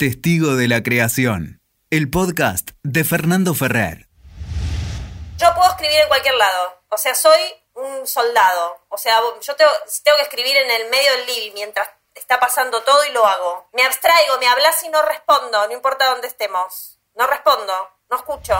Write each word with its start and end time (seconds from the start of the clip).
Testigo 0.00 0.56
de 0.56 0.66
la 0.66 0.82
Creación, 0.82 1.60
el 1.90 2.08
podcast 2.10 2.70
de 2.82 3.04
Fernando 3.04 3.52
Ferrer. 3.52 4.08
Yo 5.36 5.54
puedo 5.54 5.68
escribir 5.68 6.00
en 6.00 6.08
cualquier 6.08 6.36
lado, 6.36 6.80
o 6.88 6.96
sea, 6.96 7.14
soy 7.14 7.38
un 7.74 8.06
soldado, 8.06 8.78
o 8.88 8.96
sea, 8.96 9.20
yo 9.42 9.56
tengo, 9.56 9.70
que 10.16 10.22
escribir 10.22 10.56
en 10.56 10.70
el 10.70 10.88
medio 10.88 11.12
del 11.12 11.26
living 11.26 11.52
mientras 11.52 11.86
está 12.14 12.40
pasando 12.40 12.82
todo 12.82 13.04
y 13.04 13.12
lo 13.12 13.26
hago. 13.26 13.68
Me 13.74 13.82
abstraigo, 13.82 14.38
me 14.38 14.48
hablas 14.48 14.82
y 14.84 14.88
no 14.88 15.02
respondo, 15.02 15.66
no 15.66 15.72
importa 15.74 16.06
dónde 16.06 16.28
estemos. 16.28 16.98
No 17.14 17.26
respondo, 17.26 17.90
no 18.08 18.16
escucho. 18.16 18.56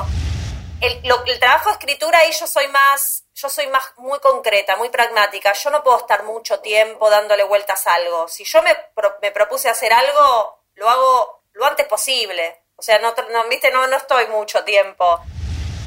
El, 0.83 1.01
el 1.25 1.41
trabajo 1.41 1.71
de 1.71 1.73
escritura 1.73 2.19
ahí 2.19 2.33
yo 2.33 2.47
soy 2.47 2.69
más, 2.69 3.25
yo 3.33 3.49
soy 3.49 3.67
más 3.69 3.95
muy 3.97 4.19
concreta, 4.19 4.77
muy 4.77 4.91
pragmática. 4.91 5.55
Yo 5.55 5.71
no 5.71 5.83
puedo 5.83 6.01
estar 6.01 6.23
mucho 6.25 6.61
tiempo 6.61 7.09
dándole 7.09 7.45
vueltas 7.45 7.87
a 7.87 7.95
algo. 7.95 8.29
Si 8.29 8.45
yo 8.45 8.63
me, 8.63 8.77
me 9.23 9.31
propuse 9.31 9.71
hacer 9.71 9.95
algo, 9.95 10.60
lo 10.81 10.89
hago 10.89 11.43
lo 11.53 11.67
antes 11.67 11.87
posible. 11.87 12.43
O 12.77 12.83
sea, 12.83 12.99
no, 13.01 13.11
no, 13.11 13.49
¿viste? 13.51 13.71
no, 13.71 13.87
no 13.87 13.97
estoy 13.99 14.27
mucho 14.29 14.65
tiempo. 14.65 15.21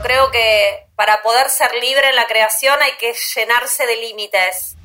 Creo 0.03 0.29
que 0.29 0.85
para 0.95 1.23
poder 1.23 1.49
ser 1.49 1.73
libre 1.73 2.09
en 2.09 2.15
la 2.15 2.27
creación 2.27 2.77
hay 2.79 2.91
que 2.99 3.11
llenarse 3.35 3.87
de 3.87 3.95
límites. 3.97 4.75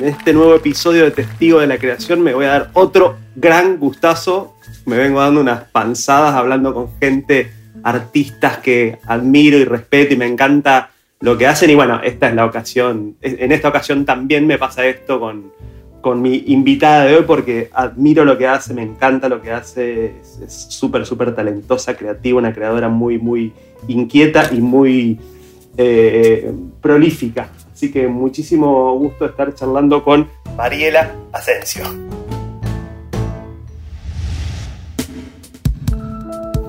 En 0.00 0.08
este 0.08 0.32
nuevo 0.32 0.56
episodio 0.56 1.04
de 1.04 1.10
Testigo 1.12 1.60
de 1.60 1.68
la 1.68 1.78
Creación 1.78 2.20
me 2.22 2.34
voy 2.34 2.46
a 2.46 2.48
dar 2.48 2.70
otro 2.74 3.18
gran 3.36 3.78
gustazo. 3.78 4.56
Me 4.86 4.96
vengo 4.96 5.20
dando 5.20 5.40
unas 5.40 5.62
panzadas 5.70 6.34
hablando 6.34 6.74
con 6.74 6.98
gente, 6.98 7.52
artistas 7.84 8.58
que 8.58 8.98
admiro 9.06 9.58
y 9.58 9.64
respeto 9.64 10.14
y 10.14 10.16
me 10.16 10.26
encanta 10.26 10.90
lo 11.20 11.36
que 11.38 11.46
hacen. 11.46 11.70
Y 11.70 11.74
bueno, 11.74 12.00
esta 12.02 12.28
es 12.28 12.34
la 12.34 12.44
ocasión. 12.44 13.16
En 13.20 13.52
esta 13.52 13.68
ocasión 13.68 14.04
también 14.04 14.46
me 14.46 14.58
pasa 14.58 14.84
esto 14.86 15.20
con, 15.20 15.52
con 16.00 16.20
mi 16.20 16.44
invitada 16.48 17.04
de 17.04 17.16
hoy 17.16 17.24
porque 17.26 17.70
admiro 17.72 18.24
lo 18.24 18.36
que 18.36 18.46
hace, 18.46 18.74
me 18.74 18.82
encanta 18.82 19.28
lo 19.28 19.40
que 19.40 19.52
hace. 19.52 20.14
Es 20.44 20.66
súper, 20.70 21.06
súper 21.06 21.34
talentosa, 21.34 21.96
creativa, 21.96 22.38
una 22.38 22.52
creadora 22.52 22.88
muy, 22.88 23.18
muy 23.18 23.52
inquieta 23.86 24.50
y 24.52 24.60
muy 24.60 25.20
eh, 25.76 26.52
prolífica. 26.80 27.50
Así 27.72 27.90
que 27.90 28.08
muchísimo 28.08 28.94
gusto 28.98 29.24
estar 29.24 29.54
charlando 29.54 30.02
con 30.02 30.28
Mariela 30.56 31.14
Asensio. 31.32 31.84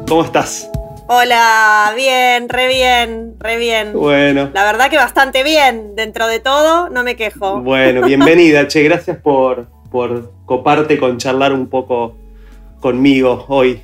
¿Cómo 0.07 0.25
estás? 0.25 0.69
Hola, 1.13 1.91
bien, 1.93 2.47
re 2.47 2.69
bien, 2.69 3.35
re 3.37 3.57
bien. 3.57 3.91
Bueno. 3.91 4.49
La 4.53 4.63
verdad 4.63 4.89
que 4.89 4.95
bastante 4.95 5.43
bien, 5.43 5.93
dentro 5.93 6.25
de 6.25 6.39
todo, 6.39 6.87
no 6.87 7.03
me 7.03 7.17
quejo. 7.17 7.59
Bueno, 7.59 8.01
bienvenida, 8.07 8.65
che, 8.69 8.81
gracias 8.83 9.17
por, 9.17 9.67
por 9.91 10.31
coparte 10.45 10.97
con 10.97 11.17
charlar 11.17 11.51
un 11.51 11.67
poco 11.67 12.15
conmigo 12.79 13.43
hoy, 13.49 13.81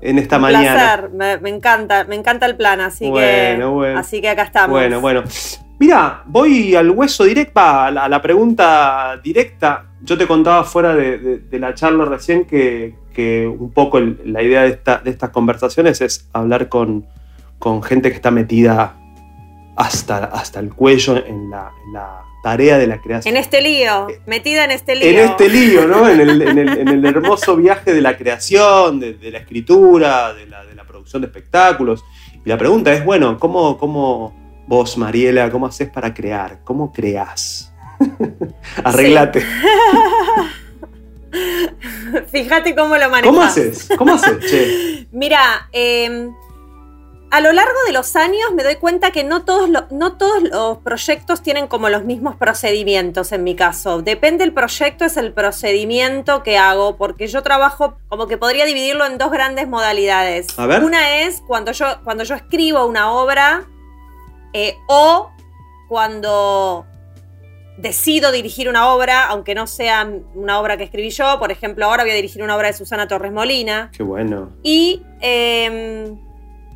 en 0.00 0.18
esta 0.18 0.38
un 0.38 0.42
mañana. 0.42 1.08
Placer, 1.08 1.40
me, 1.40 1.48
encanta, 1.48 2.02
me 2.08 2.16
encanta 2.16 2.46
el 2.46 2.56
plan, 2.56 2.80
así 2.80 3.08
Bueno, 3.08 3.68
que 3.68 3.74
bueno. 3.74 4.00
así 4.00 4.20
que 4.20 4.28
acá 4.28 4.42
estamos. 4.42 4.70
Bueno, 4.70 5.00
bueno. 5.00 5.22
Mira, 5.78 6.22
voy 6.26 6.74
al 6.76 6.90
hueso 6.90 7.24
directo, 7.24 7.58
a 7.60 7.90
la, 7.90 8.04
a 8.04 8.08
la 8.08 8.22
pregunta 8.22 9.20
directa. 9.22 9.86
Yo 10.02 10.16
te 10.16 10.26
contaba 10.26 10.64
fuera 10.64 10.94
de, 10.94 11.18
de- 11.18 11.38
de 11.38 11.58
la 11.58 11.74
charla 11.74 12.04
recién 12.04 12.44
que, 12.44 12.94
que 13.12 13.46
un 13.46 13.72
poco 13.72 13.98
el- 13.98 14.20
la 14.26 14.42
idea 14.42 14.62
de, 14.62 14.68
esta- 14.68 14.98
de 14.98 15.10
estas 15.10 15.30
conversaciones 15.30 16.00
es 16.00 16.28
hablar 16.32 16.68
con, 16.68 17.06
con 17.58 17.82
gente 17.82 18.10
que 18.10 18.16
está 18.16 18.30
metida 18.30 18.96
hasta, 19.76 20.24
hasta 20.26 20.60
el 20.60 20.72
cuello 20.72 21.16
en 21.16 21.50
la, 21.50 21.70
en 21.86 21.92
la 21.94 22.20
tarea 22.44 22.78
de 22.78 22.86
la 22.86 23.00
creación. 23.00 23.34
En 23.36 23.40
este 23.40 23.60
lío, 23.60 24.06
metida 24.26 24.64
en 24.64 24.70
este 24.72 24.94
lío. 24.94 25.08
En 25.08 25.18
este 25.18 25.48
lío, 25.48 25.86
¿no? 25.88 26.08
En 26.08 26.20
el, 26.20 26.42
en 26.42 26.58
el- 26.58 26.78
en 26.78 26.88
el 26.88 27.04
hermoso 27.06 27.56
viaje 27.56 27.92
de 27.92 28.00
la 28.02 28.16
creación, 28.16 29.00
de, 29.00 29.14
de 29.14 29.30
la 29.32 29.38
escritura, 29.38 30.32
de 30.34 30.46
la, 30.46 30.64
de 30.64 30.74
la 30.76 30.84
producción 30.84 31.22
de 31.22 31.26
espectáculos. 31.26 32.04
Y 32.44 32.48
la 32.48 32.58
pregunta 32.58 32.92
es, 32.92 33.04
bueno, 33.04 33.38
¿cómo, 33.38 33.78
cómo 33.78 34.41
vos, 34.66 34.96
Mariela, 34.96 35.50
cómo 35.50 35.66
haces 35.66 35.88
para 35.90 36.12
crear? 36.14 36.60
¿Cómo 36.64 36.92
creás? 36.92 37.72
Arreglate. 38.84 39.44
Fíjate 42.30 42.74
cómo 42.74 42.96
lo 42.96 43.08
manejas. 43.10 43.24
¿Cómo 43.26 43.42
haces? 43.42 43.88
¿Cómo 43.96 44.14
haces, 44.14 44.38
che? 44.50 45.06
Mira, 45.12 45.68
eh, 45.72 46.28
a 47.30 47.40
lo 47.40 47.52
largo 47.52 47.78
de 47.86 47.92
los 47.92 48.14
años 48.16 48.52
me 48.54 48.62
doy 48.62 48.76
cuenta 48.76 49.10
que 49.12 49.24
no 49.24 49.42
todos, 49.44 49.70
lo- 49.70 49.86
no 49.90 50.18
todos 50.18 50.42
los 50.42 50.78
proyectos 50.78 51.42
tienen 51.42 51.66
como 51.68 51.88
los 51.88 52.04
mismos 52.04 52.36
procedimientos 52.36 53.32
en 53.32 53.44
mi 53.44 53.54
caso. 53.56 54.02
Depende 54.02 54.44
del 54.44 54.52
proyecto, 54.52 55.06
es 55.06 55.16
el 55.16 55.32
procedimiento 55.32 56.42
que 56.42 56.58
hago, 56.58 56.96
porque 56.98 57.28
yo 57.28 57.42
trabajo 57.42 57.96
como 58.08 58.26
que 58.26 58.36
podría 58.36 58.66
dividirlo 58.66 59.06
en 59.06 59.16
dos 59.16 59.30
grandes 59.30 59.66
modalidades. 59.66 60.58
A 60.58 60.66
ver. 60.66 60.84
Una 60.84 61.20
es 61.22 61.40
cuando 61.46 61.72
yo, 61.72 61.86
cuando 62.04 62.24
yo 62.24 62.34
escribo 62.34 62.84
una 62.84 63.10
obra 63.12 63.66
eh, 64.52 64.76
o 64.88 65.30
cuando 65.88 66.86
decido 67.78 68.32
dirigir 68.32 68.68
una 68.68 68.92
obra, 68.92 69.26
aunque 69.28 69.54
no 69.54 69.66
sea 69.66 70.08
una 70.34 70.60
obra 70.60 70.76
que 70.76 70.84
escribí 70.84 71.10
yo. 71.10 71.38
Por 71.38 71.50
ejemplo, 71.50 71.86
ahora 71.86 72.02
voy 72.04 72.12
a 72.12 72.14
dirigir 72.14 72.42
una 72.42 72.56
obra 72.56 72.68
de 72.68 72.74
Susana 72.74 73.08
Torres 73.08 73.32
Molina 73.32 73.90
Qué 73.96 74.02
bueno. 74.02 74.50
y, 74.62 75.02
eh, 75.20 76.14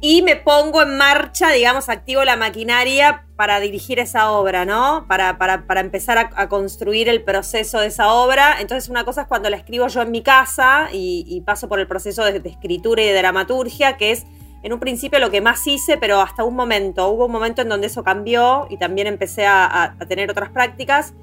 y 0.00 0.22
me 0.22 0.36
pongo 0.36 0.82
en 0.82 0.96
marcha, 0.96 1.50
digamos, 1.50 1.88
activo 1.88 2.24
la 2.24 2.36
maquinaria 2.36 3.24
para 3.36 3.60
dirigir 3.60 3.98
esa 3.98 4.30
obra, 4.32 4.64
¿no? 4.64 5.04
Para, 5.08 5.38
para- 5.38 5.66
para 5.66 5.80
empezar 5.80 6.18
a, 6.18 6.30
a 6.34 6.48
construir 6.48 7.08
el 7.08 7.22
proceso 7.22 7.80
de 7.80 7.86
esa 7.88 8.12
obra. 8.12 8.56
Entonces, 8.60 8.88
una 8.88 9.04
cosa 9.04 9.22
es 9.22 9.26
cuando 9.28 9.48
la 9.50 9.56
escribo 9.58 9.86
yo 9.88 10.02
en 10.02 10.10
mi 10.10 10.22
casa 10.22 10.88
y, 10.92 11.24
y 11.28 11.40
paso 11.42 11.68
por 11.68 11.78
el 11.78 11.86
proceso 11.86 12.24
de, 12.24 12.40
de 12.40 12.48
escritura 12.48 13.02
y 13.02 13.06
de 13.06 13.14
dramaturgia, 13.18 13.96
que 13.96 14.12
es 14.12 14.24
en 14.62 14.72
un 14.72 14.80
principio 14.80 15.18
lo 15.18 15.30
que 15.30 15.40
más 15.40 15.66
hice, 15.66 15.96
pero 15.96 16.20
hasta 16.20 16.44
un 16.44 16.54
momento. 16.54 17.08
Hubo 17.08 17.26
un 17.26 17.32
momento 17.32 17.62
en 17.62 17.68
donde 17.68 17.86
eso 17.86 18.02
cambió 18.02 18.66
y 18.70 18.78
también 18.78 19.06
empecé 19.06 19.46
a, 19.46 19.96
tener 20.08 20.30
otras 20.30 20.50
prácticas. 20.50 21.14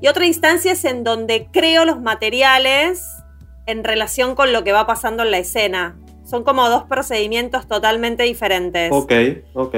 Y 0.00 0.08
otra 0.08 0.26
instancia 0.26 0.72
es 0.72 0.84
en 0.84 1.04
donde 1.04 1.48
creo 1.50 1.84
los 1.84 2.00
materiales 2.00 3.04
en 3.66 3.84
relación 3.84 4.34
con 4.34 4.52
lo 4.52 4.64
que 4.64 4.72
va 4.72 4.86
pasando 4.86 5.22
en 5.22 5.30
la 5.30 5.38
escena. 5.38 5.98
Son 6.24 6.44
como 6.44 6.68
dos 6.68 6.84
procedimientos 6.84 7.66
totalmente 7.66 8.22
diferentes. 8.22 8.90
Ok, 8.92 9.12
ok. 9.54 9.74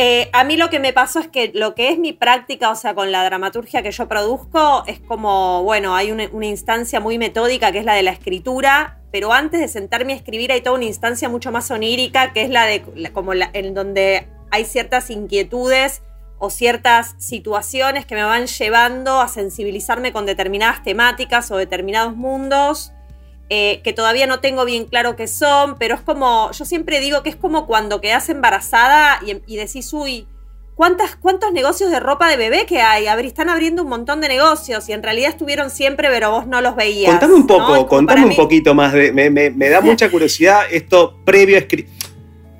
Eh, 0.00 0.30
a 0.32 0.44
mí 0.44 0.56
lo 0.56 0.70
que 0.70 0.78
me 0.78 0.92
pasó 0.92 1.18
es 1.18 1.26
que 1.26 1.50
lo 1.54 1.74
que 1.74 1.88
es 1.88 1.98
mi 1.98 2.12
práctica, 2.12 2.70
o 2.70 2.76
sea, 2.76 2.94
con 2.94 3.10
la 3.10 3.24
dramaturgia 3.24 3.82
que 3.82 3.90
yo 3.90 4.06
produzco, 4.06 4.84
es 4.86 5.00
como, 5.00 5.64
bueno, 5.64 5.96
hay 5.96 6.12
una, 6.12 6.22
instancia 6.46 7.00
muy 7.00 7.18
metódica 7.18 7.72
que 7.72 7.78
es 7.80 7.84
la 7.84 7.94
de 7.94 8.04
la 8.04 8.12
escritura, 8.12 9.00
pero 9.10 9.32
antes 9.32 9.60
de 9.60 9.66
sentarme 9.66 10.12
a 10.12 10.16
escribir 10.16 10.52
hay 10.52 10.60
toda 10.60 10.76
una 10.76 10.84
instancia 10.84 11.28
mucho 11.28 11.50
más 11.50 11.68
onírica 11.72 12.32
que 12.32 12.42
es 12.42 12.48
la 12.48 12.66
de, 12.66 13.10
como 13.12 13.34
la- 13.34 13.50
en 13.52 13.74
donde 13.74 14.28
hay 14.52 14.64
ciertas 14.66 15.10
inquietudes 15.10 16.02
o 16.38 16.48
ciertas 16.48 17.16
situaciones 17.18 18.06
que 18.06 18.14
me 18.14 18.22
van 18.22 18.46
llevando 18.46 19.20
a 19.20 19.26
sensibilizarme 19.26 20.12
con 20.12 20.26
determinadas 20.26 20.84
temáticas 20.84 21.50
o 21.50 21.56
determinados 21.56 22.14
mundos 22.14 22.92
eh, 23.50 23.80
que 23.82 23.92
todavía 23.92 24.26
no 24.26 24.40
tengo 24.40 24.64
bien 24.64 24.84
claro 24.84 25.16
qué 25.16 25.26
son, 25.26 25.76
pero 25.78 25.94
es 25.94 26.00
como, 26.02 26.50
yo 26.52 26.64
siempre 26.64 27.00
digo 27.00 27.22
que 27.22 27.30
es 27.30 27.36
como 27.36 27.66
cuando 27.66 28.00
quedas 28.00 28.28
embarazada 28.28 29.20
y, 29.26 29.40
y 29.52 29.56
decís, 29.56 29.92
uy, 29.92 30.26
¿cuántas, 30.74 31.16
¿cuántos 31.16 31.52
negocios 31.52 31.90
de 31.90 31.98
ropa 31.98 32.28
de 32.28 32.36
bebé 32.36 32.66
que 32.66 32.80
hay? 32.82 33.06
Están 33.26 33.48
abriendo 33.48 33.82
un 33.82 33.88
montón 33.88 34.20
de 34.20 34.28
negocios 34.28 34.88
y 34.88 34.92
en 34.92 35.02
realidad 35.02 35.30
estuvieron 35.30 35.70
siempre, 35.70 36.08
pero 36.10 36.30
vos 36.30 36.46
no 36.46 36.60
los 36.60 36.76
veías. 36.76 37.10
Contame 37.10 37.34
un 37.34 37.40
¿no? 37.40 37.46
poco, 37.46 37.66
como 37.66 37.86
contame 37.88 38.22
un 38.24 38.28
mí- 38.28 38.36
poquito 38.36 38.74
más. 38.74 38.92
De, 38.92 39.12
me, 39.12 39.30
me- 39.30 39.50
me 39.50 39.68
da 39.70 39.80
mucha 39.80 40.10
curiosidad 40.10 40.62
esto 40.70 41.16
previo 41.24 41.56
a 41.56 41.60
escri- 41.60 41.86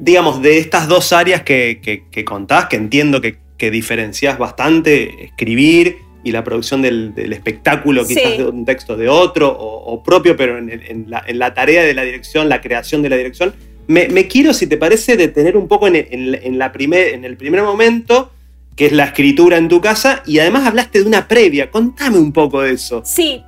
digamos, 0.00 0.41
de 0.43 0.59
estas 0.59 0.88
dos 0.88 1.12
áreas 1.12 1.43
que, 1.43 1.81
que- 1.82 2.09
que 2.10 2.25
contás, 2.25 2.66
que 2.66 2.76
entiendo 2.76 3.20
que, 3.20 3.38
que 3.59 3.70
diferenciás 3.70 4.38
bastante, 4.38 5.25
escribir 5.26 5.99
y 6.28 6.33
la 6.33 6.44
producción 6.44 6.82
del, 6.82 7.14
del 7.14 7.32
espectáculo, 7.32 8.05
Sí. 8.05 8.14
quizás 8.14 8.38
de 8.38 8.44
un 8.47 8.64
texto 8.64 8.97
de 8.97 9.08
otro 9.08 9.49
o, 9.49 9.93
o 9.93 10.03
propio, 10.03 10.37
pero 10.37 10.58
en, 10.58 10.69
en 10.70 11.06
la, 11.08 11.25
en 11.26 11.38
la 11.38 11.55
tarea 11.55 11.82
de 11.82 11.94
la 11.94 12.03
dirección, 12.03 12.49
la 12.49 12.61
creación 12.61 13.03
de 13.03 13.08
la 13.08 13.17
dirección. 13.17 13.55
Me, 13.87 14.08
me 14.08 14.26
quiero, 14.29 14.53
si 14.53 14.67
te 14.67 14.76
parece, 14.76 15.17
detener 15.17 15.56
un 15.56 15.67
poco 15.67 15.87
en 15.88 16.58
la 16.58 16.73
primer, 16.73 17.14
en 17.14 17.25
el 17.25 17.37
primer 17.38 17.62
momento, 17.62 18.31
que 18.76 18.87
es 18.87 18.93
la 18.93 19.05
escritura 19.06 19.56
en 19.56 19.69
tu 19.69 19.81
casa, 19.81 20.23
y 20.26 20.38
además 20.38 20.67
hablaste 20.67 21.00
de 21.00 21.06
una 21.06 21.26
previa. 21.26 21.70
Contame 21.70 22.19
un 22.19 22.32
poco 22.32 22.61
de 22.61 22.73
eso. 22.75 23.03
Sí. 23.05 23.43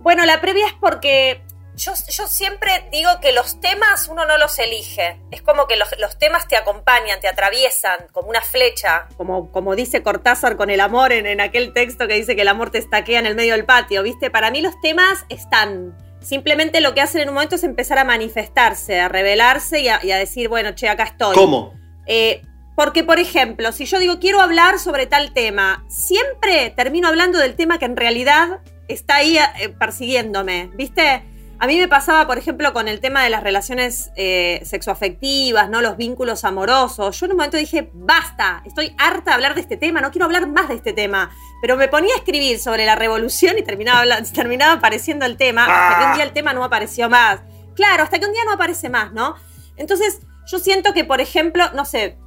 Bueno, 0.00 0.24
la 0.24 0.40
previa 0.40 0.66
es 0.66 0.72
porque 0.80 1.40
yo, 1.76 1.92
yo 2.10 2.26
siempre 2.26 2.88
digo 2.90 3.10
que 3.20 3.32
los 3.32 3.60
temas 3.60 4.08
uno 4.08 4.24
no 4.26 4.38
los 4.38 4.58
elige. 4.58 5.18
Es 5.30 5.42
como 5.42 5.66
que 5.66 5.76
los, 5.76 5.88
los 5.98 6.18
temas 6.18 6.48
te 6.48 6.56
acompañan, 6.56 7.20
te 7.20 7.28
atraviesan 7.28 8.06
como 8.12 8.28
una 8.28 8.40
flecha. 8.42 9.08
Como, 9.16 9.50
como 9.50 9.74
dice 9.74 10.02
Cortázar 10.02 10.56
con 10.56 10.70
el 10.70 10.80
amor 10.80 11.12
en, 11.12 11.26
en 11.26 11.40
aquel 11.40 11.72
texto 11.72 12.06
que 12.06 12.14
dice 12.14 12.36
que 12.36 12.42
el 12.42 12.48
amor 12.48 12.70
te 12.70 12.78
estaquea 12.78 13.18
en 13.18 13.26
el 13.26 13.34
medio 13.34 13.54
del 13.54 13.64
patio, 13.64 14.02
¿viste? 14.02 14.30
Para 14.30 14.50
mí 14.50 14.60
los 14.60 14.80
temas 14.80 15.24
están. 15.28 15.96
Simplemente 16.20 16.80
lo 16.80 16.94
que 16.94 17.00
hacen 17.00 17.22
en 17.22 17.28
un 17.28 17.34
momento 17.34 17.56
es 17.56 17.64
empezar 17.64 17.98
a 17.98 18.04
manifestarse, 18.04 19.00
a 19.00 19.08
revelarse 19.08 19.80
y 19.80 19.88
a, 19.88 19.98
y 20.04 20.12
a 20.12 20.18
decir, 20.18 20.48
bueno, 20.48 20.72
che, 20.72 20.88
acá 20.88 21.04
estoy. 21.04 21.34
¿Cómo? 21.34 21.74
Eh, 22.06 22.42
Porque, 22.76 23.02
por 23.02 23.18
ejemplo, 23.18 23.72
si 23.72 23.86
yo 23.86 23.98
digo 23.98 24.18
quiero 24.20 24.40
hablar 24.40 24.78
sobre 24.78 25.06
tal 25.06 25.32
tema, 25.32 25.84
siempre 25.88 26.70
termino 26.70 27.08
hablando 27.08 27.38
del 27.38 27.54
tema 27.54 27.78
que 27.78 27.86
en 27.86 27.96
realidad 27.96 28.60
está 28.88 29.16
ahí 29.16 29.36
eh, 29.36 29.68
persiguiéndome, 29.70 30.70
¿viste? 30.74 31.22
A 31.62 31.68
mí 31.68 31.78
me 31.78 31.86
pasaba, 31.86 32.26
por 32.26 32.38
ejemplo, 32.38 32.72
con 32.72 32.88
el 32.88 32.98
tema 32.98 33.22
de 33.22 33.30
las 33.30 33.44
relaciones 33.44 34.10
eh, 34.16 34.60
sexoafectivas, 34.64 35.70
¿no? 35.70 35.80
Los 35.80 35.96
vínculos 35.96 36.44
amorosos. 36.44 37.20
Yo 37.20 37.26
en 37.26 37.30
un 37.30 37.36
momento 37.36 37.56
dije, 37.56 37.88
basta, 37.94 38.64
estoy 38.66 38.96
harta 38.98 39.30
de 39.30 39.34
hablar 39.34 39.54
de 39.54 39.60
este 39.60 39.76
tema, 39.76 40.00
no 40.00 40.10
quiero 40.10 40.24
hablar 40.24 40.48
más 40.48 40.66
de 40.66 40.74
este 40.74 40.92
tema. 40.92 41.30
Pero 41.60 41.76
me 41.76 41.86
ponía 41.86 42.12
a 42.14 42.18
escribir 42.18 42.58
sobre 42.58 42.84
la 42.84 42.96
revolución 42.96 43.58
y 43.60 43.62
terminaba, 43.62 44.02
terminaba 44.34 44.72
apareciendo 44.72 45.24
el 45.24 45.36
tema, 45.36 45.66
hasta 45.66 46.00
que 46.00 46.06
un 46.06 46.14
día 46.14 46.24
el 46.24 46.32
tema 46.32 46.52
no 46.52 46.64
apareció 46.64 47.08
más. 47.08 47.42
Claro, 47.76 48.02
hasta 48.02 48.18
que 48.18 48.26
un 48.26 48.32
día 48.32 48.42
no 48.44 48.54
aparece 48.54 48.88
más, 48.88 49.12
¿no? 49.12 49.36
Entonces, 49.76 50.18
yo 50.50 50.58
siento 50.58 50.92
que, 50.92 51.04
por 51.04 51.20
ejemplo, 51.20 51.70
no 51.74 51.84
sé, 51.84 52.18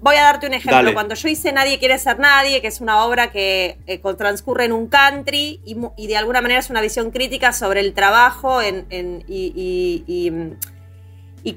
Voy 0.00 0.14
a 0.16 0.22
darte 0.22 0.46
un 0.46 0.54
ejemplo. 0.54 0.92
Cuando 0.94 1.14
yo 1.14 1.28
hice 1.28 1.52
Nadie 1.52 1.78
quiere 1.78 1.98
ser 1.98 2.18
nadie, 2.18 2.60
que 2.60 2.68
es 2.68 2.80
una 2.80 3.04
obra 3.04 3.32
que 3.32 3.78
eh, 3.86 4.00
transcurre 4.16 4.64
en 4.64 4.72
un 4.72 4.86
country 4.86 5.60
y, 5.64 6.06
de 6.06 6.16
alguna 6.16 6.40
manera 6.40 6.60
es 6.60 6.70
una 6.70 6.80
visión 6.80 7.10
crítica 7.10 7.52
sobre 7.52 7.80
el 7.80 7.94
trabajo 7.94 8.62
en, 8.62 8.86
y, 9.26 10.54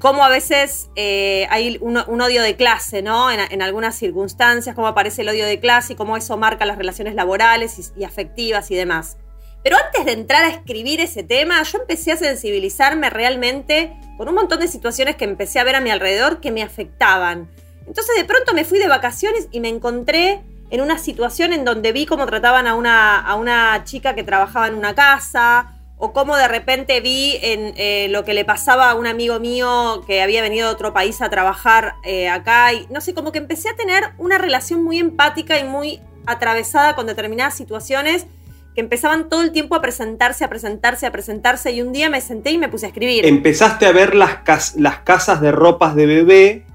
cómo 0.00 0.24
a 0.24 0.28
veces 0.28 0.88
eh, 0.96 1.46
hay 1.50 1.78
un, 1.80 1.96
odio 1.96 2.42
de 2.42 2.56
clase, 2.56 3.02
¿no? 3.02 3.30
En, 3.30 3.62
algunas 3.62 3.94
circunstancias, 3.94 4.74
cómo 4.74 4.88
aparece 4.88 5.22
el 5.22 5.28
odio 5.28 5.46
de 5.46 5.60
clase 5.60 5.92
y 5.92 5.96
cómo 5.96 6.16
eso 6.16 6.36
marca 6.36 6.66
las 6.66 6.78
relaciones 6.78 7.14
laborales 7.14 7.92
y 7.96 8.04
afectivas 8.04 8.70
y 8.72 8.74
demás. 8.74 9.18
Pero 9.62 9.76
antes 9.76 10.04
de 10.04 10.12
entrar 10.12 10.44
a 10.44 10.48
escribir 10.48 10.98
ese 11.00 11.22
tema, 11.22 11.62
yo 11.62 11.78
empecé 11.78 12.10
a 12.10 12.16
sensibilizarme 12.16 13.10
realmente 13.10 13.96
con 14.16 14.28
un 14.28 14.34
montón 14.34 14.58
de 14.58 14.66
situaciones 14.66 15.14
que 15.14 15.24
empecé 15.24 15.60
a 15.60 15.64
ver 15.64 15.76
a 15.76 15.80
mi 15.80 15.90
alrededor 15.90 16.40
que 16.40 16.50
me 16.50 16.64
afectaban 16.64 17.48
entonces 17.86 18.16
de 18.16 18.24
pronto 18.24 18.54
me 18.54 18.64
fui 18.64 18.78
de 18.78 18.88
vacaciones 18.88 19.48
y 19.50 19.60
me 19.60 19.68
encontré 19.68 20.42
en 20.70 20.80
una 20.80 20.98
situación 20.98 21.52
en 21.52 21.64
donde 21.64 21.92
vi 21.92 22.06
cómo 22.06 22.26
trataban 22.26 22.66
a 22.66 22.74
una, 22.74 23.18
a 23.18 23.34
una 23.34 23.84
chica 23.84 24.14
que 24.14 24.22
trabajaba 24.22 24.68
en 24.68 24.74
una 24.74 24.94
casa, 24.94 25.72
o 26.04 26.12
cómo 26.12 26.36
de 26.36 26.48
repente 26.48 27.00
vi 27.00 27.38
en 27.42 27.74
eh, 27.76 28.08
lo 28.10 28.24
que 28.24 28.34
le 28.34 28.44
pasaba 28.44 28.90
a 28.90 28.96
un 28.96 29.06
amigo 29.06 29.38
mío 29.38 30.02
que 30.04 30.20
había 30.20 30.42
venido 30.42 30.66
de 30.66 30.74
otro 30.74 30.92
país 30.92 31.22
a 31.22 31.30
trabajar 31.30 31.94
eh, 32.02 32.28
acá. 32.28 32.72
Y 32.72 32.88
no 32.90 33.00
sé, 33.00 33.14
como 33.14 33.30
que 33.30 33.38
empecé 33.38 33.68
a 33.68 33.76
tener 33.76 34.02
una 34.18 34.36
relación 34.36 34.82
muy 34.82 34.98
empática 34.98 35.60
y 35.60 35.64
muy 35.64 36.00
atravesada 36.26 36.96
con 36.96 37.06
determinadas 37.06 37.54
situaciones 37.54 38.26
que 38.74 38.80
empezaban 38.80 39.28
todo 39.28 39.42
el 39.42 39.52
tiempo 39.52 39.76
a 39.76 39.80
presentarse, 39.80 40.44
a 40.44 40.48
presentarse, 40.48 41.06
a 41.06 41.12
presentarse. 41.12 41.70
Y 41.70 41.82
un 41.82 41.92
día 41.92 42.10
me 42.10 42.20
senté 42.20 42.50
y 42.50 42.58
me 42.58 42.68
puse 42.68 42.86
a 42.86 42.88
escribir. 42.88 43.24
Empezaste 43.24 43.86
a 43.86 43.92
ver 43.92 44.16
las, 44.16 44.74
las 44.74 44.98
casas 45.04 45.40
de 45.40 45.52
ropas 45.52 45.94
de 45.94 46.06
bebé 46.06 46.66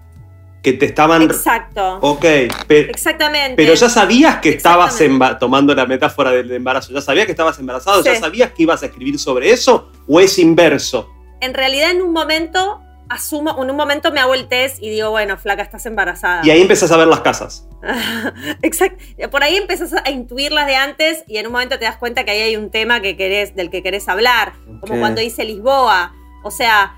que 0.68 0.74
te 0.74 0.86
estaban. 0.86 1.22
Exacto. 1.22 2.00
Ok. 2.02 2.26
Exactamente. 2.68 3.56
Pero 3.56 3.74
ya 3.74 3.90
sabías 3.90 4.38
que 4.38 4.50
estabas 4.50 5.00
tomando 5.40 5.74
la 5.74 5.86
metáfora 5.86 6.32
del 6.32 6.52
embarazo, 6.52 6.92
ya 6.92 7.00
sabías 7.00 7.26
que 7.26 7.32
estabas 7.32 7.58
embarazado, 7.60 8.04
ya 8.04 8.20
sabías 8.20 8.52
que 8.52 8.64
ibas 8.64 8.84
a 8.84 8.88
escribir 8.88 9.18
sobre 9.18 9.52
eso, 9.52 9.92
o 10.08 10.20
es 10.20 10.38
inverso. 10.38 11.10
En 11.40 11.54
realidad, 11.54 11.92
en 11.92 12.02
un 12.02 12.12
momento 12.12 12.82
asumo, 13.08 13.64
en 13.64 13.70
un 13.70 13.78
momento 13.78 14.12
me 14.12 14.20
hago 14.20 14.34
el 14.34 14.50
test 14.50 14.84
y 14.84 14.90
digo, 14.90 15.12
bueno, 15.12 15.38
flaca, 15.38 15.62
estás 15.62 15.86
embarazada. 15.86 16.42
Y 16.44 16.50
ahí 16.50 16.62
empezás 16.62 16.92
a 16.92 16.98
ver 16.98 17.08
las 17.08 17.22
casas. 17.22 17.66
Exacto. 18.62 19.02
Por 19.32 19.44
ahí 19.44 19.56
empezás 19.56 19.94
a 19.94 20.10
intuirlas 20.10 20.68
de 20.68 20.76
antes 20.76 21.24
y 21.28 21.38
en 21.38 21.46
un 21.46 21.54
momento 21.54 21.80
te 21.80 21.86
das 21.86 21.96
cuenta 21.96 22.26
que 22.26 22.32
ahí 22.32 22.42
hay 22.42 22.58
un 22.58 22.72
tema 22.72 23.00
que 23.00 23.16
querés, 23.16 23.56
del 23.56 23.70
que 23.70 23.82
querés 23.82 24.10
hablar. 24.10 24.52
Como 24.82 25.00
cuando 25.00 25.22
hice 25.22 25.46
Lisboa. 25.46 26.14
O 26.44 26.52
sea, 26.52 26.98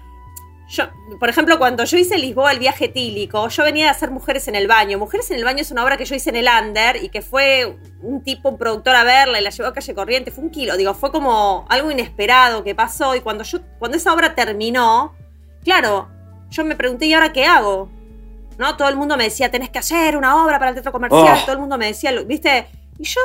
yo, 0.70 0.84
por 1.20 1.30
ejemplo, 1.30 1.58
cuando 1.58 1.84
yo 1.84 1.98
hice 1.98 2.18
Lisboa 2.18 2.52
el 2.52 2.60
viaje 2.60 2.90
tílico, 2.90 3.48
yo 3.50 3.64
venía 3.64 3.88
a 3.88 3.92
hacer 3.92 4.12
Mujeres 4.12 4.48
en 4.48 4.54
el 4.54 4.68
Baño. 4.68 5.00
Mujeres 5.00 5.32
en 5.32 5.38
el 5.38 5.44
Baño 5.44 5.62
es 5.62 5.72
una 5.72 5.84
obra 5.84 5.98
que 5.98 6.06
yo 6.06 6.14
hice 6.14 6.30
en 6.30 6.36
el 6.36 6.48
Under 6.48 7.04
y 7.04 7.10
que 7.10 7.24
fue 7.24 7.80
un 8.04 8.22
tipo, 8.24 8.50
un 8.50 8.58
productor 8.60 8.96
a 8.96 9.04
verla 9.04 9.40
y 9.40 9.44
la 9.44 9.50
llevó 9.50 9.68
a 9.68 9.74
calle 9.74 9.96
corriente. 9.96 10.30
Fue 10.30 10.44
un 10.44 10.52
kilo, 10.52 10.78
digo, 10.78 10.94
fue 10.94 11.12
como 11.12 11.66
algo 11.70 11.90
inesperado 11.90 12.64
que 12.64 12.76
pasó. 12.76 13.16
Y 13.16 13.22
cuando, 13.22 13.44
yo, 13.44 13.60
cuando 13.80 13.98
esa 13.98 14.14
obra 14.14 14.36
terminó, 14.36 15.16
claro, 15.64 16.08
yo 16.52 16.64
me 16.64 16.76
pregunté, 16.76 17.08
¿y 17.08 17.14
ahora 17.16 17.34
qué 17.34 17.46
hago? 17.46 17.90
¿No? 18.60 18.78
Todo 18.78 18.90
el 18.90 18.96
mundo 18.96 19.18
me 19.18 19.24
decía, 19.24 19.50
tenés 19.50 19.72
que 19.72 19.80
hacer 19.80 20.16
una 20.16 20.44
obra 20.44 20.60
para 20.60 20.70
el 20.70 20.76
teatro 20.76 20.92
comercial. 20.92 21.40
Oh. 21.42 21.46
Todo 21.46 21.54
el 21.54 21.60
mundo 21.60 21.80
me 21.80 21.88
decía, 21.88 22.12
¿viste? 22.22 22.68
Y 23.00 23.06
yo 23.06 23.22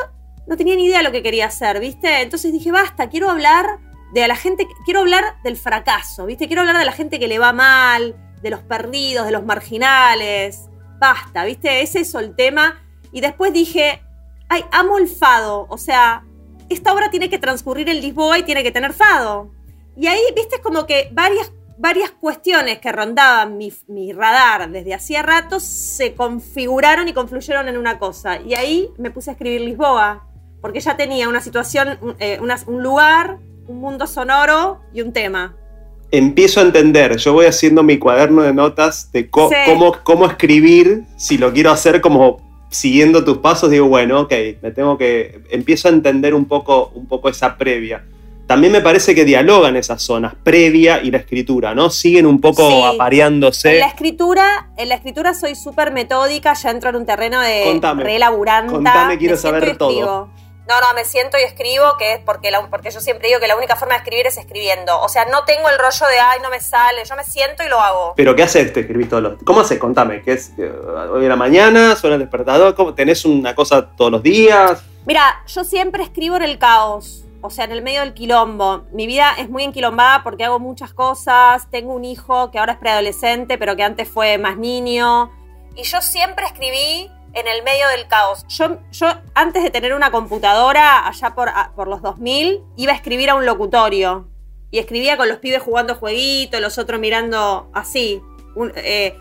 no 0.46 0.56
tenía 0.56 0.76
ni 0.76 0.86
idea 0.86 0.98
de 0.98 1.04
lo 1.04 1.12
que 1.12 1.22
quería 1.22 1.46
hacer, 1.46 1.78
¿viste? 1.78 2.22
Entonces 2.22 2.54
dije, 2.54 2.72
basta, 2.72 3.10
quiero 3.10 3.28
hablar 3.28 3.80
de 4.22 4.28
la 4.28 4.36
gente, 4.36 4.68
quiero 4.84 5.00
hablar 5.00 5.42
del 5.42 5.56
fracaso, 5.56 6.26
¿viste? 6.26 6.46
Quiero 6.46 6.60
hablar 6.62 6.78
de 6.78 6.84
la 6.84 6.92
gente 6.92 7.18
que 7.18 7.26
le 7.26 7.40
va 7.40 7.52
mal, 7.52 8.14
de 8.42 8.50
los 8.50 8.60
perdidos, 8.60 9.26
de 9.26 9.32
los 9.32 9.44
marginales. 9.44 10.68
Basta, 11.00 11.44
¿viste? 11.44 11.82
Es 11.82 11.96
eso 11.96 12.20
el 12.20 12.36
tema. 12.36 12.80
Y 13.12 13.20
después 13.20 13.52
dije, 13.52 14.02
ay, 14.48 14.64
amo 14.70 14.98
el 14.98 15.08
fado. 15.08 15.66
O 15.68 15.78
sea, 15.78 16.24
esta 16.68 16.92
obra 16.92 17.10
tiene 17.10 17.28
que 17.28 17.40
transcurrir 17.40 17.88
en 17.88 18.00
Lisboa 18.00 18.38
y 18.38 18.44
tiene 18.44 18.62
que 18.62 18.70
tener 18.70 18.92
fado. 18.92 19.50
Y 19.96 20.06
ahí, 20.06 20.20
viste, 20.34 20.56
es 20.56 20.62
como 20.62 20.86
que 20.86 21.08
varias, 21.12 21.50
varias 21.76 22.12
cuestiones 22.12 22.78
que 22.78 22.92
rondaban 22.92 23.56
mi, 23.56 23.72
mi, 23.88 24.12
radar 24.12 24.70
desde 24.70 24.94
hacía 24.94 25.22
rato 25.22 25.58
se 25.58 26.14
configuraron 26.14 27.08
y 27.08 27.12
confluyeron 27.12 27.68
en 27.68 27.76
una 27.76 27.98
cosa. 27.98 28.40
Y 28.40 28.54
ahí 28.54 28.90
me 28.96 29.10
puse 29.10 29.30
a 29.30 29.32
escribir 29.32 29.60
Lisboa, 29.60 30.28
porque 30.60 30.78
ya 30.78 30.96
tenía 30.96 31.28
una 31.28 31.40
situación, 31.40 31.98
eh, 32.20 32.38
un 32.40 32.82
lugar 32.82 33.38
un 33.66 33.80
mundo 33.80 34.06
sonoro 34.06 34.80
y 34.92 35.00
un 35.00 35.12
tema. 35.12 35.56
Empiezo 36.10 36.60
a 36.60 36.64
entender, 36.64 37.16
yo 37.16 37.32
voy 37.32 37.46
haciendo 37.46 37.82
mi 37.82 37.98
cuaderno 37.98 38.42
de 38.42 38.52
notas 38.52 39.10
de 39.10 39.28
cómo, 39.30 39.50
cómo 40.04 40.26
escribir, 40.26 41.04
si 41.16 41.38
lo 41.38 41.52
quiero 41.52 41.70
hacer 41.70 42.00
como 42.00 42.40
siguiendo 42.70 43.24
tus 43.24 43.38
pasos, 43.38 43.70
digo, 43.70 43.88
bueno, 43.88 44.22
ok, 44.22 44.32
me 44.62 44.70
tengo 44.70 44.98
que, 44.98 45.40
empiezo 45.50 45.88
a 45.88 45.92
entender 45.92 46.34
un 46.34 46.44
poco, 46.44 46.92
un 46.94 47.06
poco 47.06 47.28
esa 47.28 47.56
previa. 47.56 48.04
También 48.46 48.72
me 48.72 48.82
parece 48.82 49.14
que 49.14 49.24
dialogan 49.24 49.74
esas 49.76 50.02
zonas, 50.02 50.34
previa 50.42 51.02
y 51.02 51.10
la 51.10 51.16
escritura, 51.16 51.74
¿no? 51.74 51.88
Siguen 51.88 52.26
un 52.26 52.40
poco 52.40 52.84
apareándose. 52.84 53.74
En 53.74 53.80
la 53.80 53.86
escritura, 53.86 54.70
en 54.76 54.90
la 54.90 54.96
escritura 54.96 55.32
soy 55.32 55.54
súper 55.54 55.92
metódica, 55.92 56.52
ya 56.52 56.70
entro 56.70 56.90
en 56.90 56.96
un 56.96 57.06
terreno 57.06 57.40
de 57.40 57.62
contame, 57.64 58.04
relaburanta. 58.04 58.72
Contame, 58.72 59.16
quiero 59.16 59.36
saber 59.38 59.78
todo. 59.78 60.28
No, 60.68 60.80
no, 60.80 60.86
me 60.94 61.04
siento 61.04 61.36
y 61.38 61.42
escribo, 61.42 61.96
que 61.98 62.14
es 62.14 62.20
porque, 62.20 62.50
porque 62.70 62.90
yo 62.90 63.00
siempre 63.00 63.28
digo 63.28 63.38
que 63.38 63.46
la 63.46 63.56
única 63.56 63.76
forma 63.76 63.94
de 63.94 63.98
escribir 63.98 64.26
es 64.26 64.38
escribiendo. 64.38 64.98
O 65.00 65.08
sea, 65.10 65.26
no 65.26 65.44
tengo 65.44 65.68
el 65.68 65.78
rollo 65.78 66.06
de, 66.06 66.18
ay, 66.18 66.40
no 66.42 66.48
me 66.48 66.60
sale, 66.60 67.04
yo 67.04 67.16
me 67.16 67.24
siento 67.24 67.62
y 67.64 67.68
lo 67.68 67.78
hago. 67.80 68.14
¿Pero 68.16 68.34
qué 68.34 68.44
haces? 68.44 68.72
Te 68.72 68.80
escribís 68.80 69.10
todos 69.10 69.22
los... 69.22 69.42
¿Cómo 69.44 69.60
haces? 69.60 69.78
Contame, 69.78 70.22
¿qué 70.22 70.32
es? 70.32 70.52
Eh, 70.58 70.72
¿Hoy 71.12 71.24
en 71.24 71.28
la 71.28 71.36
mañana? 71.36 71.94
¿Suena 71.96 72.16
el 72.16 72.22
despertador? 72.22 72.74
¿Cómo? 72.74 72.94
¿Tenés 72.94 73.26
una 73.26 73.54
cosa 73.54 73.90
todos 73.94 74.10
los 74.10 74.22
días? 74.22 74.82
Mira, 75.04 75.42
yo 75.46 75.64
siempre 75.64 76.02
escribo 76.02 76.36
en 76.36 76.42
el 76.42 76.58
caos. 76.58 77.24
O 77.42 77.50
sea, 77.50 77.66
en 77.66 77.72
el 77.72 77.82
medio 77.82 78.00
del 78.00 78.14
quilombo. 78.14 78.84
Mi 78.92 79.06
vida 79.06 79.34
es 79.36 79.50
muy 79.50 79.64
enquilombada 79.64 80.22
porque 80.22 80.44
hago 80.44 80.58
muchas 80.60 80.94
cosas. 80.94 81.70
Tengo 81.70 81.92
un 81.92 82.06
hijo 82.06 82.50
que 82.50 82.58
ahora 82.58 82.72
es 82.72 82.78
preadolescente, 82.78 83.58
pero 83.58 83.76
que 83.76 83.82
antes 83.82 84.08
fue 84.08 84.38
más 84.38 84.56
niño. 84.56 85.30
Y 85.76 85.82
yo 85.82 86.00
siempre 86.00 86.46
escribí 86.46 87.10
en 87.34 87.48
el 87.48 87.62
medio 87.62 87.88
del 87.88 88.06
caos. 88.06 88.44
Yo, 88.48 88.78
yo 88.92 89.08
antes 89.34 89.62
de 89.62 89.70
tener 89.70 89.94
una 89.94 90.10
computadora, 90.10 91.06
allá 91.06 91.34
por, 91.34 91.50
por 91.74 91.88
los 91.88 92.02
2000, 92.02 92.62
iba 92.76 92.92
a 92.92 92.96
escribir 92.96 93.30
a 93.30 93.34
un 93.34 93.44
locutorio. 93.44 94.28
Y 94.70 94.78
escribía 94.78 95.16
con 95.16 95.28
los 95.28 95.38
pibes 95.38 95.62
jugando 95.62 95.94
jueguito, 95.94 96.58
los 96.60 96.78
otros 96.78 97.00
mirando 97.00 97.70
así. 97.72 98.20
Eh, 98.76 99.16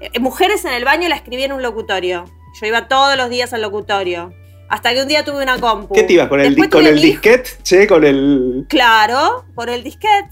eh, 0.00 0.18
mujeres 0.18 0.64
en 0.64 0.72
el 0.72 0.84
baño 0.84 1.08
la 1.08 1.16
escribía 1.16 1.46
en 1.46 1.52
un 1.52 1.62
locutorio. 1.62 2.24
Yo 2.60 2.66
iba 2.66 2.88
todos 2.88 3.16
los 3.16 3.30
días 3.30 3.52
al 3.52 3.62
locutorio. 3.62 4.32
Hasta 4.68 4.92
que 4.92 5.02
un 5.02 5.08
día 5.08 5.24
tuve 5.24 5.42
una 5.42 5.60
compu. 5.60 5.94
¿Qué 5.94 6.02
te 6.02 6.14
ibas? 6.14 6.28
¿Con 6.28 6.40
el, 6.40 6.68
con 6.68 6.86
el 6.86 7.00
disquete? 7.00 7.50
Che, 7.62 7.86
con 7.86 8.04
el. 8.04 8.66
Claro, 8.68 9.44
por 9.54 9.70
el 9.70 9.84
disquete. 9.84 10.30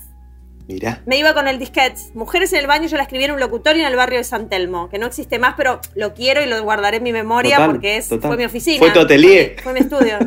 Mira. 0.67 1.03
Me 1.07 1.19
iba 1.19 1.35
con 1.35 1.47
el 1.47 1.59
disquete. 1.59 2.01
Mujeres 2.15 2.53
en 2.53 2.61
el 2.61 2.67
baño, 2.67 2.89
yo 2.89 2.97
la 2.97 3.03
escribí 3.03 3.25
en 3.25 3.33
un 3.33 3.41
locutorio 3.41 3.83
en 3.83 3.89
el 3.89 3.97
barrio 3.97 4.19
de 4.19 4.25
San 4.25 4.49
Telmo, 4.49 4.89
que 4.89 4.99
no 4.99 5.07
existe 5.07 5.39
más, 5.39 5.55
pero 5.57 5.81
lo 5.95 6.15
quiero 6.15 6.43
y 6.43 6.47
lo 6.47 6.63
guardaré 6.63 6.99
en 6.99 7.03
mi 7.03 7.13
memoria 7.13 7.67
porque 7.67 7.99
es, 7.99 8.09
fue 8.09 8.37
mi 8.37 8.45
oficina. 8.45 8.79
Fue 8.79 8.91
tu 8.91 9.01
atelier. 9.01 9.57
Fue, 9.63 9.73
mi 9.73 9.81
estudio. 9.81 10.19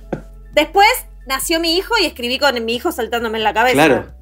Después 0.52 0.88
nació 1.26 1.60
mi 1.60 1.76
hijo 1.76 1.94
y 2.00 2.06
escribí 2.06 2.38
con 2.38 2.64
mi 2.64 2.74
hijo 2.74 2.92
saltándome 2.92 3.38
en 3.38 3.44
la 3.44 3.52
cabeza. 3.52 3.74
Claro. 3.74 4.20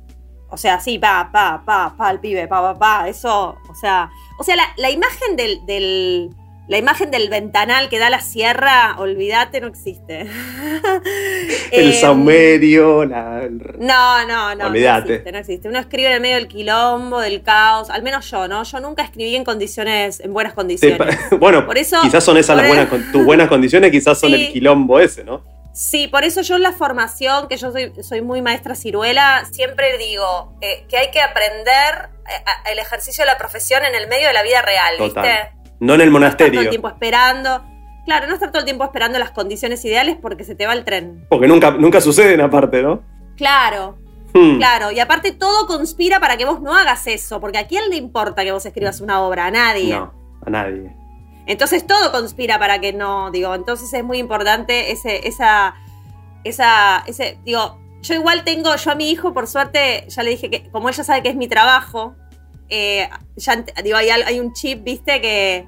O 0.50 0.56
sea, 0.56 0.80
sí, 0.80 0.98
pa, 0.98 1.28
pa, 1.30 1.62
pa, 1.64 1.94
pa, 1.96 2.10
el 2.10 2.20
pibe, 2.20 2.48
pa, 2.48 2.62
pa, 2.62 2.78
pa, 2.78 3.08
eso, 3.08 3.58
o 3.68 3.74
sea, 3.74 4.10
o 4.38 4.44
sea, 4.44 4.56
la, 4.76 4.90
imagen 4.90 5.36
del, 5.36 6.30
la 6.68 6.76
imagen 6.76 7.10
del 7.10 7.30
ventanal 7.30 7.88
que 7.88 7.98
da 7.98 8.10
la 8.10 8.20
sierra, 8.20 8.94
olvídate, 8.98 9.60
no 9.62 9.68
existe. 9.68 10.20
el 11.72 11.90
eh, 11.90 11.92
saumerio, 11.94 13.06
la... 13.06 13.48
No, 13.78 14.26
no, 14.26 14.54
no. 14.54 14.66
Olvídate. 14.66 15.08
No 15.08 15.14
existe, 15.14 15.32
no 15.32 15.38
existe. 15.38 15.68
Uno 15.68 15.78
escribe 15.78 16.08
en 16.08 16.14
el 16.14 16.20
medio 16.20 16.36
del 16.36 16.46
quilombo, 16.46 17.20
del 17.20 17.42
caos, 17.42 17.88
al 17.88 18.02
menos 18.02 18.30
yo, 18.30 18.46
¿no? 18.48 18.62
Yo 18.64 18.80
nunca 18.80 19.02
escribí 19.02 19.34
en 19.34 19.44
condiciones, 19.44 20.20
en 20.20 20.34
buenas 20.34 20.52
condiciones. 20.52 21.18
bueno, 21.40 21.64
por 21.64 21.78
eso, 21.78 22.02
quizás 22.02 22.22
son 22.22 22.36
esas 22.36 22.58
las 22.58 22.68
buenas, 22.68 22.88
tus 23.12 23.24
buenas 23.24 23.48
condiciones, 23.48 23.90
quizás 23.90 24.20
son 24.20 24.34
el 24.34 24.52
quilombo 24.52 25.00
ese, 25.00 25.24
¿no? 25.24 25.42
Sí, 25.72 26.08
por 26.08 26.24
eso 26.24 26.42
yo 26.42 26.56
en 26.56 26.62
la 26.64 26.72
formación, 26.72 27.46
que 27.48 27.56
yo 27.56 27.70
soy, 27.70 27.92
soy 28.02 28.20
muy 28.20 28.42
maestra 28.42 28.74
ciruela, 28.74 29.44
siempre 29.50 29.96
digo 29.96 30.52
eh, 30.60 30.84
que 30.88 30.96
hay 30.98 31.10
que 31.12 31.20
aprender 31.20 32.08
eh, 32.26 32.72
el 32.72 32.80
ejercicio 32.80 33.22
de 33.22 33.30
la 33.30 33.38
profesión 33.38 33.84
en 33.84 33.94
el 33.94 34.08
medio 34.08 34.26
de 34.26 34.32
la 34.32 34.42
vida 34.42 34.60
real, 34.60 34.96
¿viste? 34.98 35.52
No 35.80 35.94
en 35.94 36.00
el 36.00 36.10
No 36.10 36.18
estar 36.18 36.36
todo 36.36 36.46
monasterio. 36.48 36.60
el 36.62 36.68
tiempo 36.70 36.88
esperando. 36.88 37.64
Claro, 38.04 38.26
no 38.26 38.34
estar 38.34 38.50
todo 38.50 38.60
el 38.60 38.64
tiempo 38.64 38.84
esperando 38.84 39.18
las 39.18 39.30
condiciones 39.32 39.84
ideales 39.84 40.16
porque 40.20 40.44
se 40.44 40.54
te 40.54 40.66
va 40.66 40.72
el 40.72 40.84
tren. 40.84 41.26
Porque 41.28 41.46
nunca, 41.46 41.70
nunca 41.72 42.00
suceden 42.00 42.40
aparte, 42.40 42.82
¿no? 42.82 43.02
Claro, 43.36 43.98
Hmm. 44.34 44.56
claro. 44.58 44.90
Y 44.92 45.00
aparte 45.00 45.32
todo 45.32 45.66
conspira 45.66 46.20
para 46.20 46.36
que 46.36 46.44
vos 46.44 46.60
no 46.60 46.74
hagas 46.76 47.06
eso, 47.06 47.40
porque 47.40 47.58
¿a 47.58 47.66
quién 47.66 47.88
le 47.88 47.96
importa 47.96 48.44
que 48.44 48.52
vos 48.52 48.64
escribas 48.66 49.00
una 49.00 49.20
obra? 49.22 49.46
A 49.46 49.50
nadie. 49.50 49.94
No, 49.94 50.12
a 50.44 50.50
nadie. 50.50 50.92
Entonces 51.46 51.86
todo 51.86 52.12
conspira 52.12 52.58
para 52.58 52.78
que 52.78 52.92
no, 52.92 53.30
digo, 53.30 53.54
entonces 53.54 53.92
es 53.92 54.04
muy 54.04 54.18
importante 54.18 54.92
ese, 54.92 55.26
esa, 55.26 55.74
esa, 56.44 57.02
ese, 57.06 57.38
digo, 57.44 57.78
yo 58.02 58.14
igual 58.14 58.44
tengo, 58.44 58.76
yo 58.76 58.90
a 58.90 58.94
mi 58.94 59.10
hijo, 59.10 59.32
por 59.32 59.46
suerte, 59.46 60.04
ya 60.08 60.22
le 60.22 60.30
dije 60.30 60.50
que, 60.50 60.70
como 60.70 60.90
él 60.90 60.94
ya 60.94 61.04
sabe 61.04 61.22
que 61.22 61.30
es 61.30 61.36
mi 61.36 61.48
trabajo, 61.48 62.14
eh, 62.68 63.08
ya, 63.36 63.56
digo, 63.82 63.96
hay, 63.96 64.40
un 64.40 64.52
chip, 64.52 64.82
viste, 64.84 65.20
que, 65.20 65.66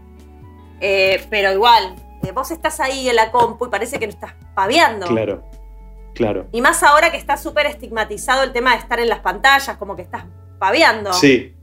eh, 0.80 1.25
pero 1.30 1.52
igual, 1.52 1.95
eh, 2.23 2.33
vos 2.33 2.50
estás 2.50 2.80
ahí 2.80 3.09
en 3.09 3.16
la 3.16 3.30
compu 3.30 3.66
y 3.66 3.69
parece 3.71 3.99
que 3.99 4.07
no 4.07 4.12
estás 4.12 4.35
paviando. 4.54 5.07
Claro, 5.07 5.42
claro. 6.14 6.47
Y 6.52 6.61
más 6.61 6.83
ahora 6.83 7.11
que 7.11 7.16
está 7.16 7.37
súper 7.37 7.66
estigmatizado 7.66 8.42
el 8.42 8.52
tema 8.52 8.73
de 8.73 8.78
estar 8.78 9.00
en 9.00 9.09
las 9.09 9.21
pantallas, 9.21 9.76
como 9.76 9.97
que 9.97 10.02
estás 10.02 10.25
paviando. 10.59 11.12
Sí, 11.12 11.54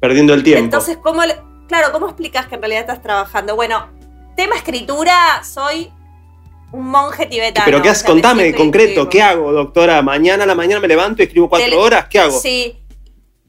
perdiendo 0.00 0.34
el 0.34 0.42
tiempo. 0.42 0.64
Entonces, 0.64 0.96
¿cómo 0.96 1.24
le- 1.24 1.38
claro, 1.68 1.92
¿cómo 1.92 2.06
explicas 2.06 2.46
que 2.46 2.56
en 2.56 2.62
realidad 2.62 2.80
estás 2.82 3.02
trabajando? 3.02 3.54
Bueno, 3.56 3.88
tema 4.36 4.56
escritura, 4.56 5.42
soy 5.44 5.92
un 6.72 6.88
monje 6.88 7.26
tibetano. 7.26 7.66
Pero 7.66 7.82
¿qué 7.82 7.88
o 7.88 7.92
haces? 7.92 8.02
sea, 8.02 8.10
Contame 8.10 8.46
en 8.48 8.54
concreto. 8.54 9.08
¿qué 9.08 9.22
hago, 9.22 9.52
doctora? 9.52 10.00
Mañana 10.02 10.44
a 10.44 10.46
la 10.46 10.54
mañana 10.54 10.80
me 10.80 10.88
levanto 10.88 11.22
y 11.22 11.26
escribo 11.26 11.48
cuatro 11.48 11.68
Te- 11.68 11.76
horas, 11.76 12.06
¿qué 12.08 12.18
hago? 12.18 12.38
Sí, 12.40 12.78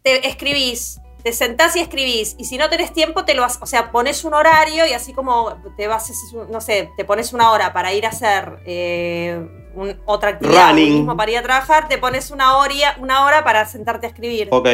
te 0.03 0.27
escribís, 0.27 0.99
te 1.23 1.31
sentás 1.33 1.75
y 1.75 1.79
escribís. 1.79 2.35
Y 2.37 2.45
si 2.45 2.57
no 2.57 2.69
tenés 2.69 2.91
tiempo, 2.93 3.23
te 3.25 3.33
lo. 3.33 3.45
O 3.45 3.65
sea, 3.65 3.91
pones 3.91 4.23
un 4.25 4.33
horario 4.33 4.85
y 4.85 4.93
así 4.93 5.13
como 5.13 5.55
te 5.77 5.87
vas, 5.87 6.11
no 6.49 6.59
sé, 6.61 6.89
te 6.97 7.05
pones 7.05 7.31
una 7.33 7.51
hora 7.51 7.71
para 7.73 7.93
ir 7.93 8.05
a 8.05 8.09
hacer 8.09 8.59
eh, 8.65 9.45
un- 9.75 9.99
otra 10.05 10.31
actividad, 10.31 10.69
Running. 10.69 10.93
mismo 10.95 11.15
para 11.17 11.31
ir 11.31 11.37
a 11.37 11.43
trabajar, 11.43 11.87
te 11.87 11.97
pones 11.97 12.29
una 12.31 12.57
hora, 12.57 12.73
una 12.99 13.25
hora 13.25 13.43
para 13.43 13.65
sentarte 13.65 14.05
a 14.05 14.09
escribir. 14.09 14.49
Ok, 14.51 14.67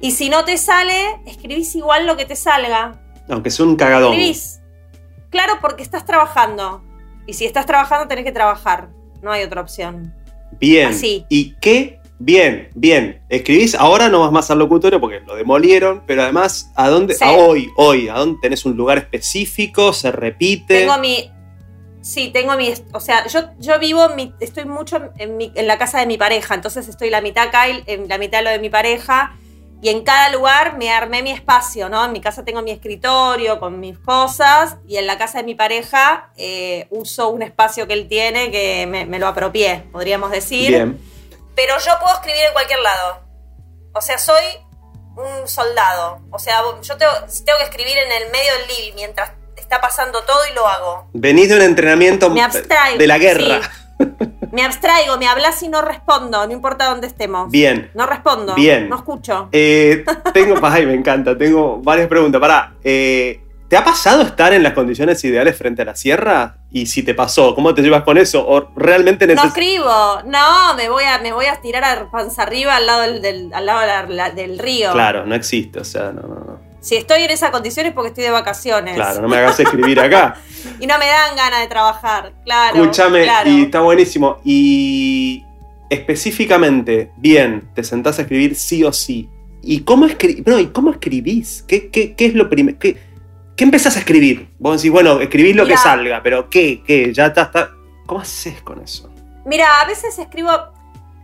Y 0.00 0.10
si 0.12 0.28
no 0.28 0.44
te 0.44 0.58
sale, 0.58 1.20
escribís 1.26 1.74
igual 1.76 2.06
lo 2.06 2.16
que 2.16 2.24
te 2.24 2.36
salga. 2.36 3.00
aunque 3.28 3.50
sea 3.50 3.64
un 3.66 3.76
cagadón. 3.76 4.12
Escribís. 4.12 4.60
Claro, 5.30 5.54
porque 5.60 5.82
estás 5.82 6.04
trabajando. 6.04 6.82
Y 7.26 7.34
si 7.34 7.46
estás 7.46 7.66
trabajando, 7.66 8.06
tenés 8.08 8.24
que 8.24 8.32
trabajar. 8.32 8.88
No 9.22 9.30
hay 9.32 9.44
otra 9.44 9.60
opción. 9.60 10.12
Bien. 10.58 10.88
Así. 10.88 11.24
¿Y 11.28 11.54
qué? 11.60 12.00
Bien, 12.24 12.68
bien. 12.76 13.20
Escribís, 13.28 13.74
ahora 13.74 14.08
no 14.08 14.20
vas 14.20 14.30
más 14.30 14.48
al 14.52 14.60
locutorio 14.60 15.00
porque 15.00 15.18
lo 15.26 15.34
demolieron, 15.34 16.04
pero 16.06 16.22
además, 16.22 16.70
¿a 16.76 16.88
dónde? 16.88 17.14
Sí. 17.14 17.24
A 17.24 17.32
hoy, 17.32 17.68
hoy, 17.76 18.08
¿a 18.08 18.14
dónde 18.14 18.38
tenés 18.40 18.64
un 18.64 18.76
lugar 18.76 18.98
específico? 18.98 19.92
¿Se 19.92 20.12
repite? 20.12 20.78
Tengo 20.80 20.98
mi. 20.98 21.28
Sí, 22.00 22.30
tengo 22.32 22.56
mi. 22.56 22.72
O 22.92 23.00
sea, 23.00 23.26
yo, 23.26 23.40
yo 23.58 23.76
vivo, 23.80 24.08
mi- 24.10 24.32
estoy 24.38 24.66
mucho 24.66 25.00
en, 25.18 25.36
mi- 25.36 25.50
en 25.56 25.66
la 25.66 25.78
casa 25.78 25.98
de 25.98 26.06
mi 26.06 26.16
pareja. 26.16 26.54
Entonces 26.54 26.86
estoy 26.86 27.10
la 27.10 27.20
mitad 27.20 27.48
acá 27.48 27.68
y 27.68 27.82
en 27.86 28.08
la 28.08 28.18
mitad 28.18 28.44
lo 28.44 28.50
de 28.50 28.60
mi 28.60 28.70
pareja. 28.70 29.36
Y 29.82 29.88
en 29.88 30.02
cada 30.04 30.30
lugar 30.30 30.78
me 30.78 30.90
armé 30.90 31.24
mi 31.24 31.32
espacio, 31.32 31.88
¿no? 31.88 32.04
En 32.04 32.12
mi 32.12 32.20
casa 32.20 32.44
tengo 32.44 32.62
mi 32.62 32.70
escritorio 32.70 33.58
con 33.58 33.80
mis 33.80 33.98
cosas. 33.98 34.76
Y 34.86 34.96
en 34.96 35.08
la 35.08 35.18
casa 35.18 35.38
de 35.38 35.44
mi 35.44 35.56
pareja 35.56 36.30
eh, 36.36 36.86
uso 36.90 37.30
un 37.30 37.42
espacio 37.42 37.88
que 37.88 37.94
él 37.94 38.06
tiene 38.06 38.52
que 38.52 38.86
me, 38.88 39.06
me 39.06 39.18
lo 39.18 39.26
apropié, 39.26 39.82
podríamos 39.90 40.30
decir. 40.30 40.68
Bien. 40.68 41.11
Pero 41.64 41.78
yo 41.78 41.92
puedo 42.00 42.12
escribir 42.14 42.42
en 42.46 42.52
cualquier 42.52 42.80
lado. 42.80 43.20
O 43.94 44.00
sea, 44.00 44.18
soy 44.18 44.42
un 45.16 45.46
soldado. 45.46 46.20
O 46.30 46.38
sea, 46.38 46.60
yo 46.82 46.96
tengo, 46.96 47.12
tengo 47.44 47.58
que 47.58 47.64
escribir 47.64 47.96
en 47.98 48.10
el 48.22 48.30
medio 48.32 48.50
del 48.58 48.68
living 48.68 48.94
mientras 48.96 49.30
está 49.56 49.80
pasando 49.80 50.22
todo 50.24 50.40
y 50.50 50.54
lo 50.54 50.66
hago. 50.66 51.08
Venís 51.12 51.48
de 51.50 51.56
un 51.56 51.62
entrenamiento 51.62 52.30
Me 52.30 52.42
abstraigo. 52.42 52.98
de 52.98 53.06
la 53.06 53.18
guerra. 53.18 53.60
sí. 53.62 54.06
Me 54.50 54.64
abstraigo, 54.64 55.16
me 55.16 55.28
hablas 55.28 55.62
y 55.62 55.68
no 55.68 55.80
respondo, 55.80 56.44
no 56.46 56.52
importa 56.52 56.86
dónde 56.86 57.06
estemos. 57.06 57.50
Bien. 57.50 57.90
No 57.94 58.04
respondo. 58.06 58.54
Bien. 58.54 58.88
No 58.88 58.96
escucho. 58.96 59.48
Eh, 59.52 60.04
tengo, 60.34 60.56
ay, 60.66 60.84
me 60.84 60.94
encanta, 60.94 61.38
tengo 61.38 61.78
varias 61.78 62.08
preguntas. 62.08 62.40
Pará, 62.40 62.74
eh, 62.82 63.40
¿te 63.72 63.78
ha 63.78 63.84
pasado 63.84 64.20
estar 64.20 64.52
en 64.52 64.62
las 64.62 64.74
condiciones 64.74 65.24
ideales 65.24 65.56
frente 65.56 65.80
a 65.80 65.86
la 65.86 65.96
sierra? 65.96 66.56
Y 66.70 66.84
si 66.84 67.02
te 67.02 67.14
pasó, 67.14 67.54
¿cómo 67.54 67.72
te 67.74 67.80
llevas 67.80 68.02
con 68.02 68.18
eso? 68.18 68.46
¿O 68.46 68.70
realmente 68.76 69.26
No 69.26 69.42
escribo, 69.44 70.20
no, 70.26 70.74
me 70.76 70.90
voy 70.90 71.04
a, 71.04 71.18
me 71.20 71.32
voy 71.32 71.46
a 71.46 71.58
tirar 71.62 71.82
a 71.82 72.10
panza 72.10 72.42
arriba 72.42 72.76
al 72.76 72.84
lado 72.84 73.00
del, 73.00 73.22
del- 73.22 73.50
al 73.54 73.64
lado 73.64 73.80
de 73.80 73.86
la- 73.86 74.06
la- 74.08 74.30
del 74.30 74.58
río. 74.58 74.92
Claro, 74.92 75.24
no 75.24 75.34
existe, 75.34 75.80
o 75.80 75.84
sea, 75.84 76.12
no, 76.12 76.20
no, 76.20 76.34
no. 76.34 76.58
Si 76.82 76.96
estoy 76.96 77.22
en 77.22 77.30
esa 77.30 77.50
condición 77.50 77.86
es 77.86 77.94
porque 77.94 78.08
estoy 78.08 78.24
de 78.24 78.30
vacaciones. 78.30 78.94
Claro, 78.94 79.22
no 79.22 79.28
me 79.28 79.38
hagas 79.38 79.58
escribir 79.58 79.98
acá. 80.00 80.36
Y 80.78 80.86
no 80.86 80.98
me 80.98 81.06
dan 81.06 81.34
ganas 81.34 81.60
de 81.60 81.66
trabajar, 81.68 82.34
claro. 82.44 82.76
Escúchame, 82.78 83.22
claro. 83.22 83.48
y 83.50 83.62
está 83.62 83.80
buenísimo. 83.80 84.36
Y 84.44 85.44
específicamente, 85.88 87.10
bien, 87.16 87.70
te 87.74 87.82
sentás 87.82 88.18
a 88.18 88.22
escribir 88.22 88.54
sí 88.54 88.84
o 88.84 88.92
sí. 88.92 89.30
¿Y 89.62 89.80
cómo, 89.80 90.04
escri 90.04 90.42
no, 90.44 90.58
¿y 90.58 90.66
cómo 90.66 90.90
escribís? 90.90 91.64
¿Qué, 91.66 91.88
qué, 91.88 92.14
qué 92.14 92.26
es 92.26 92.34
lo 92.34 92.50
primero? 92.50 92.76
¿Qué, 93.62 93.64
¿Qué 93.64 93.64
empezás 93.64 93.96
a 93.96 94.00
escribir? 94.00 94.48
Vos 94.58 94.76
decís, 94.76 94.90
bueno, 94.92 95.20
escribís 95.20 95.54
lo 95.56 95.66
que 95.66 95.76
salga, 95.76 96.20
pero 96.22 96.48
¿qué? 96.50 96.82
¿Qué? 96.84 97.12
Ya 97.12 97.26
está, 97.26 97.42
está- 97.42 97.70
¿Cómo 98.06 98.20
haces 98.20 98.60
con 98.62 98.80
eso? 98.82 99.08
Mira, 99.44 99.80
a 99.80 99.86
veces 99.86 100.18
escribo. 100.18 100.50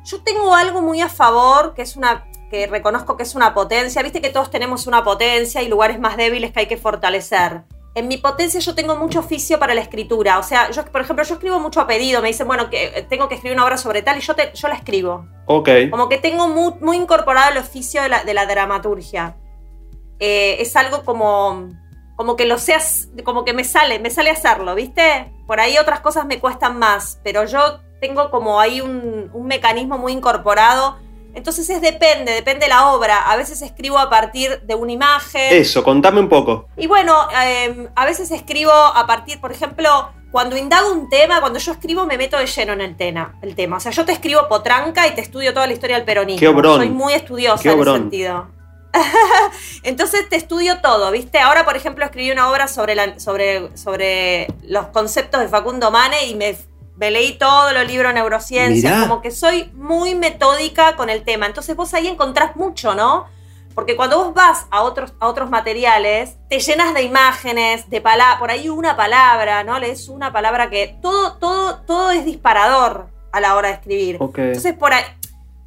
Yo 0.05 0.21
tengo 0.23 0.55
algo 0.55 0.81
muy 0.81 1.01
a 1.01 1.09
favor, 1.09 1.75
que 1.75 1.83
es 1.83 1.97
una. 1.97 2.25
que 2.51 2.67
reconozco 2.67 3.17
que 3.17 3.25
es 3.25 3.35
una 3.35 3.53
potencia. 3.55 4.03
Viste 4.03 4.21
que 4.21 4.31
todos 4.31 4.51
tenemos 4.51 4.87
una 4.87 5.05
potencia 5.05 5.63
y 5.63 5.69
lugares 5.69 5.99
más 6.01 6.17
débiles 6.17 6.53
que 6.53 6.61
hay 6.61 6.67
que 6.67 6.77
fortalecer. 6.79 7.63
En 7.95 8.07
mi 8.09 8.17
potencia 8.17 8.61
yo 8.61 8.75
tengo 8.75 8.97
mucho 8.97 9.19
oficio 9.19 9.59
para 9.59 9.75
la 9.75 9.81
escritura. 9.83 10.39
O 10.39 10.43
sea, 10.43 10.71
yo, 10.71 10.85
por 10.85 11.01
ejemplo, 11.01 11.25
yo 11.25 11.35
escribo 11.35 11.59
mucho 11.61 11.81
a 11.81 11.87
pedido. 11.87 12.23
Me 12.23 12.29
dicen, 12.29 12.47
bueno, 12.47 12.71
que 12.71 12.85
eh, 12.87 13.07
tengo 13.09 13.29
que 13.29 13.35
escribir 13.35 13.57
una 13.57 13.65
obra 13.67 13.77
sobre 13.77 14.01
tal 14.03 14.17
y 14.19 14.21
yo, 14.21 14.35
te- 14.35 14.53
yo 14.55 14.69
la 14.69 14.75
escribo. 14.77 15.27
Ok. 15.47 15.69
Como 15.91 16.09
que 16.09 16.19
tengo 16.19 16.49
muy, 16.49 16.75
muy 16.81 16.97
incorporado 16.97 17.51
el 17.53 17.59
oficio 17.59 18.01
de 18.03 18.09
la, 18.09 18.25
de 18.25 18.33
la 18.35 18.47
dramaturgia. 18.47 19.37
Eh, 20.21 20.57
es 20.61 20.75
algo 20.77 21.05
como, 21.05 21.69
como 22.19 22.35
que 22.35 22.47
lo 22.47 22.59
seas, 22.59 23.09
como 23.23 23.45
que 23.45 23.53
me 23.53 23.63
sale, 23.63 24.01
me 24.01 24.11
sale 24.11 24.31
hacerlo, 24.31 24.75
¿viste? 24.75 25.33
Por 25.47 25.61
ahí 25.61 25.79
otras 25.79 26.01
cosas 26.01 26.27
me 26.27 26.41
cuestan 26.41 26.77
más, 26.77 27.21
pero 27.23 27.45
yo 27.45 27.79
tengo 28.01 28.33
como 28.33 28.59
ahí 28.59 28.81
un, 28.81 29.31
un 29.33 29.47
mecanismo 29.47 29.99
muy 29.99 30.15
incorporado. 30.15 30.99
Entonces 31.35 31.71
es 31.71 31.81
depende, 31.81 32.33
depende 32.33 32.65
de 32.65 32.71
la 32.71 32.89
obra. 32.89 33.31
A 33.31 33.37
veces 33.37 33.63
escribo 33.63 34.01
a 34.01 34.11
partir 34.11 34.61
de 34.63 34.75
una 34.75 34.91
imagen. 34.91 35.55
Eso, 35.57 35.85
contame 35.85 36.19
un 36.19 36.29
poco. 36.29 36.67
Y 36.77 36.89
bueno, 36.89 37.15
eh, 37.41 37.89
a 37.95 38.05
veces 38.05 38.33
escribo 38.33 38.73
a 38.73 39.07
partir, 39.07 39.41
por 39.41 39.53
ejemplo, 39.53 40.11
cuando 40.33 40.57
indago 40.57 40.91
un 40.91 41.09
tema, 41.09 41.41
cuando 41.41 41.61
yo 41.61 41.71
escribo 41.71 42.05
me 42.05 42.19
meto 42.19 42.37
de 42.37 42.47
lleno 42.47 42.73
en 42.73 42.81
el 42.81 42.97
tema. 42.97 43.39
El 43.43 43.55
tema. 43.55 43.77
O 43.77 43.81
sea, 43.81 43.93
yo 43.93 44.05
te 44.05 44.11
escribo 44.11 44.49
potranca 44.49 45.07
y 45.07 45.13
te 45.15 45.21
estudio 45.21 45.55
toda 45.55 45.69
la 45.69 45.73
historia 45.73 45.95
del 45.95 46.05
peronismo. 46.05 46.41
Qué 46.41 46.49
obrón. 46.49 46.79
Soy 46.79 46.91
muy 46.91 47.13
estudiosa 47.13 47.63
Qué 47.63 47.69
en 47.69 47.75
ese 47.75 47.81
obrón. 47.81 48.01
sentido. 48.01 48.58
Entonces 49.83 50.29
te 50.29 50.37
estudio 50.37 50.81
todo, 50.81 51.11
¿viste? 51.11 51.39
Ahora, 51.39 51.65
por 51.65 51.77
ejemplo, 51.77 52.05
escribí 52.05 52.31
una 52.31 52.51
obra 52.51 52.69
sobre, 52.69 52.95
la- 52.95 53.19
sobre, 53.21 53.77
sobre 53.77 54.49
los 54.63 54.87
conceptos 54.89 55.41
de 55.41 55.49
Facundo 55.49 55.91
Mane 55.91 56.27
y 56.27 56.35
me, 56.35 56.57
me 56.97 57.11
leí 57.11 57.39
todos 57.39 57.73
los 57.73 57.87
libros 57.87 58.11
de 58.13 58.21
neurociencia. 58.21 58.91
Mirá. 58.91 59.03
Como 59.09 59.21
que 59.23 59.31
soy 59.31 59.71
muy 59.75 60.15
metódica 60.15 60.97
con 60.97 61.11
el 61.11 61.23
tema. 61.25 61.47
Entonces 61.47 61.75
vos 61.77 61.95
ahí 61.95 62.07
encontrás 62.09 62.57
mucho, 62.57 62.95
¿no? 62.95 63.27
Porque 63.75 63.95
cuando 63.95 64.19
vos 64.25 64.35
vas 64.35 64.67
a 64.73 64.83
otros, 64.83 65.13
a 65.21 65.29
otros 65.29 65.51
materiales, 65.51 66.35
te 66.49 66.59
llenas 66.59 66.95
de 66.95 67.03
imágenes, 67.03 67.89
de 67.89 68.01
palabras, 68.01 68.39
por 68.41 68.51
ahí 68.51 68.69
una 68.69 68.97
palabra, 68.97 69.63
¿no? 69.63 69.79
Lees 69.79 70.09
una 70.09 70.33
palabra 70.33 70.69
que 70.69 70.97
todo, 71.01 71.35
todo, 71.37 71.77
todo 71.83 72.11
es 72.11 72.25
disparador 72.25 73.07
a 73.31 73.41
la 73.41 73.55
hora 73.55 73.69
de 73.69 73.75
escribir. 73.75 74.17
Ok. 74.19 74.39
Entonces, 74.39 74.75
por 74.75 74.93
ahí, 74.93 75.05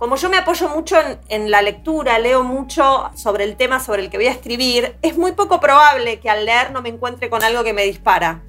como 0.02 0.16
yo 0.16 0.32
me 0.32 0.38
apoyo 0.38 0.68
mucho 0.68 1.00
en, 1.00 1.20
en 1.30 1.52
la 1.52 1.62
lectura, 1.62 2.18
leo 2.18 2.44
mucho 2.44 3.12
sobre 3.14 3.44
el 3.44 3.56
tema 3.56 3.80
sobre 3.80 4.02
el 4.02 4.10
que 4.10 4.18
voy 4.18 4.26
a 4.26 4.32
escribir, 4.32 4.96
es 5.04 5.16
muy 5.16 5.34
poco 5.34 5.60
probable 5.60 6.20
que 6.20 6.28
al 6.28 6.44
leer 6.44 6.72
no 6.72 6.82
me 6.82 6.90
encuentre 6.90 7.30
con 7.30 7.44
algo 7.44 7.64
que 7.64 7.72
me 7.72 7.84
dispara. 7.84 8.42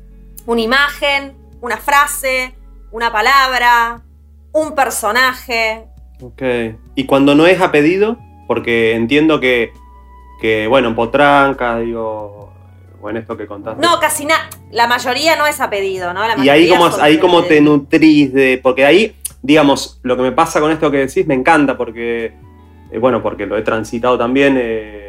Una 0.47 0.63
imagen, 0.63 1.35
una 1.61 1.77
frase, 1.77 2.55
una 2.91 3.13
palabra, 3.13 4.01
un 4.53 4.75
personaje. 4.75 5.85
Ok. 6.23 6.43
¿Y 6.95 7.05
cuando 7.05 7.35
no 7.35 7.47
es 7.47 7.61
a 7.61 7.71
pedido? 7.71 8.17
Porque 8.49 8.95
entiendo 8.95 9.39
que, 9.39 9.75
que 10.41 10.67
bueno, 10.69 10.89
en 10.89 10.95
Potranca, 10.95 11.81
digo, 11.81 12.51
o 13.03 13.11
en 13.11 13.19
esto 13.19 13.37
que 13.37 13.47
contaste. 13.47 13.83
No, 13.83 14.01
casi 14.01 14.25
nada. 14.25 14.49
La 14.71 14.87
mayoría 14.87 15.37
no 15.37 15.47
es 15.47 15.61
a 15.61 15.69
pedido, 15.69 16.15
¿no? 16.15 16.27
La 16.27 16.43
y 16.43 16.49
ahí 16.49 16.69
como, 16.69 16.87
ahí 16.99 17.21
te 17.47 17.61
nutrís 17.61 18.33
de. 18.33 18.59
Porque 18.63 18.87
ahí, 18.87 19.15
digamos, 19.43 20.01
lo 20.03 20.17
que 20.17 20.23
me 20.23 20.33
pasa 20.33 20.61
con 20.61 20.71
esto 20.71 20.91
que 20.91 20.99
decís 20.99 21.27
me 21.27 21.35
encanta 21.35 21.77
porque. 21.77 22.33
eh, 22.91 22.99
bueno, 22.99 23.23
porque 23.23 23.47
lo 23.47 23.57
he 23.57 23.63
transitado 23.63 24.17
también. 24.19 24.57
eh, 24.59 25.09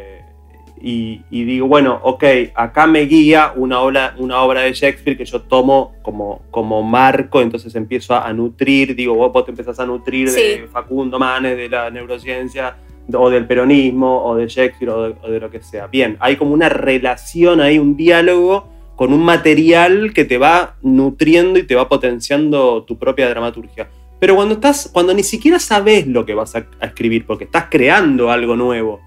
y, 0.86 1.22
y 1.30 1.44
digo, 1.44 1.66
bueno, 1.66 1.98
ok, 2.02 2.24
acá 2.54 2.86
me 2.86 3.00
guía 3.06 3.54
una 3.56 3.80
obra, 3.80 4.14
una 4.18 4.42
obra 4.42 4.60
de 4.62 4.74
Shakespeare 4.74 5.16
que 5.16 5.24
yo 5.24 5.40
tomo 5.40 5.94
como, 6.02 6.42
como 6.50 6.82
marco, 6.82 7.40
entonces 7.40 7.74
empiezo 7.74 8.14
a, 8.14 8.26
a 8.28 8.32
nutrir, 8.34 8.94
digo, 8.94 9.14
vos, 9.14 9.44
te 9.46 9.50
empezás 9.50 9.80
a 9.80 9.86
nutrir 9.86 10.28
de. 10.30 10.68
Facundo 10.70 11.18
Manes, 11.18 11.56
de 11.56 11.70
la 11.70 11.88
neurociencia, 11.90 12.76
o 13.14 13.30
del 13.30 13.46
peronismo, 13.46 14.24
o 14.26 14.36
de 14.36 14.46
Shakespeare, 14.46 14.90
o 14.90 15.02
de, 15.04 15.14
o 15.22 15.30
de 15.30 15.40
lo 15.40 15.50
que 15.50 15.62
sea. 15.62 15.86
Bien, 15.86 16.18
hay 16.20 16.36
como 16.36 16.52
una 16.52 16.68
relación 16.68 17.62
ahí, 17.62 17.78
un 17.78 17.96
diálogo 17.96 18.68
con 18.94 19.12
un 19.14 19.24
material 19.24 20.12
que 20.12 20.26
te 20.26 20.36
va 20.36 20.76
nutriendo 20.82 21.58
y 21.58 21.62
te 21.62 21.74
va 21.74 21.88
potenciando 21.88 22.84
tu 22.84 22.98
propia 22.98 23.28
dramaturgia. 23.30 23.88
Pero 24.24 24.36
cuando 24.36 24.54
estás, 24.54 24.88
cuando 24.90 25.12
ni 25.12 25.22
siquiera 25.22 25.58
sabes 25.58 26.06
lo 26.06 26.24
que 26.24 26.32
vas 26.32 26.56
a, 26.56 26.64
a 26.80 26.86
escribir, 26.86 27.26
porque 27.26 27.44
estás 27.44 27.66
creando 27.70 28.30
algo 28.30 28.56
nuevo. 28.56 29.02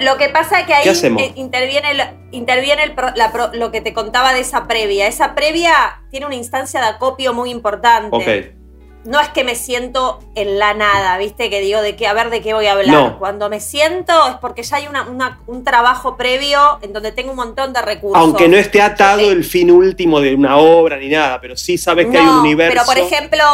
Lo 0.00 0.16
que 0.16 0.28
pasa 0.28 0.58
es 0.58 0.66
que 0.66 0.74
ahí 0.74 0.88
eh, 0.88 1.32
interviene, 1.36 1.92
el- 1.92 2.02
interviene 2.32 2.82
el 2.82 2.94
la 3.14 3.32
lo 3.54 3.70
que 3.70 3.80
te 3.80 3.94
contaba 3.94 4.34
de 4.34 4.40
esa 4.40 4.66
previa. 4.66 5.06
Esa 5.06 5.36
previa 5.36 6.00
tiene 6.10 6.26
una 6.26 6.34
instancia 6.34 6.80
de 6.80 6.86
acopio 6.86 7.32
muy 7.32 7.50
importante. 7.50 8.08
Ok, 8.10 8.56
No 9.04 9.20
es 9.20 9.28
que 9.28 9.44
me 9.44 9.54
siento 9.54 10.18
en 10.34 10.58
la 10.58 10.74
nada, 10.74 11.16
¿viste? 11.16 11.48
Que 11.48 11.60
digo 11.60 11.80
de 11.80 11.94
qué, 11.94 12.08
a 12.08 12.12
ver 12.12 12.30
de 12.30 12.40
qué 12.42 12.52
voy 12.52 12.66
a 12.66 12.72
hablar. 12.72 12.88
No. 13.12 13.18
Cuando 13.20 13.48
me 13.48 13.60
siento 13.60 14.12
es 14.26 14.34
porque 14.40 14.64
ya 14.64 14.78
hay 14.78 14.88
una- 14.88 15.04
una- 15.04 15.38
un 15.46 15.62
trabajo 15.62 16.16
previo 16.16 16.80
en 16.82 16.92
donde 16.92 17.12
tengo 17.12 17.30
un 17.30 17.36
montón 17.36 17.72
de 17.72 17.82
recursos. 17.82 18.20
aunque 18.20 18.48
no 18.48 18.56
esté 18.56 18.82
atado 18.82 19.20
Eh, 19.20 19.30
el 19.30 19.44
fin 19.44 19.70
último 19.70 20.20
de 20.20 20.34
una 20.34 20.56
obra 20.56 20.96
ni 20.96 21.08
nada, 21.08 21.40
pero 21.40 21.56
sí 21.56 21.78
sabes 21.78 22.08
que 22.08 22.18
hay 22.18 22.24
un 22.26 22.34
No, 22.34 22.40
universo. 22.40 22.72
Pero 22.74 22.84
por 22.84 22.98
ejemplo, 22.98 23.44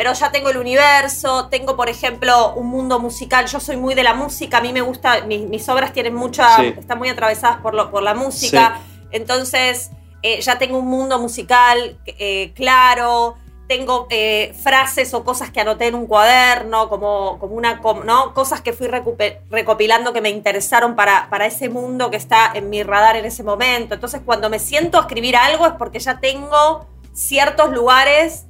pero 0.00 0.14
ya 0.14 0.32
tengo 0.32 0.48
el 0.48 0.56
universo, 0.56 1.48
tengo 1.50 1.76
por 1.76 1.90
ejemplo 1.90 2.54
un 2.54 2.68
mundo 2.68 2.98
musical. 2.98 3.44
Yo 3.48 3.60
soy 3.60 3.76
muy 3.76 3.94
de 3.94 4.02
la 4.02 4.14
música, 4.14 4.56
a 4.56 4.60
mí 4.62 4.72
me 4.72 4.80
gusta, 4.80 5.26
mis, 5.26 5.42
mis 5.42 5.68
obras 5.68 5.92
tienen 5.92 6.14
mucha, 6.14 6.56
Sí. 6.56 6.74
están 6.78 6.96
muy 6.96 7.10
atravesadas 7.10 7.58
por, 7.58 7.74
lo, 7.74 7.90
por 7.90 8.02
la 8.02 8.14
música. 8.14 8.80
Entonces 9.10 9.90
eh, 10.22 10.40
ya 10.40 10.56
tengo 10.56 10.78
un 10.78 10.86
mundo 10.86 11.18
musical 11.18 11.98
eh, 12.06 12.50
claro. 12.54 13.36
Tengo 13.68 14.06
eh, 14.08 14.54
frases 14.62 15.12
o 15.12 15.22
cosas 15.22 15.50
que 15.50 15.60
anoté 15.60 15.88
en 15.88 15.94
un 15.94 16.06
cuaderno, 16.06 16.88
como, 16.88 17.38
como 17.38 17.54
una, 17.54 17.82
como, 17.82 18.02
¿no? 18.02 18.32
Cosas 18.32 18.62
que 18.62 18.72
fui 18.72 18.88
recopilando 18.88 20.14
que 20.14 20.22
me 20.22 20.30
interesaron 20.30 20.96
para, 20.96 21.28
para 21.28 21.44
ese 21.44 21.68
mundo 21.68 22.10
que 22.10 22.16
está 22.16 22.52
en 22.54 22.70
mi 22.70 22.82
radar 22.82 23.16
en 23.16 23.26
ese 23.26 23.42
momento. 23.42 23.96
Entonces, 23.96 24.22
cuando 24.24 24.48
me 24.48 24.60
siento 24.60 24.96
a 24.96 25.02
escribir 25.02 25.36
algo 25.36 25.66
es 25.66 25.74
porque 25.74 25.98
ya 25.98 26.20
tengo 26.20 26.86
ciertos 27.12 27.70
lugares 27.70 28.46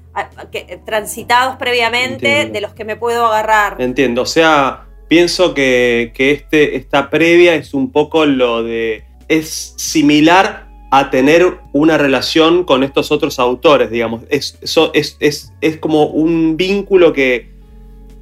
que, 0.51 0.67
eh, 0.69 0.81
transitados 0.85 1.57
previamente 1.57 2.29
Entiendo. 2.29 2.53
de 2.53 2.61
los 2.61 2.75
que 2.75 2.85
me 2.85 2.97
puedo 2.97 3.27
agarrar. 3.27 3.77
Entiendo, 3.81 4.23
o 4.23 4.27
sea, 4.27 4.87
pienso 5.09 5.55
que, 5.55 6.13
que 6.15 6.31
este, 6.33 6.77
esta 6.77 7.11
previa 7.11 7.55
es 7.55 7.75
un 7.75 7.91
poco 7.93 8.27
lo 8.27 8.63
de... 8.63 9.05
es 9.29 9.75
similar 9.77 10.69
a 10.91 11.11
tener 11.11 11.59
una 11.73 11.99
relación 11.99 12.65
con 12.65 12.83
estos 12.83 13.13
otros 13.13 13.39
autores, 13.39 13.91
digamos. 13.91 14.23
Es, 14.29 14.59
eso 14.61 14.91
es, 14.93 15.17
es, 15.21 15.53
es 15.61 15.77
como 15.77 16.07
un 16.07 16.57
vínculo 16.57 17.13
que, 17.13 17.51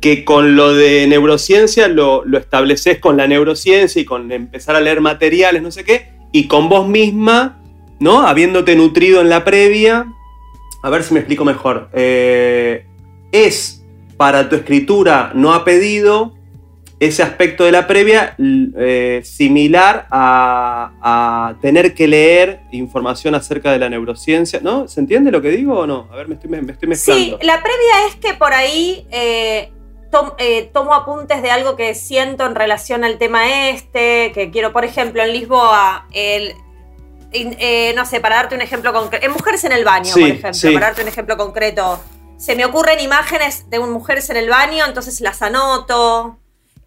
que 0.00 0.24
con 0.24 0.54
lo 0.54 0.74
de 0.74 1.06
neurociencia 1.06 1.88
lo, 1.88 2.24
lo 2.26 2.38
estableces 2.38 2.98
con 2.98 3.16
la 3.16 3.26
neurociencia 3.26 4.02
y 4.02 4.04
con 4.04 4.30
empezar 4.32 4.76
a 4.76 4.80
leer 4.80 5.00
materiales, 5.00 5.62
no 5.62 5.70
sé 5.70 5.82
qué, 5.84 6.10
y 6.30 6.46
con 6.46 6.68
vos 6.68 6.86
misma, 6.86 7.58
¿no? 8.00 8.26
Habiéndote 8.26 8.76
nutrido 8.76 9.22
en 9.22 9.30
la 9.30 9.44
previa. 9.44 10.06
A 10.82 10.90
ver 10.90 11.02
si 11.02 11.12
me 11.14 11.20
explico 11.20 11.44
mejor. 11.44 11.88
Eh, 11.92 12.84
es 13.32 13.82
para 14.16 14.48
tu 14.48 14.56
escritura 14.56 15.30
no 15.34 15.52
ha 15.54 15.64
pedido 15.64 16.34
ese 17.00 17.22
aspecto 17.22 17.62
de 17.64 17.70
la 17.70 17.86
previa 17.86 18.34
eh, 18.38 19.20
similar 19.22 20.08
a, 20.10 20.90
a 21.00 21.54
tener 21.60 21.94
que 21.94 22.08
leer 22.08 22.60
información 22.72 23.36
acerca 23.36 23.70
de 23.70 23.78
la 23.78 23.88
neurociencia, 23.88 24.58
¿no? 24.60 24.88
¿Se 24.88 24.98
entiende 24.98 25.30
lo 25.30 25.40
que 25.40 25.50
digo 25.50 25.78
o 25.78 25.86
no? 25.86 26.08
A 26.12 26.16
ver, 26.16 26.26
me 26.26 26.34
estoy, 26.34 26.50
me 26.50 26.58
estoy 26.58 26.74
Sí, 26.80 26.86
mezclando. 26.88 27.38
la 27.42 27.62
previa 27.62 28.06
es 28.08 28.16
que 28.16 28.34
por 28.34 28.52
ahí 28.52 29.06
eh, 29.12 29.70
tom- 30.10 30.32
eh, 30.38 30.70
tomo 30.74 30.92
apuntes 30.92 31.40
de 31.40 31.52
algo 31.52 31.76
que 31.76 31.94
siento 31.94 32.44
en 32.46 32.56
relación 32.56 33.04
al 33.04 33.16
tema 33.18 33.68
este, 33.68 34.32
que 34.34 34.50
quiero, 34.50 34.72
por 34.72 34.84
ejemplo, 34.84 35.22
en 35.22 35.32
Lisboa, 35.34 36.08
el, 36.12 36.54
eh, 37.32 37.92
no 37.94 38.04
sé, 38.06 38.20
para 38.20 38.36
darte 38.36 38.54
un 38.54 38.62
ejemplo 38.62 38.92
concreto, 38.92 39.26
en 39.26 39.32
Mujeres 39.32 39.64
en 39.64 39.72
el 39.72 39.84
Baño, 39.84 40.12
Sí, 40.12 40.20
por 40.20 40.28
ejemplo, 40.30 40.54
sí. 40.54 40.70
para 40.72 40.86
darte 40.86 41.02
un 41.02 41.08
ejemplo 41.08 41.36
concreto, 41.36 42.02
se 42.38 42.54
me 42.54 42.64
ocurren 42.64 43.00
imágenes 43.00 43.68
de 43.68 43.78
un 43.78 43.90
mujeres 43.90 44.30
en 44.30 44.36
el 44.36 44.48
baño, 44.48 44.84
entonces 44.86 45.20
las 45.20 45.42
anoto. 45.42 46.38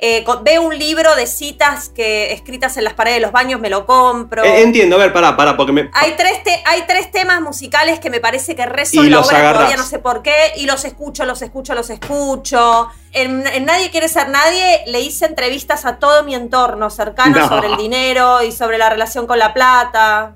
Eh, 0.04 0.26
veo 0.42 0.64
un 0.64 0.76
libro 0.80 1.16
de 1.16 1.28
citas 1.28 1.90
que 1.90 2.34
escritas 2.34 2.76
en 2.76 2.84
las 2.86 2.94
paredes 2.96 3.18
de 3.18 3.22
los 3.22 3.32
baños, 3.32 3.60
me 3.60 3.70
lo 3.70 3.86
compro. 3.86 4.44
Eh, 4.44 4.64
entiendo, 4.64 4.96
a 4.96 5.00
ver, 5.00 5.14
pará, 5.14 5.38
pará, 5.38 5.56
porque 5.56 5.72
me... 5.72 5.92
Hay 5.94 6.16
tres, 6.18 6.44
te- 6.44 6.64
hay 6.66 6.86
tres 6.88 7.12
temas 7.12 7.40
musicales 7.40 8.00
que 8.00 8.10
me 8.10 8.20
parece 8.20 8.56
que 8.56 8.66
rezo 8.66 9.04
la 9.04 9.20
obra 9.20 9.38
agarrás. 9.38 9.54
todavía 9.60 9.78
no 9.78 9.84
sé 9.84 10.00
por 10.00 10.24
qué, 10.24 10.34
y 10.56 10.66
los 10.66 10.86
escucho, 10.86 11.24
los 11.26 11.44
escucho, 11.44 11.76
los 11.76 11.92
escucho. 11.92 12.90
En, 13.12 13.46
en 13.46 13.66
Nadie 13.66 13.92
quiere 13.92 14.08
ser 14.10 14.30
nadie 14.30 14.82
le 14.88 15.02
hice 15.02 15.26
entrevistas 15.26 15.86
a 15.86 15.98
todo 16.00 16.24
mi 16.24 16.34
entorno 16.34 16.90
cercano 16.90 17.38
No. 17.38 17.48
sobre 17.48 17.68
el 17.68 17.78
dinero 17.78 18.42
y 18.42 18.52
sobre 18.52 18.80
la 18.80 18.90
relación 18.90 19.28
con 19.28 19.38
la 19.38 19.54
plata. 19.54 20.36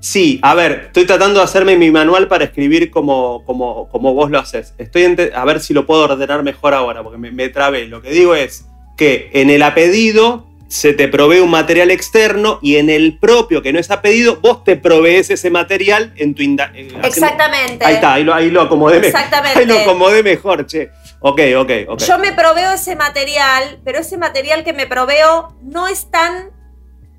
Sí, 0.00 0.40
a 0.42 0.54
ver, 0.54 0.84
estoy 0.86 1.04
tratando 1.04 1.40
de 1.40 1.44
hacerme 1.44 1.76
mi 1.76 1.90
manual 1.90 2.26
para 2.26 2.44
escribir 2.44 2.90
como, 2.90 3.44
como, 3.44 3.88
como 3.90 4.14
vos 4.14 4.30
lo 4.30 4.38
haces. 4.38 4.74
Estoy 4.78 5.14
a 5.34 5.44
ver 5.44 5.60
si 5.60 5.74
lo 5.74 5.84
puedo 5.86 6.04
ordenar 6.04 6.42
mejor 6.42 6.72
ahora, 6.74 7.02
porque 7.02 7.18
me, 7.18 7.30
me 7.30 7.50
trabé. 7.50 7.86
Lo 7.86 8.00
que 8.00 8.10
digo 8.10 8.34
es 8.34 8.64
que 8.96 9.30
en 9.34 9.50
el 9.50 9.62
apedido 9.62 10.46
se 10.68 10.94
te 10.94 11.08
provee 11.08 11.40
un 11.40 11.50
material 11.50 11.90
externo 11.90 12.60
y 12.62 12.76
en 12.76 12.88
el 12.90 13.18
propio, 13.18 13.60
que 13.60 13.72
no 13.72 13.78
es 13.80 13.90
apedido, 13.90 14.36
vos 14.40 14.62
te 14.64 14.76
provees 14.76 15.28
ese 15.28 15.50
material 15.50 16.12
en 16.16 16.34
tu... 16.34 16.42
eh, 16.42 16.88
Exactamente. 17.02 17.84
Ahí 17.84 17.94
está, 17.94 18.14
ahí 18.14 18.24
lo, 18.24 18.32
ahí 18.32 18.50
lo 18.50 18.62
acomodé. 18.62 19.00
me- 19.00 19.08
Exactamente. 19.08 19.58
Ahí 19.58 19.66
lo 19.66 19.78
acomodé 19.80 20.22
mejor, 20.22 20.64
che. 20.66 20.90
Ok, 21.18 21.40
ok, 21.58 21.70
ok. 21.88 22.00
Yo 22.06 22.18
me 22.18 22.32
proveo 22.32 22.72
ese 22.72 22.96
material, 22.96 23.80
pero 23.84 23.98
ese 23.98 24.16
material 24.16 24.64
que 24.64 24.72
me 24.72 24.86
proveo 24.86 25.54
no 25.60 25.88
es 25.88 26.10
tan 26.10 26.50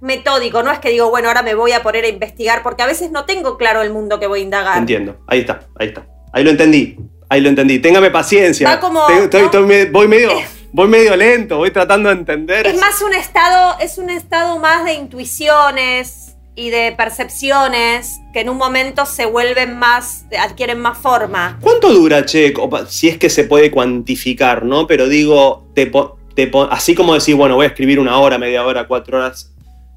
metódico, 0.01 0.63
no 0.63 0.71
es 0.71 0.79
que 0.79 0.89
digo, 0.89 1.09
bueno, 1.09 1.27
ahora 1.29 1.43
me 1.43 1.53
voy 1.53 1.71
a 1.71 1.83
poner 1.83 2.03
a 2.03 2.07
investigar, 2.07 2.63
porque 2.63 2.83
a 2.83 2.87
veces 2.87 3.11
no 3.11 3.25
tengo 3.25 3.57
claro 3.57 3.81
el 3.81 3.91
mundo 3.91 4.19
que 4.19 4.27
voy 4.27 4.41
a 4.41 4.43
indagar. 4.43 4.77
Entiendo, 4.77 5.17
ahí 5.27 5.39
está, 5.41 5.67
ahí 5.79 5.87
está. 5.87 6.05
Ahí 6.33 6.43
lo 6.43 6.49
entendí, 6.49 6.97
ahí 7.29 7.41
lo 7.41 7.49
entendí. 7.49 7.79
Téngame 7.79 8.09
paciencia. 8.09 8.79
Como, 8.79 9.07
estoy- 9.07 9.41
¿no? 9.41 9.45
estoy 9.45 9.85
voy, 9.91 10.07
medio, 10.07 10.31
voy 10.71 10.87
medio 10.87 11.15
lento, 11.15 11.57
voy 11.57 11.71
tratando 11.71 12.09
de 12.09 12.15
entender. 12.15 12.67
Es 12.67 12.79
más 12.79 13.01
un 13.01 13.13
estado, 13.13 13.77
es 13.79 13.97
un 13.97 14.09
estado 14.09 14.57
más 14.59 14.85
de 14.85 14.93
intuiciones 14.93 16.35
y 16.55 16.69
de 16.69 16.93
percepciones 16.97 18.19
que 18.33 18.41
en 18.41 18.49
un 18.49 18.57
momento 18.57 19.05
se 19.05 19.25
vuelven 19.25 19.77
más, 19.77 20.25
adquieren 20.37 20.79
más 20.79 20.97
forma. 20.97 21.57
¿Cuánto 21.61 21.91
dura, 21.93 22.25
che? 22.25 22.53
Si 22.89 23.07
es 23.07 23.17
que 23.17 23.29
se 23.29 23.43
puede 23.43 23.71
cuantificar, 23.71 24.65
¿no? 24.65 24.87
Pero 24.87 25.07
digo, 25.07 25.67
te 25.73 25.91
te 26.35 26.49
así 26.69 26.95
como 26.95 27.13
decir, 27.13 27.35
bueno, 27.35 27.55
voy 27.55 27.65
a 27.65 27.69
escribir 27.69 27.99
una 27.99 28.17
hora, 28.19 28.37
media 28.37 28.65
hora, 28.65 28.87
cuatro 28.87 29.17
horas. 29.17 29.50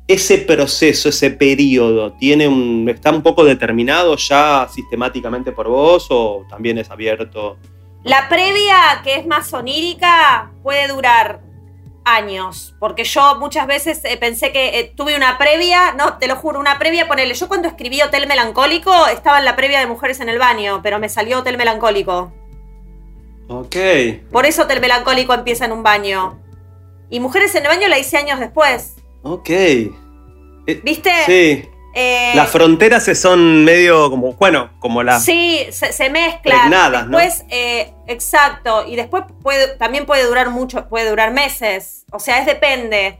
Ese 0.06 0.38
proceso, 0.38 1.08
ese 1.08 1.30
periodo, 1.30 2.12
¿tiene 2.12 2.46
un, 2.46 2.86
¿está 2.88 3.10
un 3.10 3.22
poco 3.22 3.42
determinado 3.42 4.16
ya 4.16 4.68
sistemáticamente 4.70 5.50
por 5.52 5.68
vos 5.68 6.08
o 6.10 6.44
también 6.48 6.76
es 6.76 6.90
abierto? 6.90 7.56
La 8.02 8.28
previa, 8.28 9.00
que 9.02 9.14
es 9.14 9.26
más 9.26 9.52
onírica, 9.54 10.52
puede 10.62 10.88
durar 10.88 11.40
años, 12.04 12.74
porque 12.78 13.04
yo 13.04 13.36
muchas 13.36 13.66
veces 13.66 14.04
eh, 14.04 14.18
pensé 14.18 14.52
que 14.52 14.78
eh, 14.78 14.92
tuve 14.94 15.16
una 15.16 15.38
previa, 15.38 15.92
no, 15.92 16.18
te 16.18 16.28
lo 16.28 16.36
juro, 16.36 16.60
una 16.60 16.78
previa, 16.78 17.08
ponele, 17.08 17.32
yo 17.32 17.48
cuando 17.48 17.66
escribí 17.66 18.02
Hotel 18.02 18.26
Melancólico 18.26 19.06
estaba 19.06 19.38
en 19.38 19.46
la 19.46 19.56
previa 19.56 19.80
de 19.80 19.86
Mujeres 19.86 20.20
en 20.20 20.28
el 20.28 20.38
Baño, 20.38 20.80
pero 20.82 20.98
me 20.98 21.08
salió 21.08 21.38
Hotel 21.38 21.56
Melancólico. 21.56 22.30
Ok. 23.48 23.76
Por 24.30 24.46
eso 24.46 24.62
Hotel 24.62 24.80
Melancólico 24.80 25.34
empieza 25.34 25.64
en 25.64 25.72
un 25.72 25.82
baño. 25.82 26.40
Y 27.10 27.20
Mujeres 27.20 27.54
en 27.54 27.62
el 27.62 27.68
Baño 27.68 27.88
la 27.88 27.98
hice 27.98 28.16
años 28.16 28.38
después. 28.40 28.96
Ok. 29.24 29.50
Eh, 29.50 29.92
¿Viste? 30.82 31.10
Sí. 31.26 31.70
Eh, 31.96 32.32
Las 32.34 32.50
fronteras 32.50 33.04
se 33.04 33.14
son 33.14 33.64
medio 33.64 34.10
como, 34.10 34.32
bueno, 34.32 34.70
como 34.80 35.02
las... 35.04 35.24
Sí, 35.24 35.64
se, 35.70 35.92
se 35.92 36.10
mezclan. 36.10 36.60
Pregnadas, 36.62 37.06
¿no? 37.06 37.18
después, 37.18 37.44
eh, 37.50 37.94
exacto. 38.08 38.84
Y 38.86 38.96
después 38.96 39.24
puede, 39.42 39.68
también 39.76 40.04
puede 40.04 40.24
durar 40.24 40.50
mucho, 40.50 40.88
puede 40.88 41.08
durar 41.08 41.30
meses. 41.32 42.04
O 42.10 42.18
sea, 42.18 42.38
es 42.40 42.46
depende. 42.46 43.16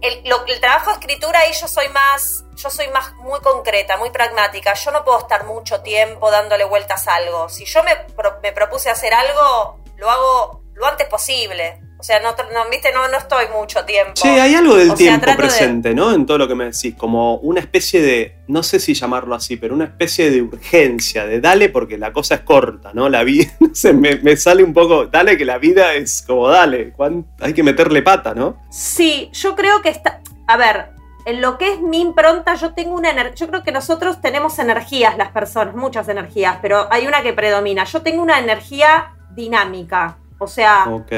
El, 0.00 0.28
lo- 0.28 0.44
el 0.46 0.60
trabajo 0.60 0.90
de 0.90 0.94
escritura 0.94 1.38
ahí 1.40 1.52
yo 1.58 1.68
soy 1.68 1.88
más, 1.90 2.44
yo 2.56 2.68
soy 2.68 2.88
más 2.88 3.12
muy 3.14 3.38
concreta, 3.40 3.96
muy 3.96 4.10
pragmática. 4.10 4.74
Yo 4.74 4.90
no 4.90 5.04
puedo 5.04 5.20
estar 5.20 5.44
mucho 5.46 5.80
tiempo 5.82 6.30
dándole 6.32 6.64
vueltas 6.64 7.06
a 7.06 7.14
algo. 7.14 7.48
Si 7.48 7.64
yo 7.64 7.82
me, 7.84 7.94
pro- 8.16 8.38
me 8.42 8.50
propuse 8.52 8.90
hacer 8.90 9.14
algo, 9.14 9.78
lo 9.96 10.10
hago 10.10 10.62
lo 10.74 10.86
antes 10.86 11.06
posible. 11.06 11.80
O 12.04 12.06
sea, 12.06 12.20
no, 12.20 12.32
no, 12.32 12.68
viste, 12.70 12.92
no, 12.92 13.08
no 13.08 13.16
estoy 13.16 13.46
mucho 13.58 13.82
tiempo. 13.86 14.12
Sí, 14.16 14.28
hay 14.28 14.54
algo 14.54 14.76
del 14.76 14.90
O 14.90 14.94
sea, 14.94 15.06
tiempo 15.08 15.24
de- 15.30 15.36
presente, 15.36 15.94
¿no? 15.94 16.12
En 16.12 16.26
todo 16.26 16.36
lo 16.36 16.46
que 16.46 16.54
me 16.54 16.66
decís, 16.66 16.94
como 16.98 17.36
una 17.36 17.60
especie 17.60 18.02
de, 18.02 18.36
no 18.46 18.62
sé 18.62 18.78
si 18.78 18.92
llamarlo 18.92 19.34
así, 19.34 19.56
pero 19.56 19.74
una 19.74 19.86
especie 19.86 20.30
de 20.30 20.42
urgencia, 20.42 21.24
de 21.24 21.40
dale 21.40 21.70
porque 21.70 21.96
la 21.96 22.12
cosa 22.12 22.34
es 22.34 22.40
corta, 22.42 22.90
¿no? 22.92 23.08
La 23.08 23.24
vida, 23.24 23.50
no 23.60 23.74
sé, 23.74 23.94
me, 23.94 24.16
me 24.16 24.36
sale 24.36 24.62
un 24.62 24.74
poco, 24.74 25.06
dale 25.06 25.38
que 25.38 25.46
la 25.46 25.56
vida 25.56 25.94
es 25.94 26.20
como 26.26 26.46
dale, 26.46 26.92
hay 27.40 27.54
que 27.54 27.62
meterle 27.62 28.02
pata, 28.02 28.34
¿no? 28.34 28.58
Sí, 28.70 29.30
yo 29.32 29.56
creo 29.56 29.80
que 29.80 29.88
está. 29.88 30.20
A 30.46 30.58
ver, 30.58 30.90
en 31.24 31.40
lo 31.40 31.56
que 31.56 31.72
es 31.72 31.80
mi 31.80 32.02
impronta, 32.02 32.54
yo 32.56 32.74
tengo 32.74 32.96
una 32.96 33.12
energía. 33.12 33.34
Yo 33.36 33.48
creo 33.48 33.62
que 33.62 33.72
nosotros 33.72 34.20
tenemos 34.20 34.58
energías, 34.58 35.16
las 35.16 35.30
personas, 35.30 35.74
muchas 35.74 36.06
energías, 36.10 36.58
pero 36.60 36.86
hay 36.92 37.06
una 37.06 37.22
que 37.22 37.32
predomina. 37.32 37.84
Yo 37.84 38.02
tengo 38.02 38.22
una 38.22 38.38
energía 38.40 39.14
dinámica. 39.34 40.18
O 40.38 40.46
sea, 40.46 40.84
Ok. 40.90 41.10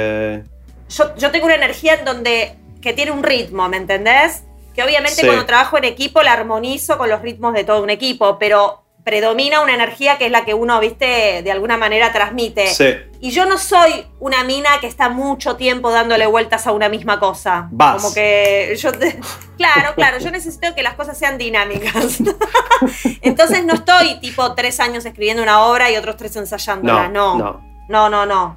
Yo, 0.88 1.14
yo 1.16 1.30
tengo 1.30 1.46
una 1.46 1.54
energía 1.56 1.94
en 1.94 2.04
donde 2.04 2.56
que 2.82 2.92
tiene 2.92 3.10
un 3.10 3.22
ritmo, 3.22 3.68
¿me 3.68 3.76
entendés? 3.76 4.44
Que 4.74 4.82
obviamente 4.82 5.20
Sí. 5.22 5.26
cuando 5.26 5.46
trabajo 5.46 5.78
en 5.78 5.84
equipo 5.84 6.22
la 6.22 6.32
armonizo 6.32 6.98
con 6.98 7.08
los 7.08 7.22
ritmos 7.22 7.54
de 7.54 7.64
todo 7.64 7.82
un 7.82 7.90
equipo, 7.90 8.38
pero 8.38 8.82
predomina 9.02 9.60
una 9.62 9.72
energía 9.74 10.18
que 10.18 10.26
es 10.26 10.32
la 10.32 10.44
que 10.44 10.52
uno, 10.52 10.78
viste, 10.80 11.40
de 11.42 11.52
alguna 11.52 11.76
manera 11.76 12.12
transmite. 12.12 12.66
Sí. 12.66 12.86
Y 13.20 13.30
yo 13.30 13.46
no 13.46 13.56
soy 13.56 14.04
una 14.18 14.42
mina 14.42 14.68
que 14.80 14.88
está 14.88 15.08
mucho 15.08 15.54
tiempo 15.56 15.92
dándole 15.92 16.26
vueltas 16.26 16.66
a 16.66 16.72
una 16.72 16.88
misma 16.88 17.20
cosa. 17.20 17.68
Vas. 17.70 18.02
Como 18.02 18.12
que 18.14 18.74
yo 18.76 18.90
te- 18.92 19.18
Claro, 19.56 19.94
claro, 19.94 20.18
yo 20.18 20.30
necesito 20.32 20.74
que 20.74 20.82
las 20.82 20.94
cosas 20.94 21.16
sean 21.16 21.38
dinámicas. 21.38 22.18
Entonces 23.22 23.64
no 23.64 23.74
estoy 23.74 24.18
tipo 24.20 24.54
tres 24.54 24.80
años 24.80 25.04
escribiendo 25.06 25.42
una 25.42 25.64
obra 25.64 25.90
y 25.90 25.96
otros 25.96 26.16
tres 26.16 26.34
ensayándola. 26.36 27.08
No, 27.08 27.38
No. 27.38 27.38
no. 27.38 27.66
No, 27.88 28.08
no, 28.10 28.26
no. 28.26 28.56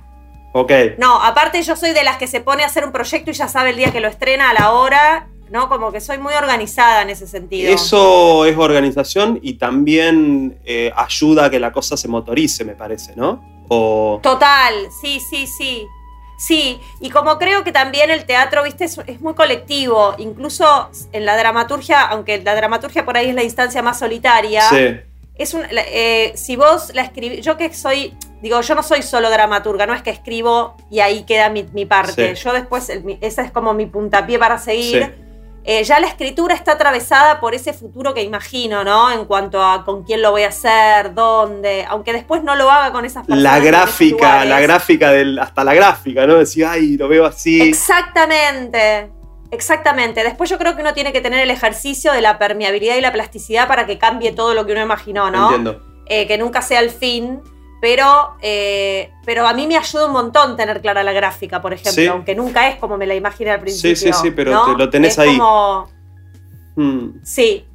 Ok. 0.53 0.71
No, 0.97 1.21
aparte 1.21 1.61
yo 1.61 1.75
soy 1.75 1.91
de 1.91 2.03
las 2.03 2.17
que 2.17 2.27
se 2.27 2.41
pone 2.41 2.63
a 2.63 2.65
hacer 2.67 2.83
un 2.85 2.91
proyecto 2.91 3.31
y 3.31 3.33
ya 3.33 3.47
sabe 3.47 3.69
el 3.71 3.75
día 3.77 3.91
que 3.91 3.99
lo 3.99 4.07
estrena, 4.07 4.49
a 4.49 4.53
la 4.53 4.71
hora, 4.71 5.27
¿no? 5.51 5.69
Como 5.69 5.91
que 5.91 6.01
soy 6.01 6.17
muy 6.17 6.33
organizada 6.33 7.01
en 7.03 7.09
ese 7.09 7.27
sentido. 7.27 7.71
Eso 7.73 8.45
es 8.45 8.57
organización 8.57 9.39
y 9.41 9.53
también 9.53 10.59
eh, 10.65 10.91
ayuda 10.95 11.45
a 11.45 11.49
que 11.49 11.59
la 11.59 11.71
cosa 11.71 11.97
se 11.97 12.07
motorice, 12.07 12.63
me 12.65 12.73
parece, 12.75 13.13
¿no? 13.15 13.43
O. 13.67 14.19
Total, 14.23 14.73
sí, 15.01 15.19
sí, 15.19 15.45
sí. 15.47 15.85
Sí, 16.37 16.79
y 17.01 17.09
como 17.09 17.37
creo 17.37 17.65
que 17.65 17.73
también 17.73 18.09
el 18.09 18.23
teatro, 18.25 18.63
viste, 18.63 18.85
es, 18.85 18.97
es 19.07 19.19
muy 19.19 19.33
colectivo, 19.33 20.15
incluso 20.17 20.89
en 21.11 21.25
la 21.25 21.35
dramaturgia, 21.35 22.01
aunque 22.07 22.41
la 22.41 22.55
dramaturgia 22.55 23.03
por 23.03 23.17
ahí 23.17 23.27
es 23.27 23.35
la 23.35 23.43
instancia 23.43 23.81
más 23.81 23.99
solitaria, 23.99 24.61
Sí. 24.69 25.01
es 25.35 25.53
un, 25.53 25.63
eh, 25.69 26.31
si 26.35 26.55
vos 26.55 26.91
la 26.93 27.01
escribís, 27.01 27.43
yo 27.43 27.57
que 27.57 27.73
soy, 27.73 28.13
digo, 28.41 28.61
yo 28.61 28.75
no 28.75 28.83
soy 28.83 29.01
solo 29.01 29.29
dramaturga, 29.29 29.85
no 29.85 29.93
es 29.93 30.01
que 30.01 30.09
escribo 30.11 30.75
y 30.89 30.99
ahí 31.01 31.23
queda 31.23 31.49
mi, 31.49 31.63
mi 31.73 31.85
parte, 31.85 32.35
Sí. 32.35 32.43
yo 32.43 32.53
después, 32.53 32.89
el- 32.89 33.17
esa 33.21 33.41
es 33.43 33.51
como 33.51 33.73
mi 33.73 33.85
puntapié 33.85 34.39
para 34.39 34.57
seguir. 34.57 35.03
Sí. 35.15 35.23
Eh, 35.65 35.83
ya 35.83 35.99
la 35.99 36.07
escritura 36.07 36.55
está 36.55 36.71
atravesada 36.71 37.41
por 37.41 37.53
ese 37.53 37.73
futuro 37.73 38.13
que 38.13 38.23
imagino, 38.23 38.83
¿no? 38.85 39.11
En 39.11 39.25
cuanto 39.25 39.61
a 39.61 39.83
con 39.83 40.03
quién 40.03 40.21
lo 40.21 40.31
voy 40.31 40.43
a 40.43 40.47
hacer, 40.47 41.13
dónde, 41.13 41.85
aunque 41.87 42.13
después 42.13 42.43
no 42.43 42.55
lo 42.55 42.71
haga 42.71 42.91
con 42.93 43.03
esas 43.05 43.27
personas. 43.27 43.43
La 43.43 43.59
gráfica, 43.59 44.45
la 44.45 44.61
gráfica 44.61 45.11
del. 45.11 45.37
hasta 45.37 45.63
la 45.65 45.73
gráfica, 45.73 46.25
¿no? 46.25 46.35
Decía, 46.35 46.71
ay, 46.71 46.95
lo 46.97 47.07
veo 47.09 47.25
así. 47.25 47.61
Exactamente. 47.61 49.11
Exactamente. 49.51 50.23
Después 50.23 50.49
yo 50.49 50.57
creo 50.57 50.75
que 50.75 50.81
uno 50.81 50.93
tiene 50.93 51.11
que 51.11 51.21
tener 51.21 51.39
el 51.39 51.49
ejercicio 51.51 52.13
de 52.13 52.21
la 52.21 52.37
permeabilidad 52.37 52.95
y 52.95 53.01
la 53.01 53.11
plasticidad 53.11 53.67
para 53.67 53.85
que 53.85 53.97
cambie 53.97 54.31
todo 54.31 54.53
lo 54.53 54.65
que 54.65 54.71
uno 54.73 54.81
imaginó, 54.81 55.29
¿no? 55.31 55.45
Entiendo. 55.49 55.81
Eh, 56.05 56.27
que 56.27 56.37
nunca 56.37 56.61
sea 56.61 56.79
el 56.79 56.89
fin. 56.89 57.41
Pero, 57.81 58.33
eh, 58.41 59.11
pero 59.25 59.47
a 59.47 59.53
mí 59.53 59.65
me 59.65 59.77
ayuda 59.77 60.07
un 60.07 60.11
montón 60.11 60.57
tener 60.57 60.81
clara 60.81 61.01
la 61.03 61.13
gráfica, 61.13 61.61
por 61.61 61.71
ejemplo, 61.73 61.93
Sí. 61.93 62.07
aunque 62.07 62.35
nunca 62.35 62.67
es 62.67 62.75
como 62.75 62.97
me 62.97 63.05
la 63.07 63.15
imaginé 63.15 63.51
al 63.51 63.59
Sí, 63.59 63.63
principio. 63.63 63.95
sí, 63.95 64.13
sí, 64.21 64.31
pero 64.31 64.51
¿no? 64.51 64.65
te 64.65 64.77
lo 64.77 64.89
tenés 64.89 65.13
Es 65.13 65.19
ahí. 65.19 65.37
Como, 65.37 65.89
Hmm. 66.75 67.09
sí, 67.23 67.65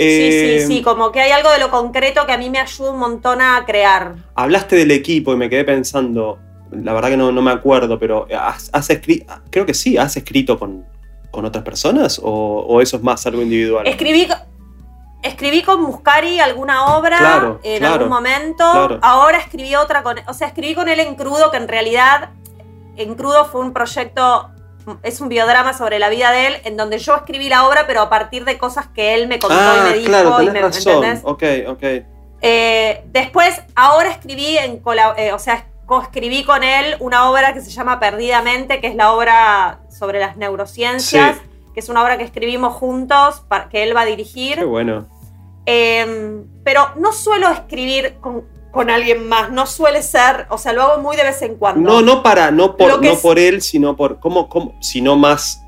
Eh, 0.00 0.60
sí, 0.60 0.66
sí, 0.68 0.76
sí, 0.76 0.82
como 0.82 1.10
que 1.10 1.20
hay 1.20 1.32
algo 1.32 1.50
de 1.50 1.58
lo 1.58 1.70
concreto 1.72 2.24
que 2.24 2.30
a 2.32 2.38
mí 2.38 2.50
me 2.50 2.60
ayuda 2.60 2.92
un 2.92 2.98
montón 3.00 3.40
a 3.40 3.64
crear. 3.66 4.14
Hablaste 4.36 4.76
del 4.76 4.92
equipo 4.92 5.32
y 5.32 5.36
me 5.36 5.50
quedé 5.50 5.64
pensando, 5.64 6.38
la 6.70 6.92
verdad 6.92 7.08
que 7.10 7.16
no, 7.16 7.32
no 7.32 7.42
me 7.42 7.50
acuerdo, 7.50 7.98
pero 7.98 8.28
¿has, 8.40 8.70
has 8.72 8.90
escri- 8.90 9.24
creo 9.50 9.66
que 9.66 9.74
sí, 9.74 9.96
¿has 9.96 10.16
escrito 10.16 10.56
con, 10.56 10.84
con 11.32 11.44
otras 11.44 11.64
personas 11.64 12.20
o, 12.22 12.30
o 12.30 12.80
eso 12.80 12.96
es 12.96 13.02
más 13.02 13.26
algo 13.26 13.42
individual? 13.42 13.88
Escribí, 13.88 14.28
escribí 15.22 15.62
con 15.62 15.82
Muscari 15.82 16.40
alguna 16.40 16.96
obra 16.96 17.18
Claro, 17.18 17.60
en 17.62 17.78
claro, 17.78 17.94
algún 17.94 18.08
momento. 18.08 18.70
claro. 18.70 18.98
Ahora 19.02 19.38
escribí 19.38 19.74
otra 19.74 20.02
con. 20.02 20.16
O 20.26 20.34
sea, 20.34 20.48
escribí 20.48 20.74
con 20.74 20.88
él 20.88 21.00
en 21.00 21.14
crudo, 21.14 21.50
que 21.50 21.56
en 21.56 21.68
realidad 21.68 22.30
en 22.96 23.14
crudo 23.14 23.44
fue 23.46 23.60
un 23.60 23.72
proyecto. 23.72 24.50
Es 25.02 25.20
un 25.20 25.28
biodrama 25.28 25.74
sobre 25.74 25.98
la 25.98 26.08
vida 26.08 26.30
de 26.30 26.46
él, 26.46 26.56
en 26.64 26.78
donde 26.78 26.98
yo 26.98 27.14
escribí 27.14 27.50
la 27.50 27.68
obra, 27.68 27.84
pero 27.86 28.00
a 28.00 28.08
partir 28.08 28.46
de 28.46 28.56
cosas 28.56 28.86
que 28.88 29.14
él 29.14 29.28
me 29.28 29.38
contó 29.38 29.54
ah, 29.58 29.76
y 29.80 29.90
me 29.90 29.98
dijo. 29.98 30.08
claro, 30.08 30.42
y 30.42 30.50
me, 30.50 30.60
razón. 30.62 31.04
¿entendés? 31.04 31.20
Ok, 31.24 31.42
ok. 31.68 31.82
Eh, 32.40 33.04
después, 33.08 33.60
ahora 33.74 34.08
escribí 34.10 34.56
en 34.56 34.80
eh, 35.18 35.32
o 35.34 35.38
sea, 35.38 35.66
coescribí 35.84 36.44
con 36.44 36.62
él 36.62 36.96
una 37.00 37.28
obra 37.30 37.52
que 37.52 37.60
se 37.60 37.70
llama 37.70 38.00
Perdidamente, 38.00 38.80
que 38.80 38.86
es 38.86 38.94
la 38.94 39.12
obra 39.12 39.80
sobre 39.90 40.20
las 40.20 40.36
neurociencias, 40.36 41.36
Sí. 41.36 41.42
Que 41.78 41.82
es 41.84 41.88
una 41.88 42.02
obra 42.02 42.18
que 42.18 42.24
escribimos 42.24 42.74
juntos, 42.74 43.44
para, 43.46 43.68
que 43.68 43.84
él 43.84 43.94
va 43.96 44.00
a 44.00 44.04
dirigir. 44.04 44.56
Qué 44.56 44.64
bueno. 44.64 45.06
Eh, 45.64 46.42
pero 46.64 46.88
no 46.96 47.12
suelo 47.12 47.48
escribir 47.52 48.16
con, 48.20 48.44
con 48.72 48.90
alguien 48.90 49.28
más, 49.28 49.52
no 49.52 49.64
suele 49.64 50.02
ser, 50.02 50.46
o 50.50 50.58
sea, 50.58 50.72
lo 50.72 50.82
hago 50.82 51.00
muy 51.00 51.16
de 51.16 51.22
vez 51.22 51.40
en 51.42 51.54
cuando. 51.54 51.88
No, 51.88 52.02
no 52.02 52.20
para, 52.24 52.50
no 52.50 52.76
por, 52.76 53.00
no 53.00 53.12
es- 53.12 53.20
por 53.20 53.38
él, 53.38 53.62
sino 53.62 53.94
por 53.96 54.18
cómo, 54.18 54.48
cómo, 54.48 54.76
sino 54.80 55.14
más 55.16 55.62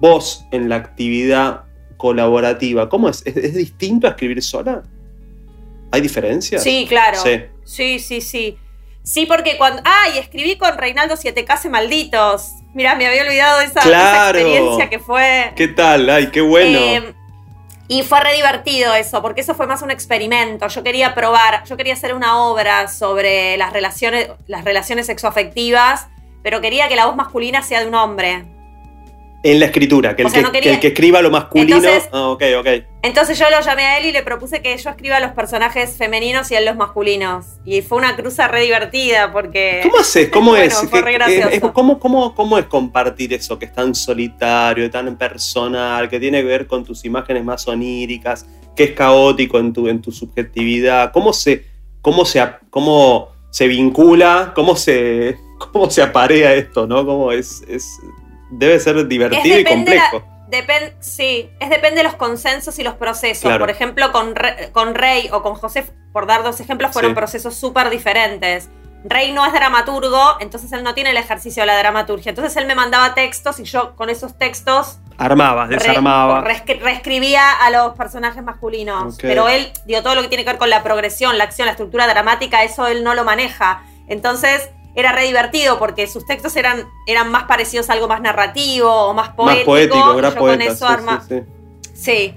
vos 0.00 0.44
en 0.50 0.68
la 0.68 0.74
actividad 0.74 1.62
colaborativa. 1.96 2.88
¿Cómo 2.88 3.08
es? 3.08 3.22
¿Es, 3.24 3.36
es 3.36 3.54
distinto 3.54 4.08
a 4.08 4.10
escribir 4.10 4.42
sola? 4.42 4.82
¿Hay 5.92 6.00
diferencias? 6.00 6.60
Sí, 6.64 6.86
claro. 6.88 7.18
Sí. 7.18 7.42
Sí, 7.64 7.98
sí, 8.00 8.20
sí. 8.20 8.58
Sí, 9.04 9.26
porque 9.26 9.56
cuando. 9.58 9.80
Ah, 9.84 10.06
y 10.12 10.18
escribí 10.18 10.56
con 10.56 10.76
Reinaldo 10.76 11.16
Siete 11.16 11.44
Case 11.44 11.68
Malditos. 11.68 12.48
Mirá, 12.74 12.94
me 12.94 13.06
había 13.06 13.22
olvidado 13.22 13.58
de 13.58 13.66
esa, 13.66 13.80
experiencia 13.80 14.88
que 14.88 14.98
fue. 14.98 15.52
¿Qué 15.56 15.68
tal? 15.68 16.08
Ay, 16.08 16.30
qué 16.30 16.40
bueno. 16.40 16.78
Eh, 16.78 17.14
y 17.88 18.02
fue 18.02 18.20
re 18.20 18.34
divertido 18.34 18.94
eso, 18.94 19.20
porque 19.20 19.42
eso 19.42 19.54
fue 19.54 19.66
más 19.66 19.82
un 19.82 19.90
experimento. 19.90 20.66
Yo 20.68 20.82
quería 20.82 21.14
probar, 21.14 21.64
yo 21.64 21.76
quería 21.76 21.92
hacer 21.92 22.14
una 22.14 22.38
obra 22.38 22.88
sobre 22.88 23.58
las 23.58 23.72
relaciones, 23.74 24.30
las 24.46 24.64
relaciones 24.64 25.06
sexoafectivas, 25.06 26.08
pero 26.42 26.62
quería 26.62 26.88
que 26.88 26.96
la 26.96 27.04
voz 27.04 27.16
masculina 27.16 27.62
sea 27.62 27.80
de 27.80 27.88
un 27.88 27.94
hombre. 27.94 28.46
En 29.44 29.58
la 29.58 29.66
escritura, 29.66 30.14
que 30.14 30.22
el, 30.22 30.26
o 30.28 30.30
sea, 30.30 30.38
que, 30.40 30.46
no 30.46 30.52
quería- 30.52 30.70
que 30.70 30.74
el 30.76 30.80
que 30.80 30.86
escriba 30.88 31.20
lo 31.20 31.30
masculino. 31.30 31.76
Entonces- 31.78 32.08
ah. 32.12 32.36
Entonces 33.02 33.36
yo 33.36 33.50
lo 33.50 33.60
llamé 33.60 33.82
a 33.82 33.98
él 33.98 34.06
y 34.06 34.12
le 34.12 34.22
propuse 34.22 34.62
que 34.62 34.76
yo 34.78 34.90
escriba 34.90 35.18
los 35.18 35.32
personajes 35.32 35.96
femeninos 35.96 36.50
y 36.52 36.54
él 36.54 36.64
los 36.64 36.76
masculinos. 36.76 37.46
Y 37.64 37.82
fue 37.82 37.98
una 37.98 38.14
cruza 38.14 38.46
re 38.46 38.62
divertida 38.62 39.32
porque... 39.32 39.80
¿Cómo 39.82 39.98
haces? 39.98 40.28
¿Cómo 40.28 40.50
Bueno, 40.52 40.64
es? 40.66 40.74
fue 40.88 41.00
¿Qué- 41.00 41.04
re 41.04 41.12
gracioso. 41.14 41.72
¿cómo, 41.72 41.98
cómo, 41.98 42.34
cómo 42.36 42.56
es 42.58 42.66
compartir 42.66 43.32
eso 43.34 43.58
que 43.58 43.64
es 43.64 43.72
tan 43.72 43.94
solitario, 43.96 44.88
tan 44.90 45.16
personal, 45.18 46.08
que 46.08 46.20
tiene 46.20 46.38
que 46.42 46.46
ver 46.46 46.66
con 46.68 46.84
tus 46.84 47.04
imágenes 47.04 47.44
más 47.44 47.66
oníricas, 47.66 48.46
que 48.76 48.84
es 48.84 48.90
caótico 48.92 49.58
en 49.58 49.72
tu, 49.72 49.88
en 49.88 50.00
tu 50.00 50.12
subjetividad? 50.12 51.10
¿Cómo 51.10 51.32
se, 51.32 51.64
cómo 52.00 52.24
se, 52.24 52.40
cómo 52.70 53.32
se 53.50 53.66
vincula? 53.66 54.52
¿Cómo 54.54 54.76
se, 54.76 55.36
cómo 55.72 55.90
se 55.90 56.00
aparea 56.02 56.54
esto? 56.54 56.86
¿no? 56.86 57.04
¿Cómo 57.04 57.32
es, 57.32 57.62
es, 57.68 57.88
debe 58.52 58.78
ser 58.80 59.06
divertido 59.08 59.42
y 59.58 59.64
depende 59.64 59.96
la- 59.96 60.02
complejo. 60.10 60.28
Depen- 60.50 60.92
sí, 61.00 61.50
es 61.60 61.70
depende 61.70 61.98
de 61.98 62.02
los 62.04 62.14
consensos 62.14 62.78
y 62.78 62.82
los 62.84 62.94
procesos. 62.94 63.42
Claro. 63.44 63.60
Por 63.60 63.70
ejemplo, 63.70 64.12
con, 64.12 64.34
Re- 64.36 64.70
con 64.72 64.94
Rey 64.94 65.30
o 65.32 65.42
con 65.42 65.54
José, 65.54 65.84
por 66.12 66.26
dar 66.26 66.42
dos 66.42 66.60
ejemplos, 66.60 66.92
fueron 66.92 67.12
Sí. 67.12 67.14
procesos 67.16 67.54
súper 67.56 67.88
diferentes. 67.88 68.68
Rey 69.04 69.32
no 69.32 69.44
es 69.46 69.52
dramaturgo, 69.52 70.36
entonces 70.40 70.70
él 70.72 70.82
no 70.84 70.92
tiene 70.94 71.10
el 71.10 71.16
ejercicio 71.16 71.62
de 71.62 71.66
la 71.68 71.78
dramaturgia. 71.78 72.28
Entonces 72.30 72.54
él 72.56 72.66
me 72.66 72.74
mandaba 72.74 73.14
textos 73.14 73.58
y 73.60 73.64
yo 73.64 73.96
con 73.96 74.10
esos 74.10 74.36
textos 74.38 74.98
Armabas, 75.16 75.70
re- 75.70 75.76
desarmabas. 75.78 76.44
reescri- 76.44 76.78
reescribía 76.80 77.50
a 77.50 77.70
los 77.70 77.94
personajes 77.96 78.42
masculinos. 78.44 79.16
Pero 79.22 79.48
él, 79.48 79.72
digo, 79.86 80.02
todo 80.02 80.14
lo 80.14 80.20
que 80.22 80.28
tiene 80.28 80.44
que 80.44 80.50
ver 80.50 80.58
con 80.58 80.68
la 80.70 80.82
progresión, 80.82 81.38
la 81.38 81.44
acción, 81.44 81.64
la 81.66 81.72
estructura 81.72 82.06
dramática, 82.06 82.62
eso 82.62 82.86
él 82.86 83.02
no 83.02 83.14
lo 83.14 83.24
maneja. 83.24 83.82
Entonces 84.06 84.68
era 84.94 85.12
re 85.12 85.24
divertido 85.24 85.78
porque 85.78 86.06
sus 86.06 86.26
textos 86.26 86.54
eran, 86.56 86.88
eran 87.06 87.30
más 87.30 87.44
parecidos 87.44 87.88
a 87.90 87.94
algo 87.94 88.08
más 88.08 88.20
narrativo 88.20 88.90
o 88.90 89.14
más 89.14 89.30
poético. 89.30 89.56
más 89.56 89.64
poético, 89.64 89.98
yo 90.16 90.34
poeta. 90.34 90.38
con 90.38 90.62
eso 90.62 90.86
sí, 90.86 90.92
arma- 90.92 91.24
sí, 91.28 91.40
sí. 91.40 91.92
Sí. 91.94 92.34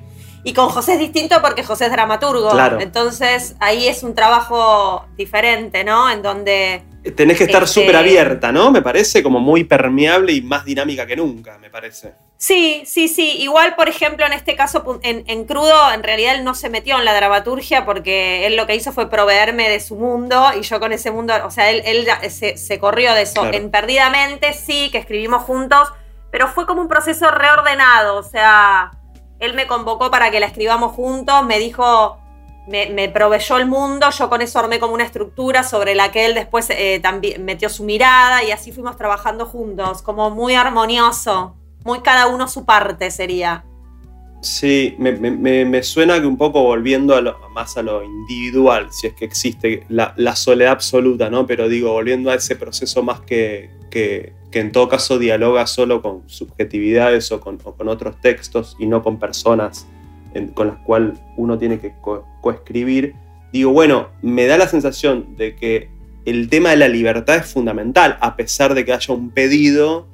Y 0.47 0.53
con 0.53 0.69
José 0.69 0.93
es 0.93 0.99
distinto 0.99 1.41
porque 1.41 1.63
José 1.63 1.86
es 1.88 1.91
dramaturgo. 1.91 2.51
Claro. 2.51 2.79
Entonces 2.79 3.55
ahí 3.60 3.88
es 3.88 4.03
un 4.03 4.13
trabajo 4.13 5.05
diferente, 5.17 5.84
¿no? 5.84 6.10
En 6.10 6.21
donde. 6.21 6.84
Tenés 7.15 7.38
que 7.39 7.45
estar 7.45 7.63
Este- 7.63 7.81
súper 7.81 7.95
abierta, 7.95 8.51
¿no? 8.51 8.69
Me 8.71 8.84
parece 8.84 9.23
como 9.23 9.39
muy 9.39 9.63
permeable 9.63 10.34
y 10.34 10.41
más 10.43 10.63
dinámica 10.63 11.08
que 11.08 11.15
nunca, 11.15 11.58
me 11.58 11.71
parece. 11.71 12.13
Sí, 12.38 12.84
sí, 12.86 13.08
sí. 13.08 13.38
Igual, 13.39 13.75
por 13.75 13.89
ejemplo, 13.89 14.23
en 14.25 14.34
este 14.34 14.55
caso, 14.55 14.99
en, 15.01 15.23
en 15.25 15.45
crudo, 15.45 15.91
en 15.91 16.03
realidad 16.03 16.36
él 16.36 16.43
no 16.43 16.53
se 16.53 16.69
metió 16.69 16.99
en 16.99 17.05
la 17.05 17.15
dramaturgia 17.15 17.84
porque 17.86 18.45
él 18.45 18.55
lo 18.55 18.67
que 18.67 18.75
hizo 18.75 18.91
fue 18.91 19.10
proveerme 19.10 19.67
de 19.67 19.79
su 19.79 19.95
mundo 19.95 20.45
y 20.60 20.62
yo 20.62 20.79
con 20.79 20.93
ese 20.93 21.10
mundo, 21.10 21.34
o 21.43 21.49
sea, 21.49 21.71
él, 21.71 22.08
se, 22.29 22.58
se 22.58 22.79
corrió 22.79 23.15
de 23.15 23.23
eso. 23.23 23.41
Claro. 23.41 23.58
En 23.58 23.71
Perdidamente 23.71 24.53
sí, 24.53 24.89
que 24.91 24.99
escribimos 24.99 25.41
juntos, 25.43 25.91
pero 26.31 26.47
fue 26.49 26.67
como 26.67 26.81
un 26.81 26.88
proceso 26.88 27.31
reordenado, 27.31 28.17
o 28.17 28.23
sea, 28.23 28.91
él 29.39 29.53
me 29.53 29.67
convocó 29.67 30.11
para 30.11 30.31
que 30.31 30.39
la 30.39 30.45
escribamos 30.47 30.93
juntos, 30.93 31.45
me 31.45 31.59
dijo, 31.59 32.17
me, 32.67 33.09
proveyó 33.09 33.57
el 33.57 33.67
mundo, 33.67 34.09
yo 34.09 34.29
con 34.29 34.41
eso 34.41 34.59
armé 34.59 34.79
como 34.79 34.93
una 34.93 35.03
estructura 35.03 35.63
sobre 35.63 35.93
la 35.95 36.11
que 36.11 36.25
él 36.25 36.33
después 36.33 36.67
eh, 36.71 36.99
también 37.01 37.45
metió 37.45 37.69
su 37.69 37.83
mirada 37.83 38.43
y 38.43 38.51
así 38.51 38.71
fuimos 38.71 38.97
trabajando 38.97 39.45
juntos, 39.45 40.01
como 40.01 40.29
muy 40.31 40.55
armonioso, 40.55 41.55
muy 41.83 41.99
cada 41.99 42.27
uno 42.27 42.47
su 42.47 42.65
parte 42.65 43.11
sería. 43.11 43.63
Sí, 44.41 44.95
me 44.99 45.81
suena 45.81 46.19
que 46.19 46.27
un 46.27 46.37
poco 46.37 46.61
volviendo 46.61 47.15
a 47.15 47.21
lo- 47.21 47.49
más 47.49 47.77
a 47.77 47.81
lo 47.81 48.03
individual, 48.03 48.89
si 48.91 49.07
es 49.07 49.13
que 49.13 49.25
existe 49.25 49.85
la, 49.89 50.13
la 50.17 50.35
soledad 50.35 50.73
absoluta, 50.73 51.29
¿no? 51.31 51.47
Pero 51.47 51.67
digo, 51.67 51.91
volviendo 51.93 52.29
a 52.29 52.35
ese 52.35 52.55
proceso 52.55 53.01
más 53.01 53.21
que, 53.21 53.71
que- 53.89 54.33
que 54.55 54.61
en 54.61 54.71
todo 54.71 54.87
caso 54.87 55.19
dialoga 55.19 55.67
solo 55.67 56.01
con 56.01 56.21
subjetividades 56.27 57.29
o 57.33 57.41
con, 57.41 57.59
otros 57.89 58.21
textos 58.21 58.77
y 58.79 58.85
no 58.85 59.03
con 59.03 59.19
personas 59.19 59.85
con 60.53 60.67
las 60.67 60.77
cuales 60.77 61.19
uno 61.35 61.57
tiene 61.57 61.77
que 61.77 61.91
co- 61.99 62.25
coescribir, 62.39 63.15
digo, 63.51 63.73
bueno, 63.73 64.11
me 64.21 64.45
da 64.45 64.57
la 64.57 64.69
sensación 64.69 65.35
de 65.35 65.57
que 65.57 65.89
el 66.23 66.47
tema 66.47 66.69
de 66.69 66.77
la 66.77 66.87
libertad 66.87 67.35
es 67.35 67.47
fundamental, 67.47 68.17
a 68.21 68.37
pesar 68.37 68.75
de 68.75 68.85
que 68.85 68.93
haya 68.93 69.13
un 69.13 69.29
pedido, 69.31 70.07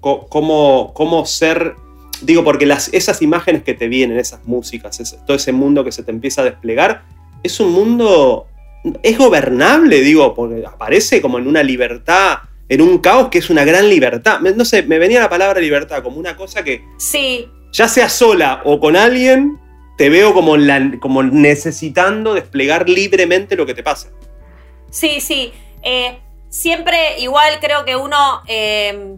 cómo, 0.00 0.92
cómo 0.94 1.26
ser, 1.26 1.74
digo, 2.22 2.42
porque 2.42 2.64
las, 2.64 2.88
esas 2.94 3.20
imágenes 3.20 3.64
que 3.64 3.74
te 3.74 3.88
vienen, 3.88 4.16
esas 4.18 4.46
músicas, 4.46 5.14
todo 5.26 5.36
ese 5.36 5.52
mundo 5.52 5.84
que 5.84 5.92
se 5.92 6.02
te 6.02 6.10
empieza 6.10 6.40
a 6.40 6.44
desplegar, 6.44 7.02
es 7.42 7.60
un 7.60 7.70
mundo, 7.70 8.46
es 9.02 9.18
gobernable, 9.18 10.00
digo, 10.00 10.32
porque 10.32 10.64
aparece 10.64 11.20
como 11.20 11.38
en 11.38 11.46
una 11.46 11.62
libertad, 11.62 12.38
en 12.74 12.82
un 12.82 12.98
caos 12.98 13.28
que 13.28 13.38
es 13.38 13.50
una 13.50 13.64
gran 13.64 13.88
libertad. 13.88 14.40
No 14.40 14.64
sé, 14.64 14.82
me 14.82 14.98
venía 14.98 15.20
la 15.20 15.28
palabra 15.30 15.60
libertad 15.60 16.02
como 16.02 16.18
una 16.18 16.36
cosa 16.36 16.62
que 16.62 16.84
Sí, 16.98 17.48
ya 17.72 17.88
sea 17.88 18.08
sola 18.08 18.60
o 18.64 18.78
con 18.80 18.96
alguien, 18.96 19.58
te 19.96 20.10
veo 20.10 20.34
como, 20.34 20.56
la- 20.56 20.92
como 21.00 21.22
necesitando 21.22 22.34
desplegar 22.34 22.88
libremente 22.88 23.56
lo 23.56 23.64
que 23.66 23.74
te 23.74 23.82
pasa. 23.82 24.08
Sí, 24.90 25.20
sí. 25.20 25.52
Eh, 25.82 26.18
siempre 26.50 27.18
igual 27.20 27.58
creo 27.60 27.84
que 27.84 27.96
uno. 27.96 28.42
eh, 28.46 29.14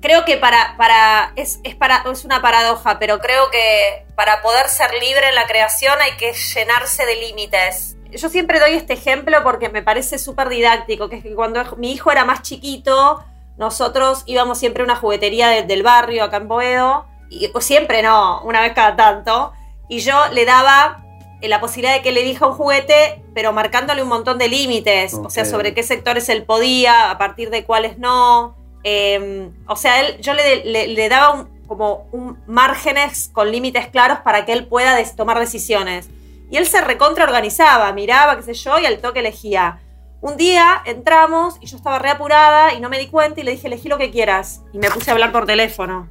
creo 0.00 0.24
que 0.24 0.36
para. 0.36 0.76
para 0.76 1.32
es, 1.36 1.58
es 1.64 1.74
para, 1.74 2.04
es 2.12 2.24
una 2.24 2.40
paradoja, 2.42 2.98
pero 2.98 3.18
creo 3.18 3.50
que 3.50 4.04
para 4.14 4.40
poder 4.42 4.68
ser 4.68 4.90
libre 5.00 5.28
en 5.28 5.34
la 5.34 5.46
creación 5.46 5.94
hay 6.00 6.16
que 6.16 6.32
llenarse 6.32 7.04
de 7.04 7.16
límites. 7.16 7.95
Yo 8.12 8.28
siempre 8.28 8.60
doy 8.60 8.72
este 8.72 8.92
ejemplo 8.94 9.36
porque 9.42 9.68
me 9.68 9.82
parece 9.82 10.18
súper 10.18 10.48
didáctico, 10.48 11.08
que 11.08 11.16
es 11.16 11.22
que 11.22 11.34
cuando 11.34 11.62
mi 11.76 11.92
hijo 11.92 12.10
era 12.10 12.24
más 12.24 12.42
chiquito, 12.42 13.24
nosotros 13.58 14.22
íbamos 14.26 14.58
siempre 14.58 14.82
a 14.82 14.84
una 14.84 14.96
juguetería 14.96 15.48
de- 15.48 15.62
del 15.62 15.82
barrio 15.82 16.24
acá 16.24 16.36
en 16.38 16.48
Boedo, 16.48 17.06
y 17.30 17.48
pues, 17.48 17.64
siempre 17.64 18.02
no, 18.02 18.42
una 18.42 18.60
vez 18.60 18.72
cada 18.74 18.94
tanto, 18.96 19.52
y 19.88 20.00
yo 20.00 20.14
le 20.32 20.44
daba 20.44 21.02
eh, 21.42 21.48
la 21.48 21.60
posibilidad 21.60 21.94
de 21.94 22.02
que 22.02 22.12
le 22.12 22.22
elija 22.22 22.46
un 22.46 22.54
juguete, 22.54 23.22
pero 23.34 23.52
marcándole 23.52 24.02
un 24.02 24.08
montón 24.08 24.38
de 24.38 24.48
límites, 24.48 25.12
o 25.14 25.28
sea, 25.30 25.44
sobre 25.50 25.74
qué 25.74 25.82
sectores 25.82 26.28
él 26.30 26.44
podía, 26.44 27.10
a 27.10 27.18
partir 27.18 27.50
de 27.50 27.64
cuáles 27.64 27.98
no. 27.98 28.54
Eh, 28.84 29.50
o 29.66 29.76
sea, 29.76 30.00
él, 30.00 30.18
yo 30.20 30.32
le, 30.32 30.64
le- 30.64 30.86
le 30.88 31.08
daba 31.08 31.30
un- 31.34 31.56
como 31.66 32.06
un 32.12 32.38
márgenes 32.46 33.28
con 33.32 33.50
límites 33.50 33.88
claros 33.88 34.20
para 34.20 34.44
que 34.46 34.52
él 34.52 34.66
pueda 34.66 34.94
des- 34.94 35.14
tomar 35.16 35.38
decisiones. 35.38 36.08
Y 36.50 36.56
él 36.56 36.66
se 36.66 36.80
recontra 36.80 37.24
organizaba, 37.24 37.92
miraba, 37.92 38.36
qué 38.36 38.42
sé 38.42 38.54
yo, 38.54 38.78
y 38.78 38.86
al 38.86 38.98
toque 38.98 39.20
elegía. 39.20 39.80
Un 40.20 40.36
día 40.36 40.82
entramos 40.84 41.56
y 41.60 41.66
yo 41.66 41.76
estaba 41.76 41.98
reapurada 41.98 42.72
y 42.74 42.80
no 42.80 42.88
me 42.88 42.98
di 42.98 43.08
cuenta 43.08 43.40
y 43.40 43.44
le 43.44 43.52
dije, 43.52 43.66
elegí 43.66 43.88
lo 43.88 43.98
que 43.98 44.10
quieras. 44.10 44.62
Y 44.72 44.78
me 44.78 44.90
puse 44.90 45.10
a 45.10 45.12
hablar 45.12 45.32
por 45.32 45.46
teléfono. 45.46 46.08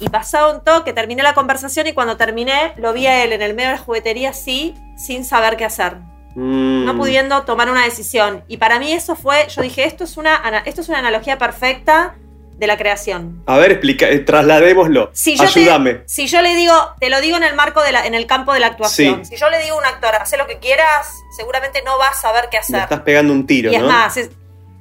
Y 0.00 0.08
pasado 0.08 0.54
un 0.54 0.62
toque, 0.62 0.92
terminé 0.92 1.22
la 1.22 1.34
conversación 1.34 1.86
y 1.86 1.92
cuando 1.92 2.16
terminé 2.16 2.74
lo 2.76 2.92
vi 2.92 3.06
a 3.06 3.24
él 3.24 3.32
en 3.32 3.42
el 3.42 3.54
medio 3.54 3.70
de 3.70 3.76
la 3.76 3.82
juguetería 3.82 4.30
así, 4.30 4.74
sin 4.96 5.24
saber 5.24 5.56
qué 5.56 5.64
hacer. 5.64 5.96
Mm. 6.34 6.84
No 6.84 6.96
pudiendo 6.96 7.42
tomar 7.42 7.70
una 7.70 7.84
decisión. 7.84 8.44
Y 8.48 8.58
para 8.58 8.78
mí 8.78 8.92
eso 8.92 9.16
fue, 9.16 9.48
yo 9.48 9.62
dije, 9.62 9.84
esto 9.84 10.04
es 10.04 10.16
una, 10.16 10.36
esto 10.66 10.82
es 10.82 10.88
una 10.88 10.98
analogía 10.98 11.38
perfecta 11.38 12.16
de 12.58 12.66
la 12.66 12.76
creación. 12.76 13.42
A 13.46 13.56
ver, 13.56 13.70
explica, 13.72 14.08
eh, 14.08 14.18
trasladémoslo. 14.18 15.10
Si 15.12 15.36
yo, 15.36 15.44
Ayúdame. 15.44 15.94
te, 15.94 16.08
si 16.08 16.26
yo 16.26 16.42
le 16.42 16.54
digo, 16.56 16.74
te 16.98 17.08
lo 17.08 17.20
digo 17.20 17.36
en 17.36 17.44
el 17.44 17.54
marco 17.54 17.82
de 17.82 17.92
la, 17.92 18.04
en 18.04 18.14
el 18.14 18.26
campo 18.26 18.52
de 18.52 18.60
la 18.60 18.66
actuación. 18.66 19.24
Sí. 19.24 19.36
Si 19.36 19.40
yo 19.40 19.48
le 19.48 19.62
digo 19.62 19.76
a 19.76 19.78
un 19.78 19.86
actor, 19.86 20.14
haz 20.16 20.36
lo 20.36 20.46
que 20.48 20.58
quieras, 20.58 21.08
seguramente 21.36 21.82
no 21.84 21.96
va 21.98 22.08
a 22.08 22.14
saber 22.14 22.48
qué 22.50 22.58
hacer. 22.58 22.80
estás 22.80 23.00
pegando 23.00 23.32
un 23.32 23.46
tiro, 23.46 23.70
Y 23.70 23.76
es 23.76 23.80
¿no? 23.82 23.86
más, 23.88 24.16
es, 24.16 24.30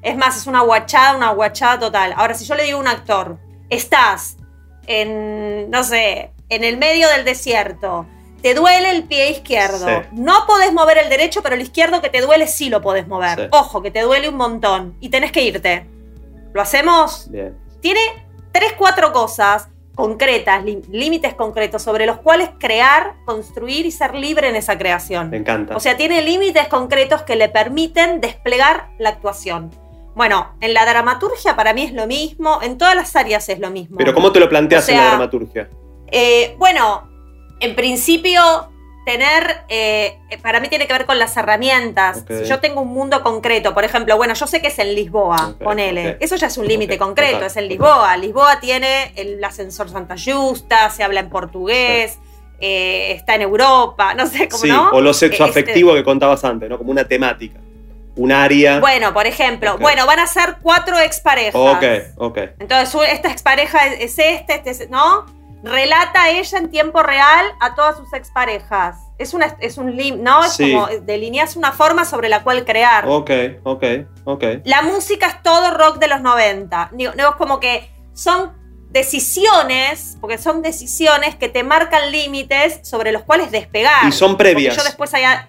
es 0.02 0.18
más, 0.18 0.36
es 0.38 0.48
una 0.48 0.62
guachada, 0.62 1.16
una 1.16 1.30
guachada 1.30 1.80
total. 1.80 2.14
Ahora, 2.18 2.34
si 2.34 2.46
yo 2.46 2.56
le 2.56 2.64
digo 2.64 2.78
a 2.80 2.82
un 2.82 2.88
actor, 2.88 3.38
estás 3.70 4.38
en, 4.88 5.70
no 5.70 5.84
sé, 5.84 6.32
en 6.50 6.64
el 6.64 6.78
medio 6.78 7.08
del 7.10 7.26
desierto, 7.26 8.08
te 8.42 8.54
duele 8.54 8.90
el 8.92 9.04
pie 9.04 9.30
izquierdo, 9.32 9.86
Sí. 9.88 10.08
no 10.14 10.46
podés 10.48 10.72
mover 10.74 10.98
el 10.98 11.10
derecho, 11.10 11.42
pero 11.44 11.56
el 11.56 11.62
izquierdo 11.62 12.02
que 12.02 12.10
te 12.10 12.22
duele 12.22 12.48
sí 12.48 12.70
lo 12.70 12.82
podés 12.82 13.08
mover. 13.08 13.38
Sí. 13.40 13.48
Ojo, 13.52 13.82
que 13.82 13.92
te 13.92 14.02
duele 14.02 14.30
un 14.30 14.36
montón 14.36 14.96
y 15.00 15.10
tenés 15.10 15.32
que 15.32 15.42
irte. 15.42 15.86
¿Lo 16.54 16.62
hacemos? 16.62 17.28
Bien. 17.30 17.56
Tiene 17.88 18.02
tres, 18.52 18.74
cuatro 18.78 19.14
cosas 19.14 19.70
concretas, 19.96 20.62
lí- 20.62 20.82
límites 20.92 21.34
concretos 21.36 21.82
sobre 21.82 22.06
los 22.06 22.18
cuales 22.18 22.50
crear, 22.60 23.14
construir 23.24 23.86
y 23.86 23.92
ser 23.92 24.14
libre 24.14 24.50
en 24.50 24.58
esa 24.58 24.78
creación. 24.78 25.30
Me 25.30 25.38
encanta. 25.38 25.74
O 25.74 25.80
sea, 25.80 25.96
tiene 25.96 26.22
límites 26.22 26.68
concretos 26.68 27.22
que 27.22 27.38
le 27.38 27.48
permiten 27.48 28.20
desplegar 28.20 28.90
la 29.00 29.08
actuación. 29.08 29.72
Bueno, 30.16 30.54
en 30.60 30.74
la 30.74 30.86
dramaturgia 30.86 31.56
para 31.56 31.74
mí 31.74 31.84
es 31.84 31.94
lo 31.94 32.08
mismo, 32.08 32.60
en 32.62 32.78
todas 32.78 32.94
las 32.94 33.16
áreas 33.16 33.48
es 33.48 33.58
lo 33.60 33.70
mismo. 33.72 33.96
Pero 33.98 34.14
¿cómo 34.14 34.34
te 34.34 34.42
lo 34.42 34.50
planteas 34.50 34.90
O 34.90 34.92
en 34.92 34.98
la 34.98 35.08
dramaturgia? 35.08 35.70
Eh, 36.12 36.56
bueno, 36.60 37.10
en 37.62 37.74
principio, 37.74 38.42
tener, 39.08 39.62
eh, 39.70 40.20
para 40.44 40.60
mí 40.60 40.68
tiene 40.68 40.86
que 40.86 40.92
ver 40.92 41.06
con 41.06 41.18
las 41.18 41.38
herramientas. 41.38 42.26
Si 42.28 42.44
yo 42.44 42.60
tengo 42.60 42.82
un 42.82 42.90
mundo 42.90 43.24
concreto, 43.24 43.74
por 43.74 43.86
ejemplo, 43.86 44.18
bueno, 44.18 44.34
yo 44.34 44.46
sé 44.48 44.62
que 44.62 44.68
es 44.68 44.78
en 44.80 44.94
Lisboa, 44.96 45.56
ponele. 45.64 46.18
Eso 46.20 46.36
ya 46.36 46.48
es 46.48 46.58
un 46.58 46.68
límite 46.68 46.98
concreto, 46.98 47.46
es 47.46 47.56
en. 47.56 47.70
Lisboa. 47.70 48.18
Lisboa 48.18 48.60
tiene 48.60 49.14
el 49.16 49.42
ascensor 49.42 49.90
Santa 49.90 50.16
Justa, 50.24 50.90
se 50.90 51.04
habla 51.04 51.22
en 51.22 51.30
portugués, 51.30 52.18
eh, 52.60 53.14
está 53.14 53.36
en 53.36 53.44
Europa, 53.44 54.14
no 54.18 54.28
sé 54.28 54.50
cómo 54.50 54.62
Sí, 54.64 54.68
no. 54.70 54.90
o 54.90 55.00
lo 55.00 55.14
sexo 55.14 55.46
Eh, 55.46 55.48
este- 55.48 55.62
afectivo 55.62 55.94
que 55.94 56.04
contabas 56.04 56.44
antes, 56.44 56.70
¿no? 56.70 56.78
Como 56.78 56.92
una 56.92 57.06
temática. 57.08 57.60
Un 58.18 58.32
área. 58.34 58.80
Bueno, 58.82 59.14
por 59.14 59.26
ejemplo, 59.26 59.78
bueno, 59.78 60.06
van 60.06 60.20
a 60.20 60.28
ser 60.28 60.58
cuatro 60.62 61.00
exparejas. 61.00 61.56
ok, 61.56 61.84
ok. 62.18 62.38
Entonces, 62.60 63.00
esta 63.14 63.32
expareja 63.32 63.88
es, 63.88 64.18
es 64.18 64.20
este, 64.20 64.56
este 64.56 64.70
es, 64.72 64.90
¿no? 64.90 65.26
Relata 65.64 66.30
ella 66.30 66.58
en 66.60 66.70
tiempo 66.70 67.02
real 67.04 67.46
a 67.60 67.74
todas 67.76 67.98
sus 67.98 68.14
exparejas. 68.14 68.98
Es, 69.18 69.34
una, 69.34 69.56
es 69.60 69.78
un 69.78 69.96
lim, 69.96 70.22
¿no? 70.22 70.44
Es 70.44 70.54
Sí. 70.54 70.72
como 70.74 70.88
delineas 71.02 71.56
una 71.56 71.72
forma 71.72 72.06
sobre 72.06 72.30
la 72.30 72.44
cual 72.44 72.64
crear. 72.66 73.06
Ok, 73.08 73.32
ok, 73.64 73.84
ok. 74.26 74.44
La 74.66 74.84
música 74.84 75.28
es 75.28 75.42
todo 75.44 75.72
rock 75.72 75.98
de 75.98 76.08
los 76.08 76.22
90. 76.22 76.90
Digo, 76.94 77.12
es 77.16 77.26
como 77.38 77.60
que 77.60 77.90
son 78.14 78.54
decisiones, 78.90 80.18
porque 80.22 80.38
son 80.38 80.62
decisiones 80.62 81.36
que 81.36 81.50
te 81.50 81.64
marcan 81.64 82.12
límites 82.12 82.80
sobre 82.84 83.12
los 83.12 83.24
cuales 83.24 83.52
despegar. 83.52 84.06
Y 84.08 84.12
son 84.12 84.32
Porque 84.38 84.52
previas. 84.54 84.76
yo 84.78 84.84
después 84.84 85.14
haya... 85.14 85.48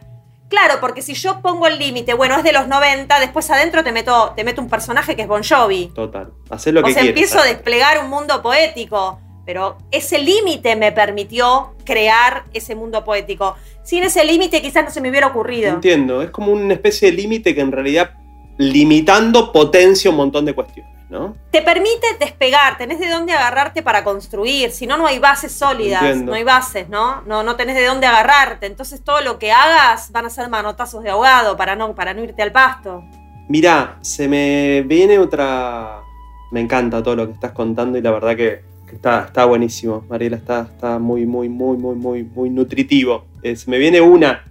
Claro, 0.49 0.81
porque 0.81 1.03
si 1.03 1.13
yo 1.13 1.43
pongo 1.43 1.67
el 1.67 1.79
límite, 1.79 2.15
bueno, 2.15 2.37
es 2.37 2.43
de 2.43 2.53
los 2.53 2.67
90, 2.69 3.21
después 3.21 3.51
adentro 3.51 3.85
te 3.85 3.93
meto, 3.93 4.33
te 4.35 4.45
meto 4.45 4.63
un 4.63 4.69
personaje 4.71 5.15
que 5.15 5.23
es 5.23 5.29
Bon 5.29 5.43
Jovi. 5.45 5.93
Total. 5.95 6.33
Hacer 6.49 6.73
lo 6.73 6.81
o 6.81 6.85
que 6.85 6.95
sea, 6.95 7.03
quieras. 7.03 7.21
empiezo 7.21 7.39
a 7.41 7.45
desplegar 7.45 7.99
un 8.03 8.09
mundo 8.09 8.41
poético, 8.41 9.21
pero 9.49 9.79
ese 9.91 10.19
límite 10.19 10.77
me 10.77 10.93
permitió 10.93 11.73
crear 11.83 12.45
ese 12.53 12.75
mundo 12.75 13.03
poético. 13.03 13.57
Sin 13.83 14.03
ese 14.03 14.23
límite 14.23 14.61
quizás 14.61 14.85
no 14.85 14.91
se 14.91 15.01
me 15.01 15.09
hubiera 15.09 15.29
ocurrido. 15.29 15.71
Entiendo. 15.71 16.21
Es 16.21 16.29
como 16.29 16.53
una 16.53 16.75
especie 16.75 17.11
de 17.11 17.17
límite 17.17 17.55
que 17.55 17.63
en 17.63 17.73
realidad, 17.73 18.11
limitando, 18.59 19.51
potencia 19.51 20.11
un 20.11 20.19
montón 20.19 20.45
de 20.45 20.53
cuestiones, 20.53 20.93
¿no? 21.09 21.35
Te 21.51 21.63
permite 21.63 22.07
despegar, 22.21 22.77
tenés 22.77 23.01
de 23.01 23.09
dónde 23.09 23.33
agarrarte 23.33 23.83
para 23.83 24.05
construir, 24.05 24.71
si 24.71 24.87
no, 24.87 24.99
no 24.99 25.07
hay 25.07 25.19
bases 25.19 25.53
sólidas, 25.53 26.03
Entiendo. 26.03 26.33
no 26.33 26.37
hay 26.37 26.45
bases, 26.45 26.91
¿no? 26.91 27.23
¿no? 27.23 27.43
No 27.43 27.57
tenés 27.57 27.77
de 27.77 27.87
dónde 27.87 28.07
agarrarte, 28.07 28.67
entonces 28.67 29.03
todo 29.03 29.23
lo 29.23 29.39
que 29.39 29.51
hagas 29.51 30.13
van 30.13 30.27
a 30.27 30.29
ser 30.29 30.51
manotazos 30.51 31.03
de 31.03 31.09
ahogado 31.09 31.57
para 31.57 31.75
no, 31.75 31.95
para 31.95 32.13
no 32.13 32.23
irte 32.23 32.43
al 32.43 32.53
pasto. 32.53 33.03
Mirá, 33.49 33.97
se 34.03 34.29
me 34.29 34.83
viene 34.83 35.19
otra. 35.19 36.03
Me 36.51 36.61
encanta 36.61 37.03
todo 37.03 37.17
lo 37.17 37.27
que 37.27 37.33
estás 37.33 37.53
contando 37.53 37.97
y 37.97 38.03
la 38.03 38.11
verdad 38.11 38.37
que, 38.37 38.69
que 38.89 38.97
está, 38.97 39.27
está 39.27 39.45
buenísimo. 39.45 40.05
Mariela 40.09 40.37
está, 40.37 40.69
está 40.73 40.99
muy, 40.99 41.27
muy, 41.27 41.49
muy, 41.49 41.77
muy, 41.77 41.95
muy, 41.95 42.23
muy 42.25 42.51
nutritivo. 42.51 43.27
Eh, 43.43 43.55
se 43.57 43.71
me 43.71 43.79
viene 43.79 44.01
una. 44.01 44.45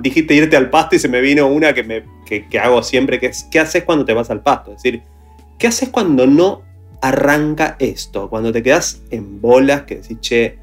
Dijiste 0.00 0.34
irte 0.34 0.56
al 0.56 0.70
pasto 0.70 0.96
y 0.96 0.98
se 0.98 1.08
me 1.08 1.20
vino 1.20 1.46
una 1.46 1.74
que, 1.74 1.82
me, 1.82 2.04
que, 2.24 2.48
que 2.48 2.58
hago 2.58 2.82
siempre, 2.82 3.20
que 3.20 3.26
es 3.26 3.44
¿qué 3.50 3.60
haces 3.60 3.84
cuando 3.84 4.04
te 4.04 4.14
vas 4.14 4.30
al 4.30 4.42
pasto? 4.42 4.72
Es 4.72 4.82
decir, 4.82 5.02
¿qué 5.58 5.66
haces 5.66 5.90
cuando 5.90 6.26
no 6.26 6.62
arranca 7.02 7.76
esto? 7.78 8.30
Cuando 8.30 8.52
te 8.52 8.62
quedas 8.62 9.02
en 9.10 9.40
bolas, 9.40 9.82
que 9.82 9.96
decís, 9.96 10.18
che, 10.20 10.58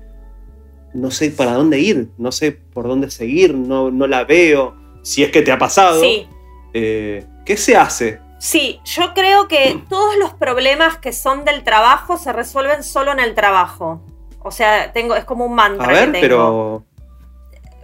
no 0.96 1.12
sé 1.12 1.30
para 1.30 1.54
dónde 1.54 1.80
ir, 1.80 2.10
no 2.18 2.32
sé 2.32 2.52
por 2.52 2.88
dónde 2.88 3.12
seguir, 3.12 3.54
no, 3.54 3.92
no 3.92 4.08
la 4.08 4.24
veo. 4.24 4.76
Si 5.04 5.22
es 5.24 5.32
que 5.32 5.42
te 5.42 5.52
ha 5.52 5.58
pasado. 5.58 6.02
Sí, 6.02 6.28
Eh, 6.74 7.24
¿Qué 7.46 7.56
se 7.56 7.76
hace? 7.76 8.20
Sí, 8.44 8.82
yo 8.84 9.14
creo 9.14 9.48
que 9.48 9.82
todos 9.90 10.18
los 10.18 10.34
problemas 10.34 10.98
que 10.98 11.14
son 11.14 11.46
del 11.46 11.64
trabajo 11.64 12.18
se 12.18 12.34
resuelven 12.34 12.84
solo 12.84 13.12
en 13.14 13.20
el 13.22 13.36
trabajo. 13.36 14.02
O 14.42 14.52
sea, 14.52 14.92
tengo, 14.92 15.16
es 15.16 15.24
como 15.24 15.46
un 15.46 15.56
mantra 15.56 15.86
A 15.86 15.92
ver, 15.92 16.12
que 16.12 16.20
tengo. 16.20 16.22
pero. 16.22 16.84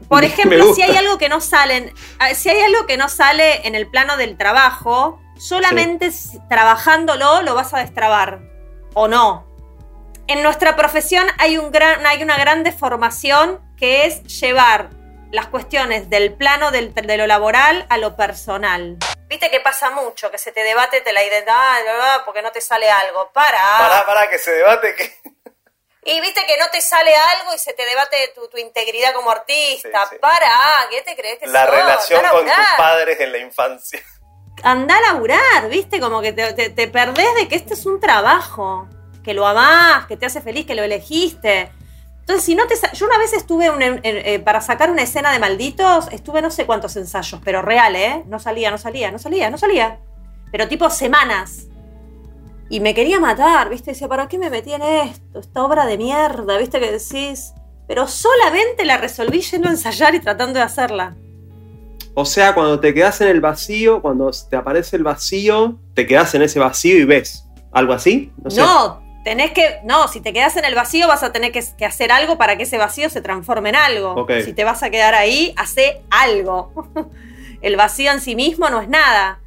Por 0.10 0.24
ejemplo, 0.30 0.74
si 0.74 0.82
hay 0.82 0.98
algo 0.98 1.18
que 1.18 1.30
no 1.30 1.40
sale, 1.40 1.94
si 2.36 2.50
hay 2.50 2.60
algo 2.62 2.86
que 2.86 2.98
no 2.98 3.08
sale 3.08 3.66
en 3.68 3.76
el 3.76 3.88
plano 3.88 4.18
del 4.18 4.36
trabajo, 4.38 5.22
solamente 5.38 6.12
trabajándolo 6.50 7.42
lo 7.44 7.56
vas 7.56 7.74
a 7.74 7.80
destrabar 7.80 8.40
o 8.94 9.08
no. 9.08 9.48
En 10.28 10.44
nuestra 10.44 10.76
profesión 10.76 11.26
hay, 11.38 11.58
un 11.58 11.72
gran, 11.72 12.06
hay 12.06 12.22
una 12.22 12.38
gran 12.38 12.64
deformación 12.64 13.60
que 13.78 14.06
es 14.06 14.24
llevar 14.42 14.90
las 15.32 15.48
cuestiones 15.48 16.10
del 16.10 16.34
plano 16.34 16.72
del- 16.72 16.94
de 16.94 17.18
lo 17.18 17.26
laboral 17.28 17.86
a 17.90 17.98
lo 17.98 18.16
personal. 18.18 18.98
Viste 19.30 19.50
que 19.52 19.60
pasa 19.60 19.92
mucho, 19.92 20.30
que 20.32 20.38
se 20.40 20.52
te 20.52 20.64
debate 20.64 21.02
te 21.02 21.14
la 21.14 21.24
identidad 21.24 22.24
porque 22.26 22.42
no 22.42 22.52
te 22.52 22.60
sale 22.62 22.90
algo. 22.90 23.32
Para. 23.32 23.62
Para, 23.78 24.06
para, 24.06 24.30
que 24.30 24.38
se 24.40 24.52
debate 24.52 24.96
que... 24.96 25.16
Y 26.04 26.20
viste 26.22 26.44
que 26.48 26.58
no 26.58 26.68
te 26.72 26.82
sale 26.82 27.16
algo 27.16 27.54
y 27.54 27.60
se 27.60 27.74
te 27.74 27.86
debate 27.86 28.32
tu, 28.34 28.48
tu 28.50 28.58
integridad 28.58 29.14
como 29.14 29.30
artista. 29.30 30.04
Sí, 30.06 30.10
sí. 30.16 30.20
Para, 30.20 30.50
¿qué 30.90 31.02
te 31.04 31.16
crees 31.16 31.38
que 31.38 31.46
La 31.48 31.66
sos? 31.66 31.76
relación 31.76 32.26
con 32.32 32.46
tus 32.46 32.56
padres 32.78 33.20
en 33.20 33.32
la 33.32 33.38
infancia. 33.38 34.02
Andá 34.64 34.98
a 34.98 35.02
laburar, 35.02 35.70
viste, 35.70 36.00
como 36.00 36.22
que 36.22 36.34
te, 36.34 36.54
te- 36.54 36.70
te 36.72 36.88
perdés 36.88 37.34
de 37.36 37.48
que 37.48 37.56
este 37.56 37.76
es 37.76 37.86
un 37.86 38.00
trabajo, 38.00 38.88
que 39.24 39.34
lo 39.34 39.46
amás, 39.46 40.08
que 40.08 40.18
te 40.18 40.26
hace 40.26 40.42
feliz, 40.42 40.66
que 40.66 40.74
lo 40.76 40.84
elegiste. 40.84 41.72
Entonces, 42.30 42.46
si 42.46 42.54
no 42.54 42.68
te... 42.68 42.76
Yo 42.94 43.08
una 43.08 43.18
vez 43.18 43.34
estuve 43.34 43.66
en- 43.66 43.82
en- 43.82 44.00
eh, 44.04 44.38
para 44.40 44.62
sacar 44.62 44.92
una 44.92 45.02
escena 45.02 45.32
de 45.32 45.40
malditos, 45.40 46.10
estuve 46.12 46.44
no 46.44 46.52
sé 46.52 46.68
cuántos 46.68 46.96
ensayos, 46.96 47.42
pero 47.44 47.64
real, 47.64 47.96
¿eh? 47.96 48.24
No 48.28 48.38
salía, 48.38 48.70
no 48.70 48.78
salía, 48.78 49.10
no 49.10 49.18
salía, 49.18 49.50
no 49.50 49.58
salía. 49.58 49.98
Pero 50.52 50.68
tipo 50.68 50.88
semanas. 50.92 51.66
Y 52.70 52.82
me 52.82 52.94
quería 52.94 53.20
matar, 53.20 53.70
¿viste? 53.70 53.92
Decía, 53.94 54.08
¿para 54.08 54.28
qué 54.28 54.38
me 54.38 54.52
metí 54.52 54.72
en 54.72 54.84
esto? 54.84 55.40
Esta 55.40 55.64
obra 55.64 55.88
de 55.88 55.98
mierda, 55.98 56.56
¿viste? 56.60 56.80
Que 56.80 56.92
decís... 56.92 57.54
Pero 57.88 58.06
solamente 58.08 58.86
la 58.86 58.98
resolví 58.98 59.42
yendo 59.42 59.68
a 59.68 59.72
ensayar 59.72 60.14
y 60.14 60.20
tratando 60.20 60.54
de 60.60 60.62
hacerla. 60.62 61.16
O 62.14 62.26
sea, 62.26 62.54
cuando 62.54 62.80
te 62.80 62.94
quedas 62.94 63.20
en 63.22 63.30
el 63.30 63.42
vacío, 63.42 64.04
cuando 64.04 64.30
te 64.48 64.56
aparece 64.56 64.98
el 64.98 65.04
vacío, 65.04 65.80
te 65.96 66.06
quedas 66.06 66.36
en 66.36 66.44
ese 66.44 66.60
vacío 66.60 66.96
y 66.96 67.06
ves. 67.06 67.48
¿Algo 67.72 67.94
así? 67.94 68.32
sé. 68.48 68.62
No, 68.62 69.02
tenés 69.24 69.52
que. 69.52 69.80
No, 69.84 70.08
si 70.08 70.22
te 70.22 70.34
quedas 70.34 70.56
en 70.58 70.66
el 70.66 70.76
vacío, 70.76 71.08
vas 71.08 71.24
a 71.24 71.32
tener 71.32 71.52
que, 71.52 71.64
que 71.78 71.86
hacer 71.86 72.12
algo 72.12 72.38
para 72.38 72.58
que 72.58 72.64
ese 72.64 72.78
vacío 72.78 73.10
se 73.10 73.22
transforme 73.22 73.70
en 73.70 73.76
algo. 73.76 74.14
Ok. 74.14 74.32
Si 74.46 74.54
te 74.54 74.64
vas 74.64 74.84
a 74.84 74.90
quedar 74.90 75.16
ahí, 75.16 75.54
hace 75.58 76.02
algo. 76.10 76.72
el 77.62 77.76
vacío 77.76 78.12
en 78.12 78.22
sí 78.22 78.36
mismo 78.36 78.70
no 78.70 78.82
es 78.82 78.90
nada. 78.90 79.40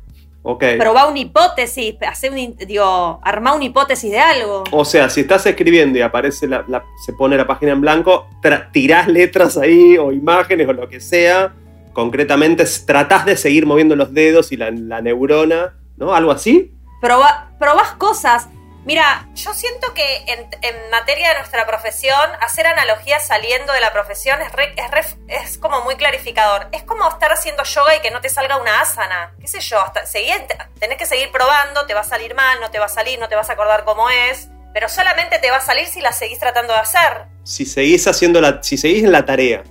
Ok. 0.44 0.64
Probá 0.76 1.06
una 1.06 1.20
hipótesis, 1.20 1.94
hace 2.04 2.28
un, 2.28 2.56
digo, 2.66 3.20
armá 3.22 3.52
una 3.54 3.64
hipótesis 3.64 4.10
de 4.10 4.18
algo. 4.18 4.64
O 4.72 4.84
sea, 4.84 5.08
si 5.08 5.20
estás 5.20 5.46
escribiendo 5.46 5.98
y 5.98 6.02
aparece 6.02 6.48
la, 6.48 6.64
la- 6.66 6.84
se 7.06 7.12
pone 7.12 7.36
la 7.36 7.46
página 7.46 7.70
en 7.72 7.80
blanco, 7.80 8.26
tirás 8.72 9.06
letras 9.06 9.56
ahí 9.56 9.96
o 9.98 10.10
imágenes 10.10 10.66
o 10.68 10.72
lo 10.72 10.88
que 10.88 10.98
sea. 10.98 11.54
Concretamente, 11.92 12.64
tratás 12.86 13.24
de 13.24 13.36
seguir 13.36 13.66
moviendo 13.66 13.94
los 13.94 14.12
dedos 14.14 14.50
y 14.50 14.56
la, 14.56 14.72
la 14.72 15.00
neurona, 15.00 15.74
¿no? 15.96 16.12
¿Algo 16.12 16.32
así? 16.32 16.72
Probá- 17.00 17.50
probás 17.60 17.92
cosas. 17.92 18.48
Mira, 18.84 19.28
yo 19.34 19.54
siento 19.54 19.94
que 19.94 20.24
en, 20.26 20.48
en 20.60 20.90
materia 20.90 21.28
de 21.28 21.34
nuestra 21.38 21.64
profesión, 21.66 22.18
hacer 22.40 22.66
analogías 22.66 23.24
saliendo 23.26 23.72
de 23.72 23.80
la 23.80 23.92
profesión 23.92 24.42
es, 24.42 24.50
re- 24.52 24.74
es, 24.76 24.90
re- 24.90 25.16
es 25.28 25.56
como 25.58 25.82
muy 25.82 25.94
clarificador. 25.94 26.66
Es 26.72 26.82
como 26.82 27.08
estar 27.08 27.32
haciendo 27.32 27.62
yoga 27.62 27.94
y 27.96 28.00
que 28.00 28.10
no 28.10 28.20
te 28.20 28.28
salga 28.28 28.56
una 28.56 28.80
asana. 28.80 29.34
¿Qué 29.40 29.46
sé 29.46 29.60
yo? 29.60 29.80
Hasta, 29.80 30.04
seguí- 30.04 30.32
tenés 30.80 30.98
que 30.98 31.06
seguir 31.06 31.30
probando, 31.30 31.86
te 31.86 31.94
va 31.94 32.00
a 32.00 32.04
salir 32.04 32.34
mal, 32.34 32.58
no 32.60 32.70
te 32.72 32.80
va 32.80 32.86
a 32.86 32.88
salir, 32.88 33.20
no 33.20 33.28
te 33.28 33.36
vas 33.36 33.48
a 33.50 33.52
acordar 33.52 33.84
cómo 33.84 34.10
es. 34.10 34.48
Pero 34.74 34.88
solamente 34.88 35.38
te 35.38 35.50
va 35.50 35.58
a 35.58 35.60
salir 35.60 35.86
si 35.86 36.00
la 36.00 36.12
seguís 36.12 36.38
tratando 36.40 36.72
de 36.72 36.80
hacer. 36.80 37.26
Si 37.44 37.64
seguís 37.66 38.06
haciendo 38.08 38.40
la, 38.40 38.62
si 38.62 38.76
seguís 38.78 39.04
en 39.04 39.12
la 39.12 39.24
tarea. 39.24 39.62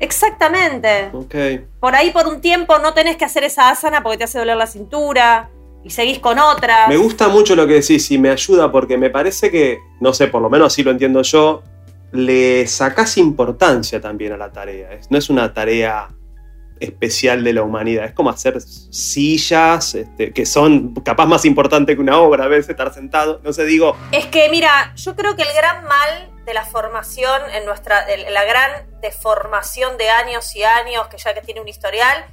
Exactamente. 0.00 1.10
Ok. 1.12 1.34
Por 1.80 1.94
ahí 1.94 2.10
por 2.10 2.26
un 2.26 2.40
tiempo 2.40 2.78
no 2.78 2.92
tenés 2.94 3.16
que 3.16 3.24
hacer 3.24 3.44
esa 3.44 3.70
asana 3.70 4.02
porque 4.02 4.18
te 4.18 4.24
hace 4.24 4.38
doler 4.38 4.56
la 4.56 4.66
cintura 4.66 5.48
y 5.84 5.90
seguís 5.90 6.18
con 6.18 6.38
otras. 6.38 6.88
Me 6.88 6.96
gusta 6.96 7.28
mucho 7.28 7.56
lo 7.56 7.66
que 7.66 7.74
decís 7.74 8.10
y 8.10 8.18
me 8.18 8.30
ayuda 8.30 8.70
porque 8.70 8.98
me 8.98 9.10
parece 9.10 9.50
que, 9.50 9.78
no 10.00 10.12
sé, 10.12 10.28
por 10.28 10.42
lo 10.42 10.50
menos 10.50 10.72
así 10.72 10.82
lo 10.82 10.90
entiendo 10.90 11.22
yo, 11.22 11.62
le 12.12 12.66
sacás 12.66 13.16
importancia 13.16 14.00
también 14.00 14.32
a 14.32 14.36
la 14.36 14.50
tarea. 14.52 14.90
No 15.08 15.18
es 15.18 15.30
una 15.30 15.52
tarea 15.54 16.08
especial 16.80 17.44
de 17.44 17.52
la 17.52 17.62
humanidad, 17.62 18.06
es 18.06 18.14
como 18.14 18.30
hacer 18.30 18.58
sillas, 18.60 19.94
este, 19.94 20.32
que 20.32 20.46
son 20.46 20.94
capaz 20.94 21.26
más 21.26 21.44
importantes 21.44 21.94
que 21.94 22.00
una 22.00 22.18
obra, 22.18 22.44
a 22.44 22.48
veces 22.48 22.70
estar 22.70 22.92
sentado, 22.92 23.38
no 23.44 23.52
sé, 23.52 23.66
digo, 23.66 23.96
Es 24.12 24.26
que, 24.26 24.48
mira, 24.48 24.94
yo 24.96 25.14
creo 25.14 25.36
que 25.36 25.42
el 25.42 25.52
gran 25.54 25.84
mal 25.84 26.30
de 26.46 26.54
la 26.54 26.64
formación, 26.64 27.42
en 27.54 27.66
nuestra, 27.66 28.06
la 28.30 28.44
gran 28.44 28.70
deformación 29.02 29.98
de 29.98 30.08
años 30.08 30.56
y 30.56 30.62
años, 30.62 31.06
que 31.08 31.18
ya 31.18 31.34
que 31.34 31.42
tiene 31.42 31.60
un 31.60 31.68
historial, 31.68 32.24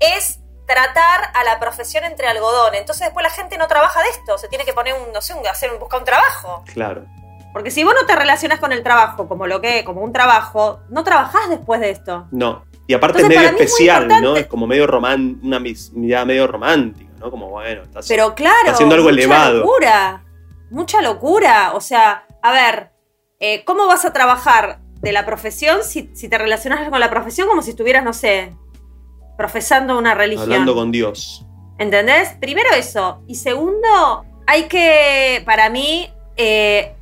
es 0.00 0.40
tratar 0.68 1.32
a 1.34 1.42
la 1.44 1.58
profesión 1.58 2.04
entre 2.04 2.28
algodón. 2.28 2.74
Entonces 2.76 3.06
después 3.08 3.24
la 3.24 3.30
gente 3.30 3.58
no 3.58 3.66
trabaja 3.66 4.00
de 4.02 4.10
esto, 4.10 4.38
se 4.38 4.46
tiene 4.48 4.64
que 4.64 4.72
poner 4.74 4.94
un, 4.94 5.12
no 5.12 5.20
sé, 5.20 5.34
un, 5.34 5.44
hacer, 5.48 5.72
un- 5.72 5.80
buscar 5.80 5.98
un 5.98 6.04
trabajo. 6.06 6.62
claro, 6.72 7.04
Porque 7.52 7.70
si 7.72 7.82
vos 7.82 7.94
no 8.00 8.06
te 8.06 8.14
relacionas 8.14 8.60
con 8.60 8.70
el 8.72 8.82
trabajo 8.84 9.26
como 9.26 9.46
lo 9.48 9.60
que, 9.60 9.82
como 9.84 10.02
un 10.02 10.12
trabajo, 10.12 10.80
no 10.90 11.02
trabajás 11.02 11.48
después 11.48 11.80
de 11.80 11.90
esto. 11.90 12.28
no. 12.30 12.64
Y 12.90 12.94
aparte 12.94 13.18
Entonces, 13.18 13.36
es 13.36 13.42
medio 13.52 13.56
es 13.64 13.70
especial, 13.70 14.08
¿no? 14.22 14.34
Es 14.34 14.46
como 14.46 14.66
medio 14.66 14.86
román, 14.86 15.38
una 15.42 15.60
mirada 15.60 16.24
medio 16.24 16.46
romántica, 16.46 17.12
¿no? 17.18 17.30
Como, 17.30 17.50
bueno, 17.50 17.82
estás... 17.82 18.08
Pero 18.08 18.34
claro, 18.34 18.56
Está 18.60 18.72
haciendo 18.72 18.94
algo 18.94 19.08
mucha 19.10 19.18
elevado. 19.20 19.58
locura. 19.58 20.24
Mucha 20.70 21.02
locura. 21.02 21.72
O 21.74 21.82
sea, 21.82 22.24
a 22.42 22.50
ver, 22.50 22.90
eh, 23.40 23.62
¿cómo 23.66 23.86
vas 23.86 24.06
a 24.06 24.12
trabajar 24.14 24.78
de 25.02 25.12
la 25.12 25.26
profesión 25.26 25.84
si, 25.84 26.10
si 26.16 26.30
te 26.30 26.38
relacionas 26.38 26.88
con 26.88 26.98
la 26.98 27.10
profesión 27.10 27.46
como 27.46 27.60
si 27.60 27.70
estuvieras, 27.72 28.04
no 28.04 28.14
sé, 28.14 28.56
profesando 29.38 29.96
una 29.96 30.14
religión? 30.14 30.42
hablando 30.42 30.74
con 30.74 30.90
Dios. 30.92 31.46
¿Entendés? 31.78 32.34
Primero 32.40 32.68
eso. 32.74 33.22
Y 33.26 33.36
segundo, 33.36 34.24
hay 34.46 34.64
que, 34.64 35.42
para 35.46 35.70
mí, 35.70 36.10
eh, 36.36 36.92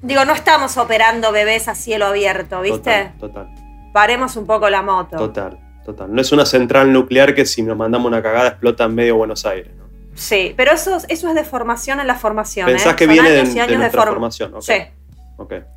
digo, 0.00 0.24
no 0.24 0.32
estamos 0.32 0.76
operando 0.78 1.30
bebés 1.30 1.68
a 1.68 1.74
cielo 1.74 2.06
abierto, 2.06 2.62
¿viste? 2.62 3.12
Total, 3.20 3.46
total. 3.46 3.90
Paremos 3.92 4.34
un 4.36 4.46
poco 4.46 4.68
la 4.70 4.80
moto. 4.82 5.16
Total, 5.18 5.60
total. 5.84 6.12
No 6.14 6.20
es 6.20 6.32
una 6.32 6.46
central 6.46 6.92
nuclear 6.92 7.34
que 7.34 7.44
si 7.44 7.62
nos 7.62 7.76
mandamos 7.76 8.08
una 8.08 8.22
cagada 8.22 8.48
explota 8.48 8.84
en 8.84 8.94
medio 8.94 9.16
Buenos 9.16 9.44
Aires, 9.44 9.70
¿no? 9.76 9.84
Sí, 10.14 10.54
pero 10.56 10.72
eso, 10.72 10.96
eso 11.08 11.28
es 11.28 11.34
de 11.34 11.44
formación 11.44 12.00
en 12.00 12.06
la 12.06 12.14
formación. 12.14 12.66
Pensás 12.66 12.94
¿eh? 12.94 12.96
que 12.96 13.04
Son 13.04 13.12
viene 13.12 13.30
de, 13.30 13.40
años 13.40 13.50
y 13.50 13.54
de 13.54 13.60
años 13.60 13.70
de 13.72 13.76
nuestra 13.78 14.02
form- 14.02 14.08
formación. 14.08 14.54
Sí. 14.62 14.74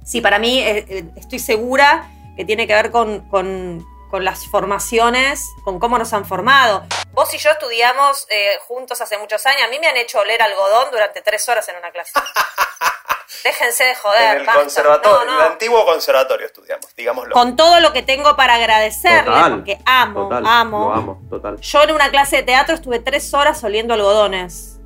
Sí, 0.06 0.22
para 0.22 0.40
mí 0.40 0.60
eh, 0.60 0.86
eh, 0.88 1.06
estoy 1.18 1.40
segura 1.40 2.10
que 2.38 2.46
tiene 2.46 2.66
que 2.66 2.74
ver 2.74 2.90
con, 2.90 3.20
con- 3.28 3.86
con 4.10 4.26
las 4.26 4.48
formaciones, 4.48 5.46
con 5.64 5.80
cómo 5.80 5.98
nos 5.98 6.14
han 6.14 6.26
formado. 6.26 6.84
Vos 7.12 7.34
y 7.34 7.38
yo 7.38 7.52
estudiamos 7.52 8.26
eh, 8.30 8.58
juntos 8.68 9.00
hace 9.02 9.18
muchos 9.18 9.46
años. 9.46 9.64
A 9.66 9.68
mí 9.70 9.78
me 9.80 9.88
han 9.88 9.98
hecho 9.98 10.20
oler 10.20 10.42
algodón 10.42 10.88
durante 10.92 11.22
tres 11.22 11.48
horas 11.48 11.68
en 11.70 11.78
una 11.78 11.92
clase. 11.92 12.12
Déjense 13.44 13.84
de 13.86 13.96
joder. 13.96 14.32
en 14.36 14.40
el 14.42 14.46
basta. 14.46 14.62
conservatorio, 14.62 15.26
No, 15.32 15.40
el 15.46 15.52
antiguo 15.52 15.86
conservatorio 15.86 16.48
estudiamos, 16.48 16.94
digámoslo. 16.96 17.34
Con 17.34 17.56
todo 17.56 17.80
lo 17.80 17.94
que 17.94 18.02
tengo 18.02 18.36
para 18.36 18.56
agradecerle, 18.56 19.32
Total, 19.32 19.52
porque 19.56 19.80
amo, 19.86 20.24
total, 20.24 20.44
amo. 20.46 20.80
Lo 20.90 20.94
amo, 20.94 21.22
total. 21.30 21.60
Yo 21.62 21.84
en 21.84 21.92
una 21.92 22.10
clase 22.10 22.38
de 22.38 22.44
teatro 22.44 22.76
estuve 22.76 23.00
tres 23.00 23.34
horas 23.34 23.64
oliendo 23.64 23.94
algodones. 23.94 24.80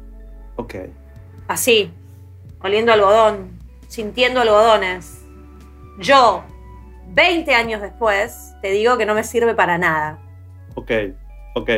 Ok. 0.58 0.76
Así, 1.48 1.92
oliendo 2.62 2.92
algodón, 2.94 3.60
sintiendo 3.88 4.42
algodones. 4.42 5.20
Yo, 5.98 6.44
20 7.13 7.54
años 7.54 7.82
después, 7.82 8.56
te 8.62 8.71
digo 8.71 8.97
que 8.97 9.06
no 9.06 9.13
me 9.13 9.23
sirve 9.23 9.54
para 9.54 9.78
nada. 9.78 10.19
Ok, 10.76 10.91
ok. 11.56 11.69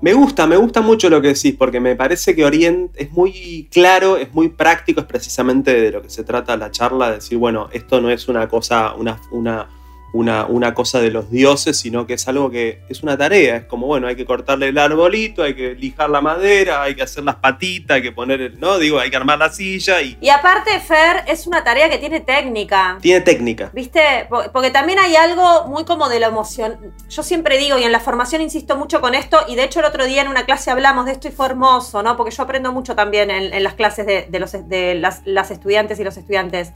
Me 0.00 0.14
gusta, 0.14 0.46
me 0.46 0.56
gusta 0.56 0.80
mucho 0.80 1.10
lo 1.10 1.20
que 1.20 1.28
decís, 1.28 1.54
porque 1.58 1.78
me 1.78 1.94
parece 1.94 2.34
que 2.34 2.44
Orient 2.44 2.92
es 2.96 3.10
muy 3.12 3.68
claro, 3.70 4.16
es 4.16 4.32
muy 4.32 4.48
práctico, 4.48 5.00
es 5.00 5.06
precisamente 5.06 5.78
de 5.78 5.90
lo 5.90 6.00
que 6.00 6.08
se 6.08 6.24
trata 6.24 6.56
la 6.56 6.70
charla, 6.70 7.08
de 7.08 7.14
decir, 7.16 7.36
bueno, 7.36 7.68
esto 7.72 8.00
no 8.00 8.08
es 8.08 8.26
una 8.28 8.48
cosa, 8.48 8.94
una, 8.94 9.20
una, 9.30 9.68
una, 10.12 10.46
una 10.46 10.74
cosa 10.74 11.00
de 11.00 11.10
los 11.10 11.30
dioses, 11.30 11.78
sino 11.78 12.06
que 12.06 12.14
es 12.14 12.26
algo 12.26 12.50
que 12.50 12.80
es 12.88 13.02
una 13.02 13.16
tarea. 13.16 13.56
Es 13.56 13.64
como, 13.64 13.86
bueno, 13.86 14.06
hay 14.08 14.16
que 14.16 14.24
cortarle 14.24 14.68
el 14.68 14.78
arbolito, 14.78 15.42
hay 15.42 15.54
que 15.54 15.74
lijar 15.74 16.10
la 16.10 16.20
madera, 16.20 16.82
hay 16.82 16.94
que 16.96 17.02
hacer 17.02 17.22
las 17.24 17.36
patitas, 17.36 17.96
hay 17.96 18.02
que 18.02 18.12
poner 18.12 18.40
el, 18.40 18.58
¿no? 18.60 18.78
Digo, 18.78 18.98
hay 18.98 19.10
que 19.10 19.16
armar 19.16 19.38
la 19.38 19.50
silla 19.50 20.02
y 20.02 20.18
Y 20.20 20.28
aparte, 20.28 20.78
Fer, 20.80 21.24
es 21.28 21.46
una 21.46 21.62
tarea 21.62 21.88
que 21.88 21.98
tiene 21.98 22.20
técnica. 22.20 22.98
tiene 23.00 23.20
técnica. 23.20 23.70
¿Viste? 23.72 24.26
Po- 24.28 24.50
Porque 24.52 24.70
también 24.70 24.98
hay 24.98 25.14
algo 25.16 25.66
muy 25.68 25.84
como 25.84 26.08
de 26.08 26.18
la 26.20 26.26
emoción. 26.26 26.78
Yo 27.08 27.22
siempre 27.22 27.58
digo, 27.58 27.78
y 27.78 27.84
en 27.84 27.92
la 27.92 28.00
formación 28.00 28.42
insisto 28.42 28.76
mucho 28.76 29.00
con 29.00 29.14
esto, 29.14 29.38
y 29.48 29.54
de 29.54 29.64
hecho 29.64 29.80
el 29.80 29.86
otro 29.86 30.04
día 30.06 30.22
en 30.22 30.28
una 30.28 30.44
clase 30.44 30.70
hablamos 30.70 31.06
de 31.06 31.12
esto 31.12 31.28
y 31.28 31.30
fue 31.30 31.46
hermoso, 31.46 32.02
¿no? 32.02 32.16
Porque 32.16 32.34
yo 32.34 32.42
aprendo 32.42 32.72
mucho 32.72 32.96
también 32.96 33.30
en, 33.30 33.52
en 33.54 33.62
las 33.62 33.74
clases 33.74 34.06
de, 34.06 34.26
de 34.28 34.40
los, 34.40 34.52
de 34.68 34.94
las, 34.96 35.22
las 35.24 35.50
estudiantes 35.50 36.00
y 36.00 36.04
los 36.04 36.16
estudiantes. 36.16 36.72